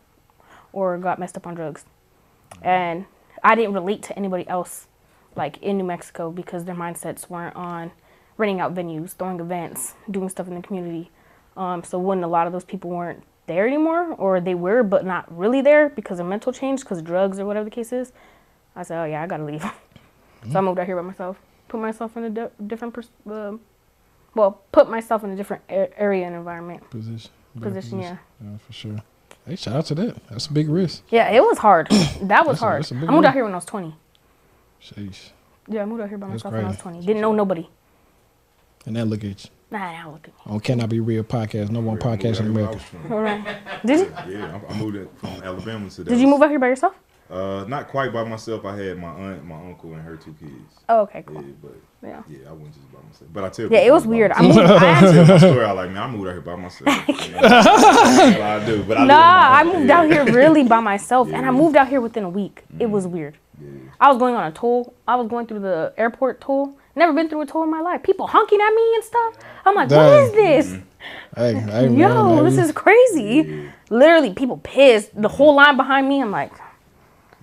or 0.74 0.98
got 0.98 1.18
messed 1.18 1.38
up 1.38 1.48
on 1.48 1.56
drugs, 1.56 1.86
and 2.62 3.06
I 3.42 3.56
didn't 3.56 3.74
relate 3.74 4.04
to 4.04 4.18
anybody 4.18 4.46
else 4.50 4.88
like 5.40 5.58
in 5.64 5.78
New 5.78 5.84
Mexico 5.86 6.30
because 6.32 6.66
their 6.66 6.76
mindsets 6.76 7.30
weren't 7.30 7.56
on 7.56 7.92
renting 8.38 8.60
out 8.62 8.76
venues, 8.76 9.14
throwing 9.14 9.40
events, 9.40 9.96
doing 10.12 10.30
stuff 10.30 10.48
in 10.48 10.56
the 10.56 10.62
community. 10.62 11.10
Um, 11.58 11.84
so 11.84 11.98
when 11.98 12.24
a 12.24 12.28
lot 12.28 12.46
of 12.46 12.54
those 12.54 12.64
people 12.66 12.90
weren't 12.92 13.24
there 13.48 13.66
anymore, 13.68 14.14
or 14.14 14.40
they 14.40 14.54
were 14.56 14.84
but 14.84 15.06
not 15.06 15.26
really 15.36 15.62
there 15.62 15.90
because 15.90 16.20
of 16.20 16.28
mental 16.28 16.54
change, 16.54 16.82
because 16.82 17.02
drugs 17.02 17.40
or 17.40 17.46
whatever 17.46 17.66
the 17.66 17.72
case 17.72 17.92
is, 17.92 18.12
I 18.76 18.84
said, 18.84 19.02
oh 19.02 19.06
yeah, 19.06 19.24
I 19.24 19.28
gotta 19.28 19.44
leave. 19.46 19.64
so 20.52 20.60
I 20.60 20.62
moved 20.62 20.80
out 20.80 20.86
here 20.86 20.96
by 20.96 21.02
myself, 21.02 21.38
put 21.68 21.80
myself 21.80 22.16
in 22.18 22.24
a 22.26 22.30
di- 22.30 22.50
different, 22.68 22.94
pers- 22.94 23.12
um 23.26 23.60
well, 24.36 24.62
put 24.72 24.90
myself 24.90 25.24
in 25.24 25.32
a 25.32 25.36
different 25.36 25.64
a- 25.70 26.00
area 26.00 26.26
and 26.28 26.36
environment. 26.36 26.88
Position. 26.92 27.32
better 27.56 27.72
Position, 27.74 28.00
yeah. 28.00 28.18
Yeah, 28.44 28.58
for 28.66 28.74
sure. 28.74 28.98
Hey, 29.46 29.56
shout 29.56 29.76
out 29.76 29.86
to 29.88 29.96
that. 29.96 30.16
That's 30.30 30.46
a 30.46 30.54
big 30.54 30.70
risk. 30.70 31.04
Yeah, 31.10 31.30
it 31.32 31.42
was 31.44 31.58
hard. 31.58 31.88
That 32.22 32.46
was 32.46 32.58
That's 32.58 32.60
hard. 32.60 32.80
that's 32.84 32.92
a 32.92 32.96
I 32.96 33.00
moved 33.00 33.12
one. 33.14 33.26
out 33.26 33.34
here 33.34 33.44
when 33.44 33.54
I 33.54 33.56
was 33.56 33.66
20. 33.66 33.96
Sheesh. 34.82 35.30
Yeah, 35.67 35.82
I 35.84 35.86
moved 35.86 36.01
out 36.01 36.09
here 36.09 36.17
by 36.17 36.27
That's 36.27 36.43
myself 36.43 36.53
when 36.55 36.65
I 36.65 36.67
was 36.69 36.77
crazy. 36.77 36.95
20. 36.97 37.05
Didn't 37.05 37.21
know 37.21 37.34
nobody. 37.34 37.69
And 38.86 38.95
then 38.95 39.07
look 39.09 39.23
at 39.23 39.43
you. 39.43 39.49
Nah, 39.71 39.77
now 39.91 40.11
look 40.11 40.27
at 40.27 40.34
me. 40.34 40.34
Oh, 40.47 40.53
On 40.53 40.59
Can 40.59 40.82
I 40.82 40.88
Be 40.88 40.99
Real 40.99 41.23
podcast, 41.23 41.69
no 41.69 41.80
one 41.80 41.97
podcast 41.97 42.39
in 42.39 42.45
here 42.45 42.51
when 42.53 42.63
America. 42.65 42.80
All 43.11 43.19
right. 43.19 43.57
Did 43.86 43.99
you? 43.99 44.13
Yeah, 44.34 44.59
I, 44.67 44.73
I 44.73 44.77
moved 44.80 44.95
it 44.97 45.09
from 45.17 45.30
Alabama 45.43 45.89
to. 45.91 46.03
Did 46.03 46.19
you 46.19 46.27
move 46.27 46.41
out 46.41 46.49
here 46.49 46.59
by 46.59 46.67
yourself? 46.69 46.95
Uh, 47.30 47.63
not 47.67 47.88
quite 47.88 48.11
by 48.11 48.23
myself. 48.23 48.65
I 48.65 48.75
had 48.75 48.97
my 48.97 49.09
aunt, 49.11 49.45
my 49.45 49.55
uncle, 49.55 49.93
and 49.93 50.01
her 50.01 50.15
two 50.15 50.34
kids. 50.39 50.51
Oh, 50.89 51.01
okay, 51.01 51.19
Yeah, 51.19 51.34
cool. 51.34 51.43
but 51.61 51.75
Yeah. 52.01 52.23
yeah, 52.27 52.49
I 52.49 52.53
wasn't 52.53 52.73
just 52.73 52.91
by 52.91 52.99
myself. 53.07 53.30
But 53.32 53.43
I 53.43 53.49
tell. 53.49 53.71
Yeah, 53.71 53.80
it 53.82 53.91
was 53.93 54.07
weird. 54.07 54.32
I 54.32 54.41
myself. 54.41 54.55
moved. 54.69 54.71
I 54.84 54.86
I 54.86 54.89
actually, 54.89 55.13
tell 55.13 55.25
my 55.27 55.38
story. 55.38 55.65
I 55.65 55.71
like, 55.73 55.91
man, 55.91 56.03
I 56.03 56.07
moved 56.11 56.27
out 56.27 56.32
here 56.32 56.41
by 56.41 56.55
myself. 56.55 57.07
You 57.07 57.32
know? 57.36 57.41
That's 57.41 58.38
what 58.38 58.41
I 58.41 58.65
do. 58.65 58.84
But 58.84 58.97
I 58.97 59.01
live 59.01 59.07
with 59.07 59.07
my 59.07 59.13
nah, 59.13 59.49
I 59.59 59.63
moved 59.63 59.91
out 59.91 60.07
here 60.07 60.25
really 60.25 60.63
by 60.63 60.80
myself, 60.80 61.32
and 61.32 61.45
I 61.45 61.51
moved 61.51 61.75
out 61.75 61.88
here 61.88 62.01
within 62.01 62.23
a 62.23 62.30
week. 62.30 62.63
It 62.80 62.89
was 62.89 63.05
weird. 63.05 63.38
Yeah. 63.61 63.67
I 63.99 64.07
was 64.09 64.17
going 64.17 64.34
on 64.36 64.45
a 64.47 64.51
toll. 64.51 64.93
I 65.07 65.15
was 65.15 65.27
going 65.27 65.45
through 65.45 65.59
the 65.59 65.93
airport 65.97 66.41
toll. 66.41 66.77
Never 66.95 67.13
been 67.13 67.30
through 67.30 67.41
a 67.41 67.45
toll 67.45 67.63
in 67.63 67.69
my 67.69 67.82
life. 67.82 68.01
People 68.01 68.25
honking 68.25 68.59
at 68.59 68.73
me 68.73 68.93
and 68.95 69.03
stuff. 69.03 69.36
I'm 69.65 69.75
like, 69.75 69.89
what 69.91 69.97
Dang. 69.97 70.23
is 70.25 70.32
this? 70.32 70.82
Hey, 71.36 71.53
hey, 71.53 71.88
man. 71.88 71.95
Yo, 71.97 72.38
hey, 72.38 72.43
this 72.49 72.57
is 72.57 72.71
crazy. 72.71 73.69
Literally, 73.89 74.34
people 74.34 74.57
pissed. 74.57 75.09
The 75.21 75.27
whole 75.30 75.55
line 75.55 75.77
behind 75.77 76.09
me. 76.09 76.21
I'm 76.21 76.32
like, 76.32 76.51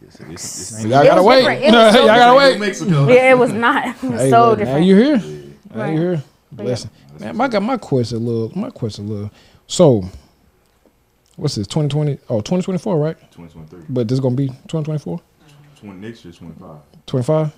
Yes, 0.07 0.21
it- 0.21 0.23
it's- 0.23 0.73
it's 0.73 0.85
Y'all 0.85 1.03
It 1.03 1.07
gotta 1.07 1.23
wait. 1.23 1.37
different. 1.41 1.63
It 1.65 1.73
was 1.73 1.93
so 1.95 1.99
Y'all 1.99 2.07
gotta 2.07 2.39
wait. 2.39 2.61
Mexico. 2.61 3.09
yeah, 3.09 3.31
it 3.33 3.39
was 3.39 3.53
not. 3.53 3.87
It 3.89 4.03
was 4.03 4.21
Hey, 4.21 4.31
so 4.31 4.49
look, 4.51 4.59
different. 4.59 4.81
Now 4.81 4.87
you 4.87 4.97
here. 4.97 5.17
Now 5.19 5.81
Right. 5.83 5.93
you 5.93 5.99
here. 6.01 6.23
Blessing. 6.53 6.91
Man, 7.21 7.41
I 7.41 7.49
got 7.49 7.63
my 7.63 7.77
question 7.77 8.19
a 8.19 8.21
little. 8.21 8.59
My 8.59 8.71
question 8.71 9.07
a 9.09 9.13
little. 9.13 9.31
So, 9.67 10.05
what's 11.37 11.55
this? 11.57 11.67
2020? 11.67 12.19
Oh, 12.31 12.41
2024, 12.41 12.97
right? 12.99 13.17
2023. 13.33 13.81
But 13.89 14.09
this 14.09 14.15
is 14.17 14.21
gonna 14.21 14.37
be 14.37 14.47
2024? 14.49 15.21
20, 15.81 15.99
next 16.01 16.25
year, 16.25 16.33
25. 16.33 16.77
25? 17.07 17.53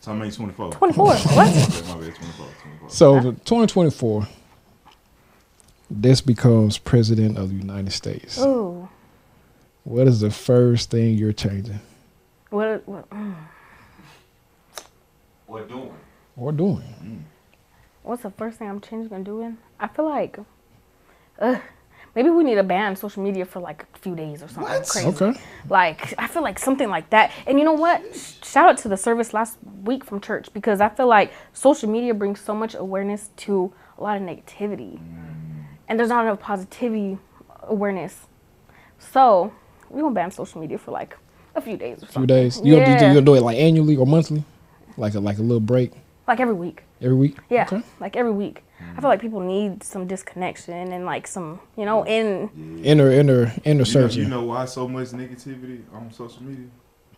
So 0.00 0.12
I 0.12 0.14
made 0.14 0.32
24. 0.32 0.72
24. 0.72 1.06
What? 1.06 1.20
Okay, 1.26 1.30
my 1.34 1.44
bad, 1.44 2.14
24. 2.14 2.46
24. 2.62 2.90
So, 2.90 3.20
2024, 3.20 4.28
this 5.90 6.20
becomes 6.20 6.78
president 6.78 7.38
of 7.38 7.48
the 7.50 7.54
United 7.54 7.92
States. 7.92 8.38
Ooh. 8.40 8.85
What 9.86 10.08
is 10.08 10.18
the 10.18 10.32
first 10.32 10.90
thing 10.90 11.16
you're 11.16 11.32
changing 11.32 11.78
What? 12.50 12.82
what 12.88 13.08
mm. 13.08 13.36
What 15.46 15.68
doing? 15.68 15.94
or 16.36 16.50
doing? 16.50 17.24
What's 18.02 18.24
the 18.24 18.30
first 18.30 18.58
thing 18.58 18.68
I'm 18.68 18.80
changing 18.80 19.12
and 19.12 19.24
doing? 19.24 19.58
I 19.78 19.86
feel 19.86 20.06
like, 20.06 20.40
uh, 21.38 21.60
maybe 22.16 22.30
we 22.30 22.42
need 22.42 22.56
to 22.56 22.64
ban 22.64 22.96
social 22.96 23.22
media 23.22 23.44
for 23.44 23.60
like 23.60 23.86
a 23.94 23.98
few 23.98 24.16
days 24.16 24.42
or 24.42 24.48
something 24.48 24.82
crazy. 24.82 25.06
Okay. 25.06 25.40
Like 25.70 26.14
I 26.18 26.26
feel 26.26 26.42
like 26.42 26.58
something 26.58 26.88
like 26.88 27.10
that. 27.10 27.30
And 27.46 27.56
you 27.56 27.64
know 27.64 27.72
what? 27.74 28.02
Shout 28.42 28.68
out 28.68 28.78
to 28.78 28.88
the 28.88 28.96
service 28.96 29.32
last 29.32 29.56
week 29.84 30.04
from 30.04 30.20
church 30.20 30.52
because 30.52 30.80
I 30.80 30.88
feel 30.88 31.06
like 31.06 31.32
social 31.52 31.88
media 31.88 32.12
brings 32.12 32.40
so 32.40 32.56
much 32.56 32.74
awareness 32.74 33.30
to 33.36 33.72
a 33.98 34.02
lot 34.02 34.16
of 34.16 34.24
negativity, 34.24 34.98
and 35.88 35.96
there's 35.96 36.08
not 36.08 36.24
enough 36.24 36.40
positivity 36.40 37.18
awareness. 37.62 38.26
So 38.98 39.52
we 39.90 40.00
gonna 40.00 40.14
ban 40.14 40.30
social 40.30 40.60
media 40.60 40.78
for 40.78 40.90
like 40.90 41.16
a 41.54 41.60
few 41.60 41.76
days 41.76 41.98
or 41.98 42.06
something. 42.06 42.20
Few 42.22 42.26
days. 42.26 42.60
You 42.64 42.76
yeah. 42.76 42.84
gonna, 42.84 42.98
do, 42.98 43.04
you 43.06 43.10
gonna 43.14 43.26
do 43.26 43.34
it 43.34 43.42
like 43.42 43.56
annually 43.58 43.96
or 43.96 44.06
monthly? 44.06 44.44
Like 44.96 45.14
a 45.14 45.20
like 45.20 45.38
a 45.38 45.42
little 45.42 45.60
break 45.60 45.92
like 46.26 46.40
every 46.40 46.54
week. 46.54 46.82
every 47.00 47.16
week? 47.16 47.36
Yeah, 47.50 47.64
Okay. 47.64 47.82
like 48.00 48.16
every 48.16 48.32
week. 48.32 48.62
I 48.96 49.00
feel 49.00 49.08
like 49.08 49.20
people 49.20 49.40
need 49.40 49.82
some 49.82 50.06
disconnection 50.06 50.92
and 50.92 51.04
like 51.06 51.26
some, 51.26 51.60
you 51.78 51.84
know, 51.86 52.04
in 52.04 52.50
Inner 52.84 53.10
inner 53.10 53.52
inner 53.64 53.84
You 53.84 54.00
know, 54.00 54.06
you 54.08 54.24
know 54.26 54.42
why 54.44 54.64
so 54.66 54.86
much 54.88 55.08
negativity 55.08 55.80
on 55.92 56.12
social 56.12 56.42
media? 56.42 56.66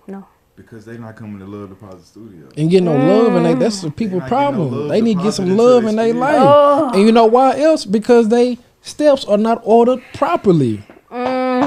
no. 0.07 0.27
Because 0.57 0.85
they're 0.85 0.99
not 0.99 1.15
coming 1.15 1.39
to 1.39 1.45
Love 1.47 1.69
Deposit 1.69 2.05
Studio. 2.05 2.49
and 2.57 2.69
get 2.69 2.83
no 2.83 2.97
love 2.97 3.37
and 3.37 3.47
they 3.47 3.55
mm. 3.55 3.61
that's 3.61 3.81
the 3.81 3.91
They 3.91 3.95
people 3.95 4.19
not 4.19 4.25
no 4.25 4.29
problem. 4.29 4.89
they 4.89 5.01
need 5.01 5.19
to 5.19 5.23
get 5.23 5.35
some 5.35 5.57
love 5.57 5.85
in 5.85 5.95
their 5.95 6.07
their 6.07 6.15
spirit. 6.15 6.21
life. 6.21 6.39
Oh. 6.43 6.91
And 6.95 7.03
you 7.07 7.13
know 7.13 7.27
why 7.27 7.61
else? 7.61 7.85
Because 7.85 8.29
they 8.29 8.59
steps 8.83 9.25
are 9.25 9.39
not 9.39 9.61
ordered 9.65 10.03
properly. 10.15 10.83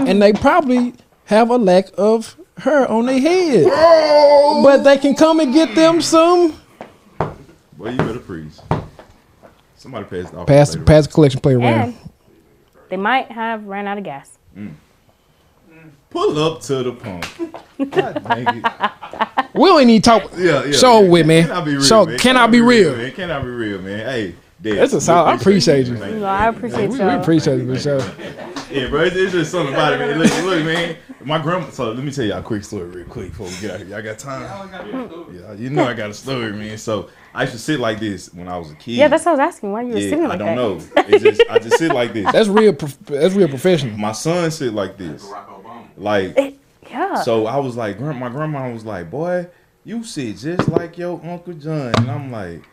And 0.08 0.22
they 0.22 0.34
probably 0.34 0.94
have 1.26 1.50
a 1.50 1.58
lack 1.58 1.88
of 1.98 2.36
her 2.60 2.86
on 2.88 3.06
their 3.06 3.20
head. 3.20 3.66
But 4.64 4.84
they 4.84 4.98
can 4.98 5.16
come 5.16 5.40
and 5.40 5.54
get 5.54 5.74
them 5.76 6.02
some 6.02 6.58
Boy, 7.74 7.90
you 7.90 7.98
better 7.98 8.20
freeze. 8.20 8.62
Somebody 9.76 10.06
passed 10.06 10.34
off. 10.36 10.46
pass 10.48 10.74
later. 10.74 10.86
pass 10.86 11.08
the 11.08 11.14
collection 11.14 11.42
play 11.42 11.54
And 11.56 11.64
around. 11.64 11.96
they 12.90 12.98
might 12.98 13.32
have 13.32 13.66
ran 13.66 13.88
out 13.88 13.98
of 13.98 14.04
gas. 14.04 14.38
Mm. 14.56 14.74
Pull 16.12 16.38
up 16.38 16.62
to 16.62 16.84
the 16.84 16.92
pump. 16.92 17.26
God 17.92 18.24
dang 18.28 18.64
it. 18.64 19.46
We 19.56 19.70
don't 19.70 19.88
need 19.88 20.04
to 20.04 20.10
talk. 20.10 20.32
Yeah, 20.38 20.66
yeah. 20.66 20.72
Show 20.74 21.06
with 21.10 21.26
me. 21.26 21.42
Can 21.42 21.52
I 21.52 21.62
be 21.62 21.72
real, 21.72 21.82
Show- 21.84 22.06
man? 22.06 22.18
can 22.20 22.38
I 22.38 22.48
be 22.48 22.62
real? 22.62 22.96
man? 22.96 23.12
Can 23.14 23.32
I 23.32 23.40
be 23.42 23.48
real, 23.48 23.82
man? 23.82 24.00
Hey, 24.00 24.36
Dad, 24.62 24.78
That's 24.78 24.94
a 24.94 24.98
we 24.98 25.00
solid- 25.02 25.30
I 25.32 25.36
appreciate 25.36 25.88
you. 25.88 25.98
Thank 25.98 26.18
No, 26.18 26.26
I 26.26 26.48
appreciate 26.50 26.84
you. 26.84 26.90
We, 26.90 26.94
we 27.00 27.00
y'all. 27.00 27.20
appreciate 27.22 27.62
you, 27.62 27.74
for 27.74 27.80
sure. 27.80 28.02
Yeah, 28.72 28.88
bro, 28.90 29.02
it's, 29.04 29.16
it's 29.16 29.32
just 29.34 29.52
something 29.52 29.74
about 29.74 29.94
it, 29.94 30.00
man. 30.00 30.18
Look, 30.20 30.32
look, 30.44 30.66
man. 30.66 30.96
My 31.26 31.38
grandma. 31.40 31.70
So 31.70 31.92
let 31.92 32.04
me 32.04 32.12
tell 32.12 32.26
y'all 32.26 32.40
a 32.40 32.44
quick 32.44 32.64
story, 32.64 32.86
real 32.86 33.06
quick, 33.06 33.30
before 33.30 33.48
we 33.48 33.56
get 33.60 33.72
out 33.72 33.80
here. 33.80 33.88
Y'all 33.90 34.02
got 34.02 34.18
time? 34.18 35.28
Yeah, 35.34 35.54
you 35.54 35.70
know 35.70 35.86
I 35.86 35.94
got 35.94 36.10
a 36.10 36.14
story, 36.14 36.52
man. 36.54 36.78
So 36.78 37.10
I 37.34 37.42
used 37.44 37.54
to 37.54 37.60
sit 37.60 37.80
like 37.80 38.00
this 38.00 38.34
when 38.34 38.48
I 38.48 38.58
was 38.58 38.72
a 38.72 38.76
kid. 38.76 38.94
Yeah, 38.94 39.08
that's 39.08 39.26
what 39.26 39.34
I 39.34 39.36
was 39.46 39.54
asking. 39.56 39.72
Why 39.72 39.82
you 39.84 39.94
were 39.94 40.00
Yeah, 40.00 40.10
sitting 40.10 40.26
I 40.26 40.36
don't 40.36 40.48
that? 40.48 40.56
know. 40.56 40.82
It's 41.08 41.24
just 41.24 41.42
I 41.50 41.60
just 41.60 41.78
sit 41.78 41.94
like 41.94 42.14
this. 42.14 42.32
That's 42.32 42.50
real. 42.50 42.74
prof- 42.74 42.98
That's 43.06 43.36
real 43.36 43.50
professional. 43.50 43.98
My 43.98 44.14
son 44.14 44.50
sit 44.52 44.74
like 44.74 44.98
this. 44.98 45.26
Barack 45.28 45.48
Obama. 45.48 45.86
Like 45.98 46.60
Yeah. 46.90 47.22
so, 47.22 47.46
I 47.46 47.58
was 47.58 47.76
like, 47.76 48.00
my 48.00 48.30
grandma 48.30 48.72
was 48.72 48.84
like, 48.86 49.12
"Boy, 49.12 49.48
you 49.84 50.04
sit 50.04 50.38
just 50.38 50.68
like 50.70 50.98
your 50.98 51.22
uncle 51.24 51.54
John," 51.54 51.94
and 51.98 52.10
I'm 52.10 52.32
like. 52.32 52.64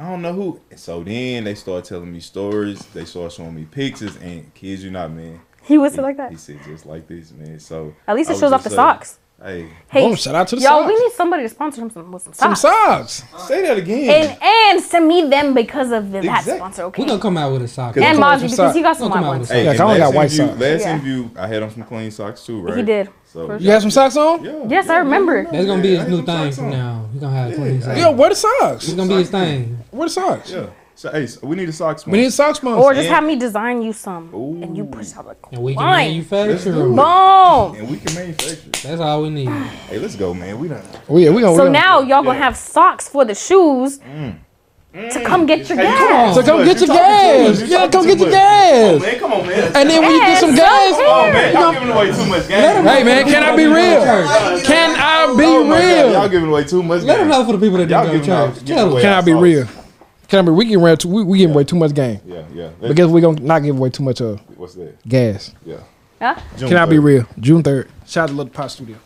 I 0.00 0.08
don't 0.10 0.22
know 0.22 0.32
who. 0.32 0.60
And 0.70 0.78
so 0.78 1.02
then 1.02 1.42
they 1.42 1.56
start 1.56 1.84
telling 1.84 2.12
me 2.12 2.20
stories. 2.20 2.78
They 2.94 3.04
start 3.04 3.32
showing 3.32 3.56
me 3.56 3.64
pictures, 3.64 4.16
and 4.18 4.54
kids, 4.54 4.84
you 4.84 4.92
not 4.92 5.10
man. 5.10 5.40
He 5.68 5.76
was 5.78 5.94
He, 5.94 6.00
like 6.00 6.16
that. 6.16 6.30
he 6.30 6.36
sit 6.38 6.56
just 6.64 6.86
like 6.86 7.06
this, 7.06 7.30
man. 7.32 7.60
So 7.60 7.94
At 8.06 8.16
least 8.16 8.30
it 8.30 8.38
shows 8.38 8.52
off 8.52 8.64
the 8.64 8.70
like, 8.70 8.76
socks. 8.76 9.18
Hey, 9.40 9.68
Hey, 9.88 10.04
Boom, 10.08 10.16
shout 10.16 10.34
out 10.34 10.48
to 10.48 10.56
the 10.56 10.62
y'all, 10.62 10.84
we 10.84 10.98
need 10.98 11.12
somebody 11.12 11.44
to 11.44 11.48
sponsor 11.48 11.80
him 11.82 11.90
some, 11.90 12.10
with 12.10 12.22
some 12.22 12.32
socks. 12.32 12.60
Some 12.60 12.72
socks. 12.72 13.12
socks. 13.30 13.46
say 13.46 13.62
that 13.62 13.76
again. 13.78 14.10
And 14.32 14.42
and 14.42 14.82
send 14.82 15.06
me 15.06 15.28
them 15.28 15.54
because 15.54 15.92
of 15.92 16.10
the, 16.10 16.22
that 16.22 16.42
sponsor. 16.42 16.82
Okay. 16.84 17.02
We 17.04 17.08
gonna 17.08 17.20
come 17.22 17.36
out 17.36 17.52
with 17.52 17.62
a 17.62 17.68
sock. 17.68 17.96
And 17.96 18.04
Come 18.04 18.16
Mazi 18.24 18.40
because 18.42 18.56
socks. 18.56 18.74
he 18.74 18.82
got 18.82 18.96
some 18.96 19.10
Don't 19.12 19.20
white 19.22 19.28
ones. 19.28 19.48
Hey, 19.48 19.64
Yeah, 19.66 19.80
I 19.80 19.84
only 19.84 19.98
got 19.98 20.12
white 20.14 20.32
interview- 20.32 20.46
socks. 20.48 20.60
Last 20.60 20.80
Yeah. 20.80 20.94
interview, 20.94 21.28
I 21.36 21.46
had 21.46 21.62
on 21.62 21.70
some 21.70 21.82
clean 21.84 22.10
socks 22.10 22.44
too, 22.46 22.60
right? 22.62 22.76
He 22.78 22.82
did. 22.82 23.10
So 23.26 23.56
You 23.58 23.70
have 23.70 23.82
some 23.82 23.90
socks 23.92 24.16
on? 24.16 24.44
Yeah. 24.44 24.64
Yes, 24.68 24.88
I 24.88 24.98
remember. 24.98 25.44
That's 25.44 25.66
gonna 25.66 25.82
be 25.82 25.90
Yeah, 25.90 26.00
his 26.00 26.08
new 26.08 26.22
thing 26.24 26.50
from 26.52 26.70
now. 26.70 27.04
He 27.12 27.20
gonna 27.20 27.36
have 27.36 27.50
Yeah, 27.50 27.56
clean 27.56 27.76
I- 27.76 27.80
socks. 27.84 27.98
Yeah, 27.98 28.08
where 28.08 28.30
the 28.30 28.34
socks? 28.34 28.84
It's 28.86 28.94
gonna 28.94 29.08
be 29.08 29.14
his 29.18 29.30
thing. 29.30 29.78
Where 29.92 30.08
the 30.08 30.12
socks? 30.14 30.50
Yeah. 30.50 30.66
So 30.98 31.12
hey, 31.12 31.28
so 31.28 31.46
we 31.46 31.54
need 31.54 31.68
a 31.68 31.72
socks. 31.72 32.04
We 32.08 32.18
need 32.18 32.32
socks 32.32 32.58
sponsor. 32.58 32.82
Or 32.82 32.92
just 32.92 33.06
And- 33.06 33.14
have 33.14 33.22
me 33.22 33.36
design 33.36 33.82
you 33.82 33.92
some, 33.92 34.30
and 34.34 34.76
you 34.76 34.82
Ooh. 34.82 34.86
push 34.88 35.16
out 35.16 35.28
like 35.28 35.36
And 35.52 35.62
we 35.62 35.74
can 35.74 35.80
Fine. 35.80 36.08
manufacture 36.08 36.72
them. 36.72 36.96
boom. 36.96 37.74
and 37.76 37.88
we 37.88 37.98
can 37.98 38.14
manufacture. 38.16 38.70
That's 38.82 39.00
all 39.00 39.22
we 39.22 39.30
need. 39.30 39.48
Hey, 39.88 40.00
let's 40.00 40.16
go, 40.16 40.34
man. 40.34 40.58
We 40.58 40.66
done. 40.66 40.82
Oh, 41.08 41.16
yeah, 41.16 41.30
we 41.30 41.40
gonna. 41.40 41.54
So 41.54 41.66
gonna- 41.66 41.70
now 41.70 42.00
y'all 42.00 42.24
gonna 42.24 42.36
have 42.40 42.56
socks 42.56 43.08
for 43.08 43.24
the 43.24 43.36
shoes 43.36 44.00
mm. 44.00 44.34
to 45.12 45.20
come 45.24 45.46
get 45.46 45.60
mm. 45.60 45.68
your 45.68 45.78
Hey, 45.78 45.84
gas. 45.84 46.34
So 46.34 46.42
come 46.42 46.58
You 46.58 46.64
get 46.64 46.78
your 46.80 46.88
talking 46.88 47.04
too 47.04 47.46
gas. 47.46 47.60
You 47.60 47.66
Yeah, 47.68 47.88
come 47.88 48.06
get 48.08 48.18
your 48.18 48.26
much. 48.26 48.34
gas. 48.34 49.00
Man, 49.00 49.18
come 49.20 49.32
on, 49.34 49.46
man. 49.46 49.76
And 49.76 49.90
then 49.90 50.02
when 50.02 50.10
you 50.10 50.20
get 50.20 50.40
some 50.40 50.56
Yes, 50.56 50.58
gas, 50.58 50.98
okay. 50.98 51.04
Come 51.06 51.14
on, 51.14 51.32
man. 51.32 51.54
Y'all 51.54 51.72
giving 51.74 51.90
away 51.94 52.06
too 52.10 52.26
much 52.26 52.48
gas. 52.48 52.84
hey 52.90 53.04
man, 53.04 53.24
can 53.24 53.42
I 53.44 53.54
be 53.54 53.66
real? 53.66 54.02
Can 54.64 54.96
I 54.98 55.26
be 55.38 55.46
real? 55.46 56.12
Y'all 56.12 56.28
giving 56.28 56.48
away 56.48 56.64
too 56.64 56.82
much. 56.82 57.04
Let 57.04 57.18
them 57.18 57.28
gas. 57.28 57.38
know 57.38 57.46
for 57.46 57.52
the 57.52 57.64
people 57.64 57.78
that 57.78 57.88
Y'all 57.88 58.02
didn't 58.02 58.26
go 58.26 58.48
to 58.48 58.52
church. 58.52 58.64
them. 58.64 58.90
Can 59.00 59.06
I 59.06 59.14
our 59.14 59.22
be 59.22 59.30
sauce. 59.30 59.42
real? 59.42 59.68
Can 60.28 60.40
I 60.40 60.42
be? 60.42 60.50
We 60.50 60.64
getting 60.66 60.80
away 60.80 60.94
too. 60.96 61.08
We, 61.08 61.22
we 61.24 61.38
getting 61.38 61.54
away 61.54 61.64
too 61.64 61.76
much 61.76 61.94
game. 61.94 62.20
Yeah, 62.26 62.44
yeah. 62.52 62.70
But 62.80 62.94
guess 62.96 63.08
we 63.08 63.20
gonna 63.20 63.40
not 63.40 63.60
give 63.62 63.76
away 63.76 63.90
too 63.90 64.02
much 64.02 64.20
uh 64.20 64.36
What's 64.56 64.74
that? 64.74 65.02
gas. 65.08 65.54
Yeah. 65.64 65.78
Huh? 66.20 66.34
June 66.56 66.68
Can 66.68 66.76
I 66.78 66.84
be 66.84 66.98
real? 66.98 67.26
June 67.40 67.62
third. 67.62 67.88
Shout 68.06 68.24
out 68.24 68.26
to 68.28 68.34
Little 68.34 68.52
Pot 68.52 68.70
Studio. 68.70 68.96